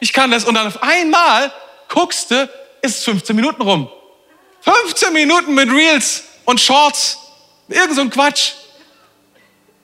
Ich 0.00 0.12
kann 0.12 0.30
das. 0.30 0.44
Und 0.44 0.54
dann 0.54 0.66
auf 0.66 0.82
einmal 0.82 1.52
guckst 1.88 2.30
du, 2.30 2.50
ist 2.82 3.04
15 3.04 3.34
Minuten 3.34 3.62
rum. 3.62 3.90
15 4.60 5.12
Minuten 5.12 5.54
mit 5.54 5.70
Reels 5.70 6.24
und 6.44 6.60
Shorts. 6.60 7.18
Irgend 7.68 7.94
so 7.94 8.00
ein 8.02 8.10
Quatsch. 8.10 8.52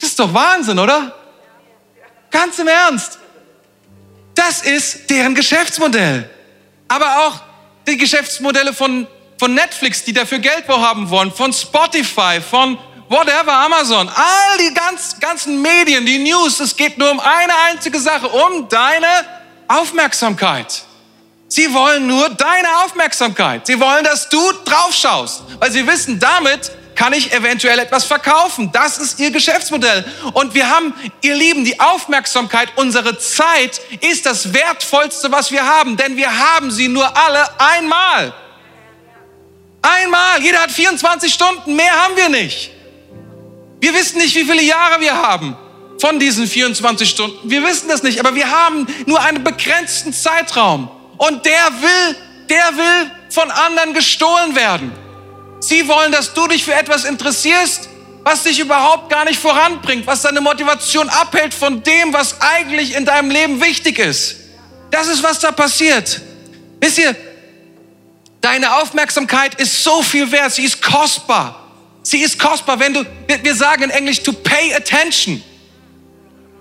Das 0.01 0.11
ist 0.11 0.19
doch 0.19 0.33
Wahnsinn, 0.33 0.79
oder? 0.79 1.15
Ganz 2.31 2.59
im 2.59 2.69
Ernst. 2.69 3.19
Das 4.35 4.63
ist 4.63 5.11
deren 5.11 5.35
Geschäftsmodell. 5.35 6.29
Aber 6.89 7.27
auch 7.27 7.41
die 7.87 7.97
Geschäftsmodelle 7.97 8.73
von, 8.73 9.07
von 9.43 9.55
Netflix, 9.55 10.05
die 10.05 10.13
dafür 10.13 10.39
Geld 10.39 10.69
haben 10.69 11.11
wollen, 11.11 11.33
von 11.33 11.53
Spotify, 11.53 12.41
von 12.41 12.79
whatever, 13.09 13.53
Amazon, 13.53 14.09
all 14.09 14.59
die 14.59 14.73
ganz, 14.73 15.19
ganzen 15.19 15.61
Medien, 15.61 16.07
die 16.07 16.19
News, 16.19 16.61
es 16.61 16.77
geht 16.77 16.97
nur 16.97 17.11
um 17.11 17.19
eine 17.19 17.53
einzige 17.69 17.99
Sache, 17.99 18.29
um 18.29 18.69
deine 18.69 19.09
Aufmerksamkeit. 19.67 20.85
Sie 21.49 21.75
wollen 21.75 22.07
nur 22.07 22.29
deine 22.29 22.69
Aufmerksamkeit. 22.85 23.67
Sie 23.67 23.81
wollen, 23.81 24.05
dass 24.05 24.29
du 24.29 24.39
drauf 24.65 24.95
schaust, 24.95 25.43
weil 25.59 25.73
sie 25.73 25.85
wissen, 25.89 26.21
damit 26.21 26.71
kann 26.95 27.13
ich 27.13 27.33
eventuell 27.33 27.81
etwas 27.81 28.05
verkaufen. 28.05 28.71
Das 28.71 28.99
ist 28.99 29.19
ihr 29.19 29.33
Geschäftsmodell. 29.33 30.05
Und 30.35 30.55
wir 30.55 30.71
haben, 30.71 30.95
ihr 31.21 31.35
Lieben, 31.35 31.65
die 31.65 31.81
Aufmerksamkeit, 31.81 32.69
unsere 32.77 33.19
Zeit 33.19 33.81
ist 34.03 34.25
das 34.25 34.55
Wertvollste, 34.55 35.33
was 35.33 35.51
wir 35.51 35.67
haben, 35.67 35.97
denn 35.97 36.17
wir 36.17 36.31
haben 36.39 36.71
sie 36.71 36.87
nur 36.87 37.17
alle 37.17 37.45
einmal. 37.59 38.33
Einmal. 39.83 40.43
Jeder 40.43 40.61
hat 40.61 40.71
24 40.71 41.33
Stunden, 41.33 41.75
mehr 41.75 41.93
haben 41.93 42.17
wir 42.17 42.29
nicht. 42.29 42.71
Wir 43.81 43.93
wissen 43.95 44.19
nicht, 44.19 44.35
wie 44.37 44.45
viele 44.45 44.63
Jahre 44.63 45.01
wir 45.01 45.15
haben 45.15 45.57
von 45.99 46.19
diesen 46.19 46.47
24 46.47 47.11
Stunden. 47.11 47.51
Wir 47.51 47.65
wissen 47.65 47.89
das 47.89 48.03
nicht, 48.03 48.21
aber 48.21 48.35
wir 48.35 48.49
haben 48.49 48.87
nur 49.07 49.21
einen 49.21 49.43
begrenzten 49.43 50.13
Zeitraum. 50.13 50.89
Und 51.19 51.45
der 51.45 51.67
will, 51.81 52.17
der 52.49 52.77
will 52.77 53.11
von 53.29 53.51
anderen 53.51 53.93
gestohlen 53.93 54.55
werden. 54.55 54.93
Sie 55.61 55.87
wollen, 55.89 56.13
dass 56.13 56.33
du 56.35 56.47
dich 56.49 56.65
für 56.65 56.75
etwas 56.75 57.05
interessierst, 57.05 57.89
was 58.25 58.45
dich 58.45 58.61
überhaupt 58.61 59.11
gar 59.11 59.25
nicht 59.25 59.41
voranbringt, 59.41 60.07
was 60.07 60.23
deine 60.23 60.41
Motivation 60.41 61.09
abhält 61.09 61.55
von 61.55 61.83
dem, 61.83 62.13
was 62.13 62.41
eigentlich 62.41 62.95
in 62.95 63.05
deinem 63.05 63.31
Leben 63.31 63.61
wichtig 63.61 63.99
ist. 63.99 64.37
Das 64.91 65.09
ist, 65.09 65.23
was 65.23 65.41
da 65.41 65.51
passiert. 65.51 66.21
Wisst 66.81 66.99
ihr, 66.99 67.17
deine 68.43 68.77
Aufmerksamkeit 68.77 69.55
ist 69.55 69.83
so 69.83 70.03
viel 70.03 70.31
wert, 70.31 70.53
sie 70.53 70.65
ist 70.65 70.83
kostbar. 70.83 71.59
Sie 72.03 72.21
ist 72.21 72.39
kostbar, 72.39 72.79
wenn 72.79 72.93
du, 72.93 73.07
wir 73.43 73.55
sagen 73.55 73.85
in 73.85 73.91
Englisch, 73.91 74.23
to 74.23 74.33
pay 74.33 74.75
attention. 74.75 75.43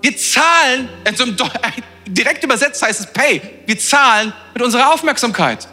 Wir 0.00 0.16
zahlen, 0.16 0.88
also 1.04 1.24
direkt 2.06 2.42
übersetzt 2.42 2.82
heißt 2.82 3.00
es 3.00 3.06
pay, 3.12 3.42
wir 3.66 3.78
zahlen 3.78 4.32
mit 4.54 4.62
unserer 4.62 4.92
Aufmerksamkeit. 4.92 5.68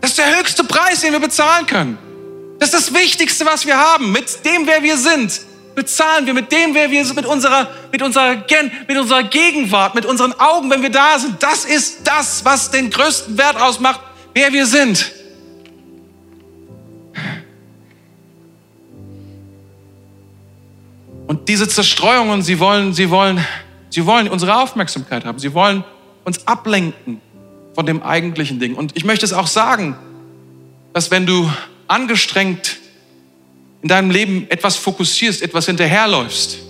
Das 0.00 0.10
ist 0.10 0.18
der 0.18 0.38
höchste 0.38 0.64
Preis, 0.64 1.00
den 1.00 1.12
wir 1.12 1.20
bezahlen 1.20 1.66
können. 1.66 1.98
Das 2.58 2.72
ist 2.72 2.88
das 2.88 2.94
Wichtigste, 2.94 3.46
was 3.46 3.66
wir 3.66 3.76
haben. 3.76 4.12
Mit 4.12 4.44
dem, 4.44 4.66
wer 4.66 4.82
wir 4.82 4.96
sind, 4.96 5.40
bezahlen 5.74 6.26
wir. 6.26 6.34
Mit 6.34 6.50
dem, 6.50 6.74
wer 6.74 6.90
wir 6.90 7.04
sind, 7.04 7.16
mit 7.16 7.26
unserer, 7.26 7.68
mit 7.92 8.02
unserer, 8.02 8.36
Gen, 8.36 8.70
mit 8.86 8.96
unserer 8.96 9.24
Gegenwart, 9.24 9.94
mit 9.94 10.06
unseren 10.06 10.32
Augen, 10.34 10.70
wenn 10.70 10.82
wir 10.82 10.90
da 10.90 11.18
sind. 11.18 11.40
Das 11.42 11.64
ist 11.64 11.98
das, 12.04 12.44
was 12.44 12.70
den 12.70 12.90
größten 12.90 13.38
Wert 13.38 13.60
ausmacht, 13.60 14.00
wer 14.34 14.52
wir 14.52 14.66
sind. 14.66 15.17
Und 21.28 21.50
diese 21.50 21.68
Zerstreuungen, 21.68 22.40
sie 22.40 22.58
wollen, 22.58 22.94
sie 22.94 23.10
wollen, 23.10 23.44
sie 23.90 24.06
wollen 24.06 24.28
unsere 24.28 24.60
Aufmerksamkeit 24.60 25.26
haben. 25.26 25.38
Sie 25.38 25.52
wollen 25.52 25.84
uns 26.24 26.46
ablenken 26.46 27.20
von 27.74 27.84
dem 27.84 28.02
eigentlichen 28.02 28.58
Ding. 28.58 28.74
Und 28.74 28.96
ich 28.96 29.04
möchte 29.04 29.26
es 29.26 29.34
auch 29.34 29.46
sagen, 29.46 29.94
dass 30.94 31.10
wenn 31.10 31.26
du 31.26 31.48
angestrengt 31.86 32.78
in 33.82 33.90
deinem 33.90 34.10
Leben 34.10 34.46
etwas 34.48 34.76
fokussierst, 34.76 35.42
etwas 35.42 35.66
hinterherläufst, 35.66 36.60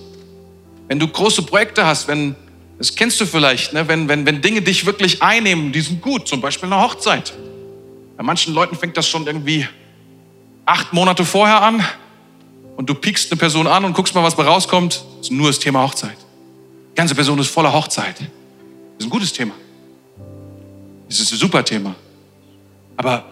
wenn 0.88 0.98
du 0.98 1.06
große 1.06 1.42
Projekte 1.42 1.86
hast, 1.86 2.08
wenn, 2.08 2.34
das 2.78 2.96
kennst 2.96 3.20
du 3.20 3.26
vielleicht, 3.26 3.72
ne? 3.74 3.86
wenn, 3.86 4.08
wenn, 4.08 4.26
wenn 4.26 4.42
Dinge 4.42 4.60
dich 4.60 4.84
wirklich 4.84 5.22
einnehmen, 5.22 5.70
die 5.70 5.82
sind 5.82 6.02
gut, 6.02 6.26
zum 6.26 6.40
Beispiel 6.40 6.66
eine 6.66 6.82
Hochzeit. 6.82 7.32
Bei 8.16 8.24
manchen 8.24 8.54
Leuten 8.54 8.74
fängt 8.74 8.96
das 8.96 9.08
schon 9.08 9.24
irgendwie 9.24 9.68
acht 10.66 10.92
Monate 10.92 11.24
vorher 11.24 11.62
an 11.62 11.84
und 12.78 12.88
du 12.88 12.94
piekst 12.94 13.32
eine 13.32 13.38
Person 13.40 13.66
an 13.66 13.84
und 13.84 13.92
guckst 13.92 14.14
mal, 14.14 14.22
was 14.22 14.36
bei 14.36 14.44
rauskommt, 14.44 15.02
ist 15.20 15.32
nur 15.32 15.48
das 15.48 15.58
Thema 15.58 15.82
Hochzeit. 15.82 16.16
Die 16.92 16.94
ganze 16.94 17.16
Person 17.16 17.36
ist 17.40 17.48
voller 17.48 17.72
Hochzeit. 17.72 18.20
Das 18.20 18.26
ist 19.00 19.06
ein 19.06 19.10
gutes 19.10 19.32
Thema. 19.32 19.52
Das 21.08 21.18
ist 21.18 21.32
ein 21.32 21.38
super 21.38 21.64
Thema. 21.64 21.96
Aber 22.96 23.24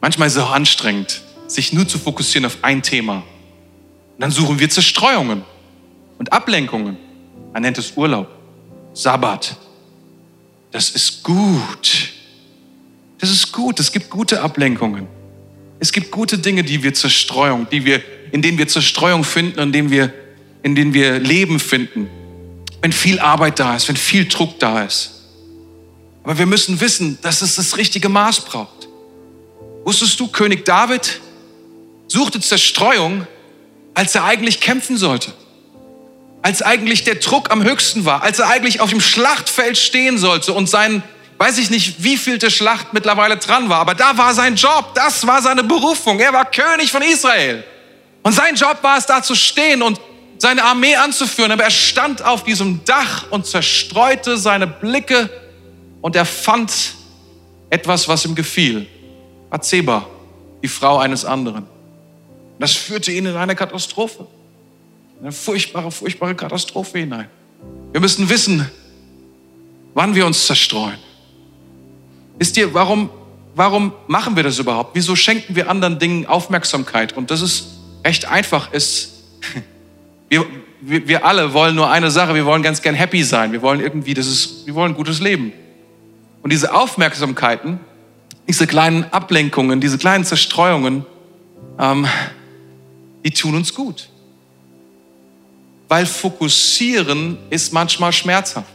manchmal 0.00 0.28
ist 0.28 0.36
es 0.36 0.42
auch 0.42 0.52
anstrengend, 0.52 1.20
sich 1.48 1.72
nur 1.72 1.88
zu 1.88 1.98
fokussieren 1.98 2.46
auf 2.46 2.58
ein 2.62 2.80
Thema. 2.80 3.16
Und 3.16 4.20
dann 4.20 4.30
suchen 4.30 4.60
wir 4.60 4.70
Zerstreuungen 4.70 5.42
und 6.18 6.32
Ablenkungen. 6.32 6.96
Man 7.52 7.62
nennt 7.62 7.76
es 7.76 7.96
Urlaub, 7.96 8.28
Sabbat. 8.94 9.56
Das 10.70 10.90
ist 10.90 11.24
gut. 11.24 12.10
Das 13.18 13.30
ist 13.30 13.50
gut. 13.50 13.80
Es 13.80 13.90
gibt 13.90 14.10
gute 14.10 14.42
Ablenkungen. 14.42 15.08
Es 15.80 15.90
gibt 15.90 16.12
gute 16.12 16.38
Dinge, 16.38 16.62
die 16.62 16.84
wir 16.84 16.94
Zerstreuung, 16.94 17.66
die 17.68 17.84
wir, 17.84 18.00
in 18.32 18.42
denen 18.42 18.58
wir 18.58 18.68
Zerstreuung 18.68 19.24
finden, 19.24 19.58
in 19.58 19.72
denen 19.72 19.90
wir, 19.90 20.12
in 20.62 20.74
denen 20.74 20.94
wir 20.94 21.18
Leben 21.18 21.60
finden. 21.60 22.08
Wenn 22.82 22.92
viel 22.92 23.18
Arbeit 23.20 23.58
da 23.58 23.76
ist, 23.76 23.88
wenn 23.88 23.96
viel 23.96 24.26
Druck 24.26 24.58
da 24.58 24.84
ist. 24.84 25.20
Aber 26.22 26.38
wir 26.38 26.46
müssen 26.46 26.80
wissen, 26.80 27.18
dass 27.22 27.42
es 27.42 27.56
das 27.56 27.76
richtige 27.76 28.08
Maß 28.08 28.42
braucht. 28.42 28.88
Wusstest 29.84 30.20
du, 30.20 30.28
König 30.28 30.64
David 30.64 31.20
suchte 32.08 32.40
Zerstreuung, 32.40 33.26
als 33.94 34.14
er 34.14 34.24
eigentlich 34.24 34.60
kämpfen 34.60 34.96
sollte. 34.96 35.32
Als 36.42 36.62
eigentlich 36.62 37.04
der 37.04 37.16
Druck 37.16 37.50
am 37.50 37.62
höchsten 37.62 38.04
war, 38.04 38.22
als 38.22 38.38
er 38.38 38.48
eigentlich 38.48 38.80
auf 38.80 38.90
dem 38.90 39.00
Schlachtfeld 39.00 39.76
stehen 39.76 40.16
sollte 40.16 40.52
und 40.54 40.68
sein, 40.68 41.02
weiß 41.38 41.58
ich 41.58 41.70
nicht, 41.70 42.02
wie 42.02 42.16
vielte 42.16 42.50
Schlacht 42.50 42.92
mittlerweile 42.92 43.36
dran 43.36 43.68
war, 43.68 43.80
aber 43.80 43.94
da 43.94 44.16
war 44.16 44.34
sein 44.34 44.56
Job, 44.56 44.92
das 44.94 45.26
war 45.26 45.42
seine 45.42 45.64
Berufung. 45.64 46.18
Er 46.20 46.32
war 46.32 46.50
König 46.50 46.90
von 46.90 47.02
Israel. 47.02 47.64
Und 48.22 48.32
sein 48.32 48.54
Job 48.54 48.78
war 48.82 48.98
es, 48.98 49.06
da 49.06 49.22
zu 49.22 49.34
stehen 49.34 49.82
und 49.82 50.00
seine 50.38 50.64
Armee 50.64 50.94
anzuführen. 50.96 51.52
Aber 51.52 51.64
er 51.64 51.70
stand 51.70 52.22
auf 52.24 52.44
diesem 52.44 52.84
Dach 52.84 53.30
und 53.30 53.46
zerstreute 53.46 54.36
seine 54.36 54.66
Blicke 54.66 55.30
und 56.00 56.16
er 56.16 56.24
fand 56.24 56.94
etwas, 57.70 58.08
was 58.08 58.24
ihm 58.24 58.34
gefiel. 58.34 58.86
Bathseba, 59.50 60.06
die 60.62 60.68
Frau 60.68 60.98
eines 60.98 61.24
anderen. 61.24 61.66
Das 62.58 62.72
führte 62.72 63.10
ihn 63.12 63.26
in 63.26 63.36
eine 63.36 63.56
Katastrophe. 63.56 64.26
Eine 65.20 65.32
furchtbare, 65.32 65.90
furchtbare 65.90 66.34
Katastrophe 66.34 66.98
hinein. 66.98 67.28
Wir 67.92 68.00
müssen 68.00 68.28
wissen, 68.28 68.70
wann 69.94 70.14
wir 70.14 70.24
uns 70.26 70.46
zerstreuen. 70.46 70.98
Wisst 72.38 72.56
ihr, 72.56 72.72
warum, 72.72 73.10
warum 73.54 73.92
machen 74.06 74.36
wir 74.36 74.42
das 74.42 74.58
überhaupt? 74.58 74.94
Wieso 74.94 75.14
schenken 75.16 75.54
wir 75.54 75.68
anderen 75.68 75.98
Dingen 75.98 76.26
Aufmerksamkeit? 76.26 77.14
Und 77.14 77.30
das 77.30 77.42
ist 77.42 77.79
recht 78.04 78.26
einfach. 78.26 78.72
Ist, 78.72 79.12
wir, 80.28 80.46
wir, 80.80 81.24
alle 81.24 81.52
wollen 81.52 81.74
nur 81.74 81.90
eine 81.90 82.10
Sache, 82.10 82.34
wir 82.34 82.46
wollen 82.46 82.62
ganz 82.62 82.82
gern 82.82 82.94
happy 82.94 83.22
sein. 83.22 83.52
Wir 83.52 83.62
wollen 83.62 83.80
irgendwie, 83.80 84.14
das 84.14 84.26
ist, 84.26 84.66
wir 84.66 84.74
wollen 84.74 84.92
ein 84.92 84.96
gutes 84.96 85.20
Leben. 85.20 85.52
Und 86.42 86.52
diese 86.52 86.74
Aufmerksamkeiten, 86.74 87.80
diese 88.48 88.66
kleinen 88.66 89.04
Ablenkungen, 89.12 89.80
diese 89.80 89.98
kleinen 89.98 90.24
Zerstreuungen, 90.24 91.04
ähm, 91.78 92.06
die 93.24 93.30
tun 93.30 93.54
uns 93.54 93.74
gut 93.74 94.10
weil 95.90 96.06
fokussieren 96.06 97.36
ist 97.50 97.72
manchmal 97.72 98.12
schmerzhaft. 98.12 98.72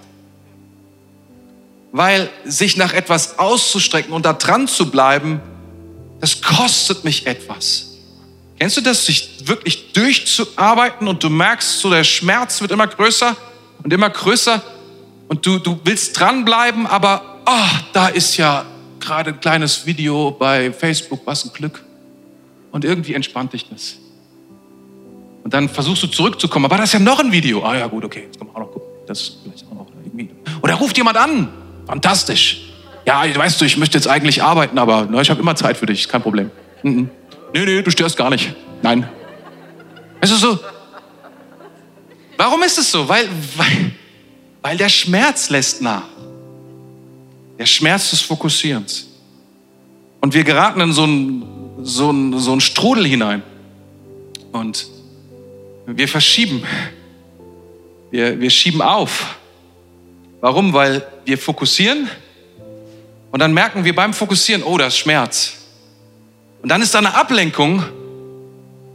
Weil 1.93 2.29
sich 2.43 2.75
nach 2.75 2.91
etwas 2.91 3.39
auszustrecken 3.39 4.11
und 4.11 4.25
da 4.25 4.33
dran 4.33 4.67
zu 4.67 4.91
bleiben, 4.91 5.39
das 6.19 6.41
kostet 6.41 7.05
mich 7.05 7.25
etwas. 7.25 7.94
Kennst 8.59 8.77
du 8.77 8.81
das, 8.81 9.05
sich 9.05 9.47
wirklich 9.47 9.91
durchzuarbeiten 9.93 11.07
und 11.07 11.23
du 11.23 11.29
merkst, 11.29 11.79
so 11.79 11.89
der 11.89 12.03
Schmerz 12.03 12.61
wird 12.61 12.71
immer 12.71 12.87
größer 12.87 13.35
und 13.83 13.91
immer 13.91 14.09
größer 14.09 14.61
und 15.27 15.45
du, 15.45 15.59
du 15.59 15.79
willst 15.83 16.19
dranbleiben, 16.19 16.87
aber 16.87 17.41
oh, 17.45 17.77
da 17.93 18.07
ist 18.07 18.37
ja 18.37 18.65
gerade 18.99 19.31
ein 19.31 19.39
kleines 19.39 19.85
Video 19.85 20.31
bei 20.31 20.71
Facebook, 20.71 21.21
was 21.25 21.45
ein 21.45 21.53
Glück. 21.53 21.83
Und 22.71 22.83
irgendwie 22.83 23.13
entspannt 23.13 23.53
dich 23.53 23.69
das. 23.69 23.95
Und 25.43 25.53
dann 25.53 25.69
versuchst 25.69 26.03
du 26.03 26.07
zurückzukommen. 26.07 26.65
Aber 26.65 26.77
da 26.77 26.83
ist 26.83 26.93
ja 26.93 26.99
noch 26.99 27.19
ein 27.19 27.31
Video. 27.31 27.63
Ah 27.63 27.77
ja, 27.77 27.87
gut, 27.87 28.03
okay, 28.03 28.23
jetzt 28.25 28.37
können 28.37 28.49
wir 28.49 28.55
auch 28.55 28.65
noch 28.65 28.71
gucken. 28.71 28.89
Das 29.07 29.37
vielleicht 29.43 29.65
auch 29.71 29.75
noch 29.75 29.87
irgendwie. 30.03 30.29
Oder 30.61 30.73
ruft 30.73 30.97
jemand 30.97 31.17
an. 31.17 31.49
Fantastisch. 31.85 32.73
Ja, 33.05 33.23
weißt 33.33 33.61
du, 33.61 33.65
ich 33.65 33.77
möchte 33.77 33.97
jetzt 33.97 34.07
eigentlich 34.07 34.41
arbeiten, 34.41 34.79
aber 34.79 35.07
na, 35.09 35.21
ich 35.21 35.29
habe 35.29 35.39
immer 35.39 35.55
Zeit 35.55 35.77
für 35.77 35.85
dich, 35.85 36.09
kein 36.09 36.23
Problem. 36.23 36.49
Mhm. 36.81 37.09
Nee, 37.55 37.63
nee, 37.63 37.81
du 37.81 37.89
störst 37.89 38.17
gar 38.17 38.29
nicht. 38.29 38.53
Nein. 38.81 39.09
Weißt 40.19 40.33
du 40.33 40.35
so? 40.35 40.59
Warum 42.35 42.61
ist 42.63 42.77
es 42.77 42.91
so? 42.91 43.07
Weil, 43.07 43.29
weil, 43.55 43.91
weil 44.61 44.75
der 44.75 44.89
Schmerz 44.89 45.49
lässt 45.49 45.81
nach. 45.81 46.03
Der 47.57 47.65
Schmerz 47.65 48.09
des 48.09 48.19
Fokussierens. 48.19 49.07
Und 50.19 50.33
wir 50.33 50.43
geraten 50.43 50.81
in 50.81 50.91
so 50.91 51.03
einen 51.03 51.45
so 51.81 52.37
so 52.37 52.51
einen 52.51 52.59
Strudel 52.59 53.07
hinein. 53.07 53.41
Und 54.51 54.87
wir 55.85 56.09
verschieben. 56.09 56.61
Wir, 58.11 58.37
wir 58.37 58.49
schieben 58.49 58.81
auf. 58.81 59.37
Warum? 60.41 60.73
Weil 60.73 61.07
wir 61.23 61.37
fokussieren 61.37 62.09
und 63.31 63.39
dann 63.39 63.53
merken 63.53 63.85
wir 63.85 63.95
beim 63.95 64.13
Fokussieren, 64.13 64.61
oh, 64.61 64.77
das 64.77 64.95
ist 64.95 64.99
Schmerz. 64.99 65.64
Und 66.65 66.69
dann 66.69 66.81
ist 66.81 66.95
da 66.95 66.97
eine 66.97 67.13
Ablenkung, 67.13 67.83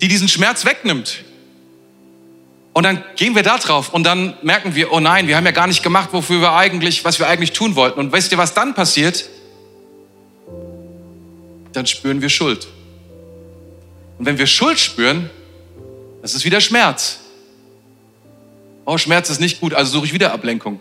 die 0.00 0.08
diesen 0.08 0.26
Schmerz 0.26 0.64
wegnimmt. 0.64 1.22
Und 2.72 2.82
dann 2.82 3.04
gehen 3.14 3.36
wir 3.36 3.44
da 3.44 3.58
drauf 3.58 3.94
und 3.94 4.02
dann 4.02 4.34
merken 4.42 4.74
wir, 4.74 4.90
oh 4.90 4.98
nein, 4.98 5.28
wir 5.28 5.36
haben 5.36 5.46
ja 5.46 5.52
gar 5.52 5.68
nicht 5.68 5.84
gemacht, 5.84 6.08
wofür 6.10 6.40
wir 6.40 6.52
eigentlich, 6.54 7.04
was 7.04 7.20
wir 7.20 7.28
eigentlich 7.28 7.52
tun 7.52 7.76
wollten. 7.76 8.00
Und 8.00 8.12
wisst 8.12 8.32
ihr, 8.32 8.38
was 8.38 8.54
dann 8.54 8.74
passiert? 8.74 9.24
Dann 11.72 11.86
spüren 11.86 12.20
wir 12.20 12.28
Schuld. 12.28 12.66
Und 14.18 14.26
wenn 14.26 14.36
wir 14.36 14.48
Schuld 14.48 14.80
spüren, 14.80 15.30
das 16.22 16.34
ist 16.34 16.44
wieder 16.44 16.60
Schmerz. 16.60 17.20
Oh, 18.84 18.98
Schmerz 18.98 19.30
ist 19.30 19.40
nicht 19.40 19.60
gut, 19.60 19.74
also 19.74 19.92
suche 19.92 20.06
ich 20.06 20.12
wieder 20.12 20.32
Ablenkung. 20.32 20.80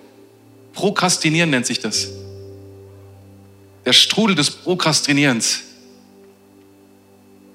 Prokrastinieren 0.74 1.52
nennt 1.52 1.68
sich 1.68 1.80
das. 1.80 2.08
Der 3.86 3.94
Strudel 3.94 4.36
des 4.36 4.50
Prokrastinierens. 4.50 5.69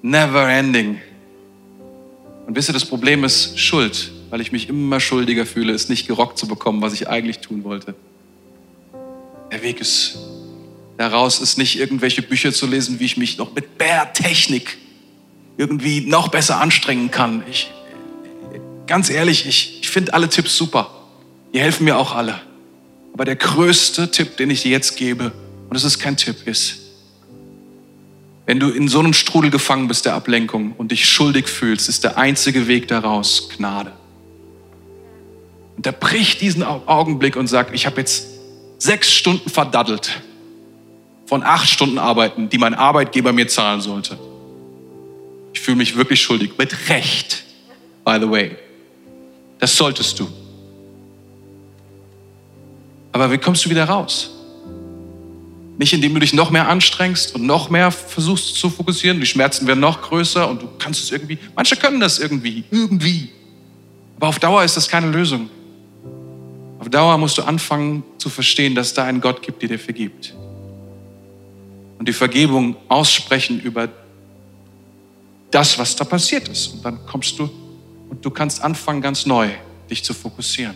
Never 0.05 0.47
ending. 0.47 1.01
Und 2.45 2.55
wisst 2.55 2.69
ihr, 2.69 2.73
das 2.73 2.85
Problem 2.85 3.23
ist 3.23 3.57
Schuld, 3.57 4.11
weil 4.29 4.39
ich 4.39 4.51
mich 4.51 4.69
immer 4.69 4.99
schuldiger 4.99 5.47
fühle, 5.47 5.73
es 5.73 5.89
nicht 5.89 6.05
gerockt 6.05 6.37
zu 6.37 6.47
bekommen, 6.47 6.83
was 6.83 6.93
ich 6.93 7.09
eigentlich 7.09 7.39
tun 7.39 7.63
wollte. 7.63 7.95
Der 9.51 9.63
Weg 9.63 9.81
ist 9.81 10.19
daraus 10.97 11.39
ist 11.39 11.57
nicht 11.57 11.79
irgendwelche 11.79 12.21
Bücher 12.21 12.53
zu 12.53 12.67
lesen, 12.67 12.99
wie 12.99 13.05
ich 13.05 13.17
mich 13.17 13.39
noch 13.39 13.55
mit 13.55 13.79
Bärtechnik 13.79 14.77
irgendwie 15.57 16.01
noch 16.01 16.27
besser 16.27 16.61
anstrengen 16.61 17.09
kann. 17.09 17.41
Ich, 17.49 17.71
ganz 18.85 19.09
ehrlich, 19.09 19.47
ich, 19.47 19.79
ich 19.81 19.89
finde 19.89 20.13
alle 20.13 20.29
Tipps 20.29 20.55
super. 20.55 20.91
Die 21.51 21.59
helfen 21.59 21.83
mir 21.83 21.97
auch 21.97 22.13
alle. 22.13 22.39
Aber 23.11 23.25
der 23.25 23.37
größte 23.37 24.11
Tipp, 24.11 24.37
den 24.37 24.51
ich 24.51 24.61
dir 24.61 24.69
jetzt 24.69 24.97
gebe, 24.97 25.31
und 25.67 25.75
es 25.75 25.83
ist 25.83 25.97
kein 25.97 26.15
Tipp, 26.15 26.45
ist, 26.45 26.84
wenn 28.45 28.59
du 28.59 28.69
in 28.69 28.87
so 28.87 28.99
einem 28.99 29.13
Strudel 29.13 29.49
gefangen 29.49 29.87
bist 29.87 30.05
der 30.05 30.13
Ablenkung 30.13 30.73
und 30.73 30.91
dich 30.91 31.09
schuldig 31.09 31.47
fühlst, 31.47 31.89
ist 31.89 32.03
der 32.03 32.17
einzige 32.17 32.67
Weg 32.67 32.87
daraus 32.87 33.49
Gnade. 33.49 33.91
Und 35.77 35.85
er 35.85 35.91
bricht 35.91 36.41
diesen 36.41 36.63
Augenblick 36.63 37.35
und 37.35 37.47
sagt, 37.47 37.73
ich 37.73 37.85
habe 37.85 37.97
jetzt 37.97 38.27
sechs 38.77 39.11
Stunden 39.11 39.49
verdaddelt 39.49 40.21
von 41.25 41.43
acht 41.43 41.67
Stunden 41.67 41.97
Arbeiten, 41.97 42.49
die 42.49 42.57
mein 42.59 42.75
Arbeitgeber 42.75 43.33
mir 43.33 43.47
zahlen 43.47 43.81
sollte. 43.81 44.17
Ich 45.53 45.59
fühle 45.59 45.77
mich 45.77 45.95
wirklich 45.95 46.21
schuldig. 46.21 46.51
Mit 46.57 46.89
Recht, 46.89 47.43
by 48.03 48.17
the 48.21 48.29
way. 48.29 48.55
Das 49.57 49.75
solltest 49.75 50.19
du. 50.19 50.27
Aber 53.11 53.31
wie 53.31 53.37
kommst 53.37 53.65
du 53.65 53.69
wieder 53.69 53.85
raus? 53.85 54.34
Nicht 55.77 55.93
indem 55.93 56.13
du 56.13 56.19
dich 56.19 56.33
noch 56.33 56.51
mehr 56.51 56.69
anstrengst 56.69 57.35
und 57.35 57.45
noch 57.45 57.69
mehr 57.69 57.91
versuchst 57.91 58.55
zu 58.55 58.69
fokussieren. 58.69 59.19
Die 59.19 59.25
Schmerzen 59.25 59.67
werden 59.67 59.81
noch 59.81 60.01
größer 60.01 60.49
und 60.49 60.61
du 60.61 60.69
kannst 60.79 61.03
es 61.03 61.11
irgendwie. 61.11 61.37
Manche 61.55 61.75
können 61.75 61.99
das 61.99 62.19
irgendwie, 62.19 62.63
irgendwie. 62.71 63.29
Aber 64.17 64.27
auf 64.27 64.39
Dauer 64.39 64.63
ist 64.63 64.77
das 64.77 64.87
keine 64.87 65.07
Lösung. 65.07 65.49
Auf 66.79 66.89
Dauer 66.89 67.17
musst 67.17 67.37
du 67.37 67.43
anfangen 67.43 68.03
zu 68.17 68.29
verstehen, 68.29 68.75
dass 68.75 68.93
da 68.93 69.03
einen 69.03 69.19
Gott 69.19 69.41
gibt, 69.41 69.61
der 69.61 69.69
dir 69.69 69.79
vergibt. 69.79 70.33
Und 71.97 72.07
die 72.07 72.13
Vergebung 72.13 72.75
aussprechen 72.87 73.59
über 73.59 73.89
das, 75.51 75.77
was 75.77 75.95
da 75.95 76.05
passiert 76.05 76.47
ist. 76.47 76.67
Und 76.67 76.85
dann 76.85 77.05
kommst 77.05 77.37
du 77.39 77.49
und 78.09 78.23
du 78.23 78.29
kannst 78.29 78.61
anfangen, 78.61 79.01
ganz 79.01 79.25
neu 79.25 79.49
dich 79.89 80.03
zu 80.03 80.13
fokussieren. 80.13 80.75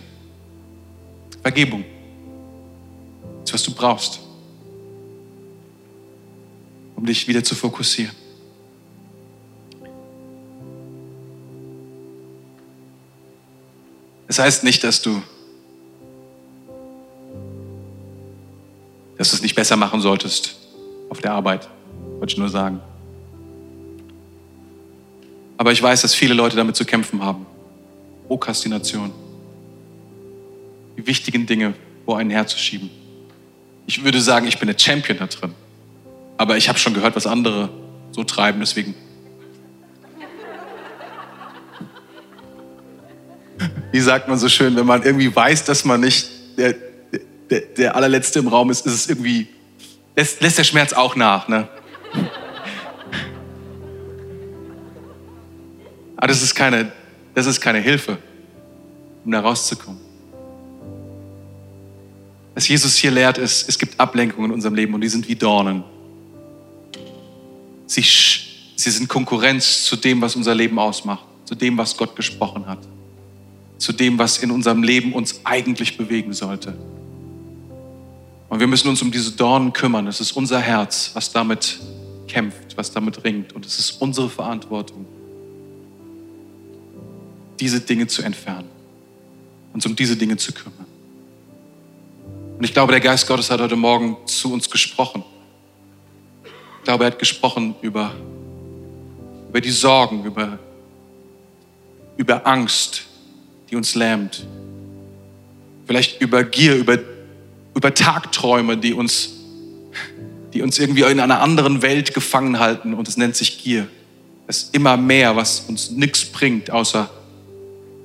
Vergebung 1.42 1.86
ist, 3.44 3.54
was 3.54 3.64
du 3.64 3.72
brauchst, 3.72 4.20
um 7.00 7.06
dich 7.06 7.30
wieder 7.30 7.42
zu 7.42 7.56
fokussieren. 7.56 8.14
Das 14.28 14.38
heißt 14.38 14.66
nicht, 14.66 14.84
dass 14.84 15.02
du, 15.02 15.22
dass 19.18 19.30
du 19.30 19.38
es 19.38 19.42
nicht 19.42 19.56
besser 19.56 19.78
machen 19.78 20.02
solltest 20.02 20.58
auf 21.10 21.20
der 21.20 21.32
Arbeit. 21.32 21.70
Wollte 22.18 22.34
ich 22.34 22.38
nur 22.38 22.50
sagen. 22.50 22.82
Aber 25.56 25.72
ich 25.72 25.82
weiß, 25.82 26.02
dass 26.02 26.14
viele 26.14 26.34
Leute 26.34 26.58
damit 26.58 26.76
zu 26.76 26.84
kämpfen 26.84 27.24
haben. 27.24 27.46
Prokrastination. 28.28 29.14
Die 30.98 31.08
wichtigen 31.08 31.46
Dinge 31.46 31.74
vor 32.04 32.18
einen 32.18 32.30
herzuschieben. 32.30 32.90
Ich 33.88 34.04
würde 34.04 34.20
sagen, 34.20 34.48
ich 34.48 34.60
bin 34.60 34.68
der 34.68 34.78
Champion 34.78 35.18
da 35.18 35.28
drin. 35.28 35.54
Aber 36.40 36.56
ich 36.56 36.70
habe 36.70 36.80
schon 36.80 36.94
gehört, 36.94 37.18
was 37.18 37.28
andere 37.28 37.70
so 38.12 38.24
treiben, 38.24 38.62
deswegen. 38.62 38.96
Wie 43.92 44.00
sagt 44.00 44.30
man 44.30 44.38
so 44.38 44.48
schön, 44.48 44.74
wenn 44.78 44.86
man 44.86 45.04
irgendwie 45.04 45.36
weiß, 45.36 45.66
dass 45.66 45.84
man 45.84 46.00
nicht 46.00 46.30
der, 46.58 46.76
der, 47.50 47.60
der 47.60 47.96
allerletzte 47.98 48.40
im 48.40 48.48
Raum 48.48 48.70
ist, 48.70 48.86
ist 48.86 48.94
es 48.94 49.10
irgendwie, 49.10 49.50
lässt, 50.16 50.40
lässt 50.40 50.58
der 50.58 50.64
Schmerz 50.64 50.94
auch 50.94 51.18
nach. 51.18 51.50
Ne? 51.50 51.68
Aber 56.16 56.28
das 56.28 56.42
ist, 56.42 56.56
keine, 56.56 56.94
das 57.36 57.48
ist 57.48 57.60
keine 57.60 57.80
Hilfe, 57.80 58.18
um 59.26 59.32
da 59.32 59.42
rauszukommen. 59.42 60.00
Was 62.56 62.66
Jesus 62.66 62.96
hier 62.96 63.12
lehrt, 63.12 63.38
ist, 63.38 63.68
es 63.68 63.78
gibt 63.78 64.00
Ablenkungen 64.00 64.52
in 64.52 64.54
unserem 64.54 64.76
Leben 64.76 64.94
und 64.94 65.02
die 65.02 65.10
sind 65.10 65.28
wie 65.28 65.36
Dornen. 65.36 65.84
Sie, 67.90 68.04
sie 68.04 68.92
sind 68.92 69.10
Konkurrenz 69.10 69.84
zu 69.84 69.96
dem, 69.96 70.22
was 70.22 70.36
unser 70.36 70.54
Leben 70.54 70.78
ausmacht, 70.78 71.26
zu 71.46 71.56
dem, 71.56 71.76
was 71.76 71.98
Gott 71.98 72.16
gesprochen 72.16 72.68
hat, 72.68 72.78
zu 73.80 73.94
dem, 73.94 74.20
was 74.20 74.38
in 74.38 74.52
unserem 74.52 74.84
Leben 74.84 75.12
uns 75.12 75.42
eigentlich 75.44 75.98
bewegen 75.98 76.32
sollte. 76.34 76.78
Und 78.48 78.60
wir 78.60 78.68
müssen 78.68 78.90
uns 78.90 79.02
um 79.02 79.12
diese 79.12 79.32
Dornen 79.32 79.74
kümmern. 79.74 80.06
Es 80.06 80.22
ist 80.22 80.34
unser 80.34 80.60
Herz, 80.60 81.10
was 81.16 81.32
damit 81.32 81.80
kämpft, 82.28 82.78
was 82.78 82.92
damit 82.92 83.24
ringt. 83.24 83.54
Und 83.54 83.66
es 83.66 83.80
ist 83.80 84.00
unsere 84.00 84.30
Verantwortung, 84.30 85.08
diese 87.60 87.82
Dinge 87.82 88.06
zu 88.06 88.22
entfernen, 88.22 88.70
uns 89.74 89.84
um 89.88 89.96
diese 89.96 90.16
Dinge 90.16 90.38
zu 90.38 90.52
kümmern. 90.52 90.86
Und 92.56 92.64
ich 92.64 92.72
glaube, 92.72 92.92
der 92.92 93.02
Geist 93.02 93.26
Gottes 93.26 93.50
hat 93.50 93.60
heute 93.60 93.76
Morgen 93.76 94.16
zu 94.28 94.54
uns 94.54 94.70
gesprochen. 94.70 95.24
Ich 96.80 96.86
glaube, 96.86 97.04
er 97.04 97.12
hat 97.12 97.20
gesprochen 97.20 97.76
über, 97.82 98.16
über 99.50 99.62
die 99.62 99.70
Sorgen, 99.70 100.24
über, 100.24 100.58
über 102.16 102.48
Angst, 102.48 103.04
die 103.70 103.76
uns 103.76 103.96
lähmt. 103.96 104.48
Vielleicht 105.86 106.22
über 106.22 106.44
Gier, 106.46 106.78
über, 106.78 106.98
über 107.76 107.94
Tagträume, 107.94 108.78
die 108.78 108.94
uns, 108.94 109.30
die 110.54 110.62
uns 110.62 110.80
irgendwie 110.80 111.02
in 111.02 111.20
einer 111.20 111.42
anderen 111.42 111.82
Welt 111.82 112.14
gefangen 112.14 112.60
halten. 112.60 112.94
Und 112.94 113.08
es 113.10 113.18
nennt 113.18 113.36
sich 113.36 113.62
Gier. 113.62 113.88
Es 114.48 114.64
ist 114.64 114.76
immer 114.76 114.96
mehr, 114.96 115.36
was 115.36 115.66
uns 115.68 115.92
nichts 115.92 116.24
bringt, 116.26 116.72
außer 116.72 117.10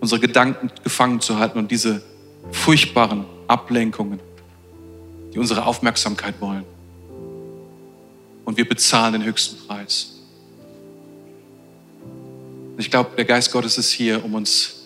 unsere 0.01 0.21
Gedanken 0.21 0.71
gefangen 0.83 1.21
zu 1.21 1.39
halten 1.39 1.59
und 1.59 1.71
diese 1.71 2.03
furchtbaren 2.51 3.25
Ablenkungen, 3.47 4.19
die 5.33 5.39
unsere 5.39 5.65
Aufmerksamkeit 5.65 6.35
wollen. 6.41 6.74
Und 8.45 8.57
wir 8.57 8.69
bezahlen 8.69 9.15
den 9.15 9.25
höchsten 9.25 9.57
Preis. 9.67 10.15
Ich 12.77 12.91
glaube, 12.91 13.11
der 13.17 13.25
Geist 13.25 13.53
Gottes 13.53 13.79
ist 13.79 13.91
hier, 13.91 14.25
um 14.25 14.35
uns 14.35 14.83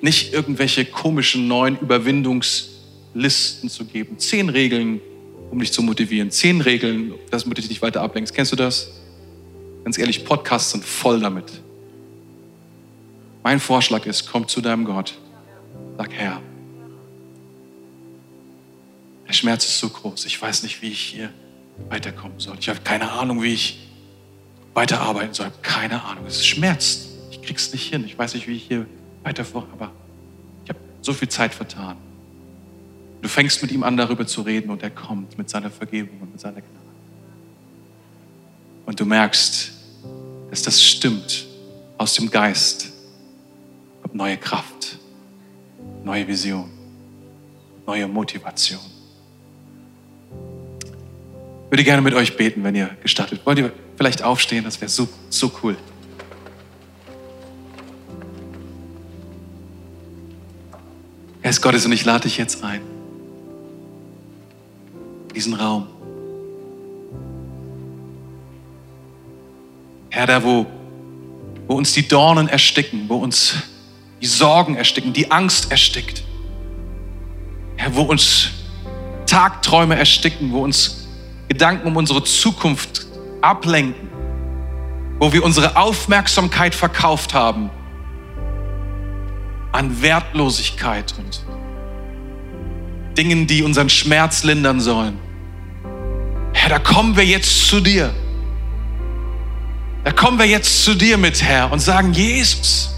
nicht 0.00 0.32
irgendwelche 0.32 0.84
komischen 0.84 1.48
neuen 1.48 1.78
Überwindungslisten 1.78 3.68
zu 3.68 3.84
geben. 3.84 4.18
Zehn 4.18 4.48
Regeln, 4.48 5.00
um 5.50 5.58
dich 5.58 5.72
zu 5.72 5.82
motivieren. 5.82 6.30
Zehn 6.30 6.60
Regeln, 6.60 7.14
dass 7.30 7.44
du 7.44 7.50
dich 7.50 7.68
nicht 7.68 7.82
weiter 7.82 8.02
ablenkst. 8.02 8.34
Kennst 8.34 8.52
du 8.52 8.56
das? 8.56 8.90
Ganz 9.84 9.98
ehrlich, 9.98 10.24
Podcasts 10.24 10.72
sind 10.72 10.84
voll 10.84 11.20
damit. 11.20 11.52
Mein 13.42 13.60
Vorschlag 13.60 14.06
ist, 14.06 14.26
komm 14.26 14.48
zu 14.48 14.62
deinem 14.62 14.84
Gott. 14.84 15.18
Sag, 15.98 16.12
Herr, 16.12 16.40
der 19.28 19.32
Schmerz 19.32 19.64
ist 19.64 19.78
so 19.78 19.90
groß. 19.90 20.24
Ich 20.24 20.40
weiß 20.40 20.62
nicht, 20.62 20.80
wie 20.80 20.88
ich 20.88 21.00
hier 21.00 21.30
weiterkommen 21.88 22.38
soll. 22.38 22.56
Ich 22.58 22.68
habe 22.68 22.80
keine 22.80 23.10
Ahnung, 23.10 23.42
wie 23.42 23.52
ich 23.52 23.88
weiterarbeiten 24.74 25.34
soll. 25.34 25.50
Keine 25.62 26.02
Ahnung. 26.04 26.26
Es 26.26 26.46
schmerzt. 26.46 27.08
Ich 27.30 27.42
krieg's 27.42 27.72
nicht 27.72 27.90
hin. 27.90 28.04
Ich 28.04 28.18
weiß 28.18 28.34
nicht, 28.34 28.46
wie 28.46 28.56
ich 28.56 28.64
hier 28.64 28.86
weiter 29.22 29.44
vor. 29.44 29.66
Aber 29.72 29.92
ich 30.64 30.70
habe 30.70 30.80
so 31.02 31.12
viel 31.12 31.28
Zeit 31.28 31.54
vertan. 31.54 31.96
Du 33.22 33.28
fängst 33.28 33.62
mit 33.62 33.72
ihm 33.72 33.82
an, 33.82 33.96
darüber 33.96 34.26
zu 34.26 34.42
reden 34.42 34.70
und 34.70 34.82
er 34.82 34.90
kommt 34.90 35.38
mit 35.38 35.48
seiner 35.48 35.70
Vergebung 35.70 36.20
und 36.20 36.32
mit 36.32 36.40
seiner 36.40 36.60
Gnade. 36.60 36.68
Und 38.86 39.00
du 39.00 39.06
merkst, 39.06 39.72
dass 40.50 40.62
das 40.62 40.82
stimmt 40.82 41.46
aus 41.96 42.14
dem 42.14 42.30
Geist 42.30 42.94
neue 44.14 44.36
Kraft, 44.36 44.98
neue 46.04 46.26
Vision, 46.26 46.70
neue 47.86 48.06
Motivation. 48.06 48.80
Würde 51.74 51.82
gerne 51.82 52.02
mit 52.02 52.14
euch 52.14 52.36
beten, 52.36 52.62
wenn 52.62 52.76
ihr 52.76 52.88
gestattet. 53.02 53.40
Wollt 53.42 53.58
ihr 53.58 53.72
vielleicht 53.96 54.22
aufstehen? 54.22 54.62
Das 54.62 54.80
wäre 54.80 54.88
so, 54.88 55.08
so 55.28 55.50
cool. 55.60 55.76
Herr 61.42 61.50
ist 61.50 61.60
Gottes 61.60 61.84
und 61.84 61.90
ich 61.90 62.04
lade 62.04 62.28
dich 62.28 62.38
jetzt 62.38 62.62
ein. 62.62 62.80
Diesen 65.34 65.54
Raum. 65.54 65.88
Herr, 70.10 70.28
da 70.28 70.44
wo, 70.44 70.66
wo 71.66 71.74
uns 71.74 71.92
die 71.92 72.06
Dornen 72.06 72.46
ersticken, 72.46 73.08
wo 73.08 73.16
uns 73.16 73.56
die 74.22 74.26
Sorgen 74.26 74.76
ersticken, 74.76 75.12
die 75.12 75.28
Angst 75.32 75.72
erstickt. 75.72 76.22
Herr, 77.74 77.96
wo 77.96 78.02
uns 78.02 78.50
Tagträume 79.26 79.96
ersticken, 79.96 80.52
wo 80.52 80.62
uns 80.62 81.03
Gedanken 81.48 81.86
um 81.86 81.96
unsere 81.96 82.24
Zukunft 82.24 83.06
ablenken, 83.40 84.08
wo 85.18 85.32
wir 85.32 85.44
unsere 85.44 85.76
Aufmerksamkeit 85.76 86.74
verkauft 86.74 87.34
haben 87.34 87.70
an 89.72 90.00
Wertlosigkeit 90.02 91.14
und 91.18 91.44
Dingen, 93.16 93.46
die 93.46 93.62
unseren 93.62 93.90
Schmerz 93.90 94.44
lindern 94.44 94.80
sollen. 94.80 95.18
Herr, 96.52 96.70
da 96.70 96.78
kommen 96.78 97.16
wir 97.16 97.24
jetzt 97.24 97.68
zu 97.68 97.80
dir. 97.80 98.14
Da 100.04 100.12
kommen 100.12 100.38
wir 100.38 100.46
jetzt 100.46 100.84
zu 100.84 100.94
dir 100.94 101.16
mit, 101.16 101.42
Herr, 101.42 101.72
und 101.72 101.80
sagen, 101.80 102.12
Jesus, 102.12 102.94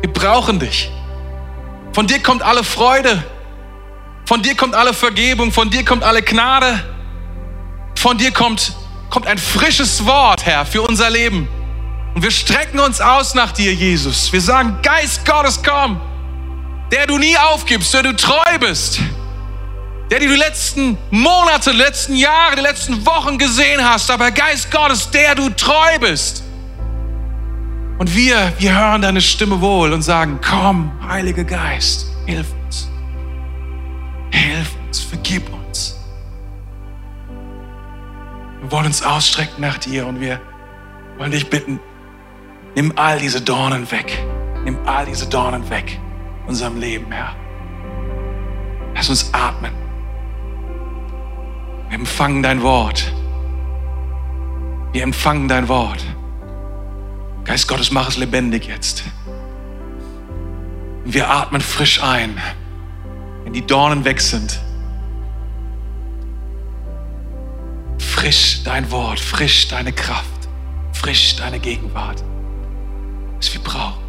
wir 0.00 0.12
brauchen 0.12 0.58
dich. 0.58 0.90
Von 1.92 2.06
dir 2.06 2.20
kommt 2.22 2.42
alle 2.42 2.62
Freude. 2.62 3.24
Von 4.24 4.42
dir 4.42 4.54
kommt 4.54 4.74
alle 4.74 4.94
Vergebung. 4.94 5.50
Von 5.50 5.70
dir 5.70 5.84
kommt 5.84 6.04
alle 6.04 6.22
Gnade. 6.22 6.80
Von 8.00 8.16
dir 8.16 8.30
kommt, 8.30 8.72
kommt 9.10 9.26
ein 9.26 9.36
frisches 9.36 10.06
Wort, 10.06 10.46
Herr, 10.46 10.64
für 10.64 10.80
unser 10.80 11.10
Leben. 11.10 11.46
Und 12.14 12.22
wir 12.22 12.30
strecken 12.30 12.80
uns 12.80 12.98
aus 12.98 13.34
nach 13.34 13.52
dir, 13.52 13.74
Jesus. 13.74 14.32
Wir 14.32 14.40
sagen, 14.40 14.78
Geist 14.82 15.26
Gottes, 15.26 15.60
komm. 15.62 16.00
Der 16.90 17.06
du 17.06 17.18
nie 17.18 17.36
aufgibst, 17.36 17.92
der 17.92 18.02
du 18.02 18.16
treu 18.16 18.58
bist. 18.58 19.00
Der 20.10 20.18
du 20.18 20.28
die 20.28 20.34
letzten 20.34 20.96
Monate, 21.10 21.72
die 21.72 21.76
letzten 21.76 22.16
Jahre, 22.16 22.56
die 22.56 22.62
letzten 22.62 23.04
Wochen 23.04 23.36
gesehen 23.36 23.86
hast. 23.86 24.10
Aber 24.10 24.30
Geist 24.30 24.70
Gottes, 24.70 25.10
der 25.10 25.34
du 25.34 25.50
treu 25.50 25.98
bist. 26.00 26.42
Und 27.98 28.16
wir, 28.16 28.50
wir 28.58 28.78
hören 28.78 29.02
deine 29.02 29.20
Stimme 29.20 29.60
wohl 29.60 29.92
und 29.92 30.00
sagen, 30.00 30.40
komm, 30.42 30.90
Heiliger 31.06 31.44
Geist, 31.44 32.06
hilf 32.24 32.46
uns. 32.64 32.88
Hilf 34.30 34.70
uns, 34.86 35.00
vergib 35.00 35.52
uns. 35.52 35.59
Wir 38.70 38.76
wollen 38.76 38.86
uns 38.86 39.02
ausstrecken 39.02 39.62
nach 39.62 39.78
dir 39.78 40.06
und 40.06 40.20
wir 40.20 40.40
wollen 41.18 41.32
dich 41.32 41.50
bitten, 41.50 41.80
nimm 42.76 42.92
all 42.94 43.18
diese 43.18 43.40
Dornen 43.40 43.90
weg. 43.90 44.16
Nimm 44.62 44.78
all 44.86 45.06
diese 45.06 45.28
Dornen 45.28 45.68
weg 45.70 45.98
unserem 46.46 46.78
Leben, 46.78 47.10
Herr. 47.10 47.34
Lass 48.94 49.08
uns 49.08 49.34
atmen. 49.34 49.72
Wir 51.88 51.98
empfangen 51.98 52.44
dein 52.44 52.62
Wort. 52.62 53.12
Wir 54.92 55.02
empfangen 55.02 55.48
dein 55.48 55.66
Wort. 55.66 56.04
Geist 57.42 57.66
Gottes, 57.66 57.90
mach 57.90 58.08
es 58.08 58.18
lebendig 58.18 58.68
jetzt. 58.68 59.02
Und 61.04 61.12
wir 61.12 61.28
atmen 61.28 61.60
frisch 61.60 62.00
ein, 62.04 62.40
wenn 63.42 63.52
die 63.52 63.66
Dornen 63.66 64.04
weg 64.04 64.20
sind. 64.20 64.60
Frisch 68.00 68.62
dein 68.64 68.90
Wort, 68.90 69.20
frisch 69.20 69.68
deine 69.68 69.92
Kraft, 69.92 70.48
frisch 70.92 71.36
deine 71.36 71.60
Gegenwart, 71.60 72.24
was 73.36 73.52
wir 73.52 73.60
brauchen. 73.60 74.02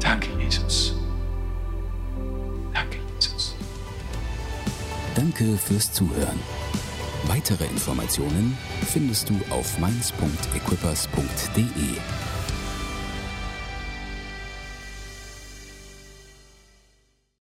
Danke, 0.00 0.28
Jesus. 0.38 0.94
Danke, 2.74 2.98
Jesus. 3.14 3.54
Danke 5.14 5.56
fürs 5.56 5.92
Zuhören. 5.92 6.40
Weitere 7.24 7.64
Informationen 7.66 8.58
findest 8.92 9.30
du 9.30 9.40
auf 9.50 9.78
mainz.equippers.de. 9.78 11.62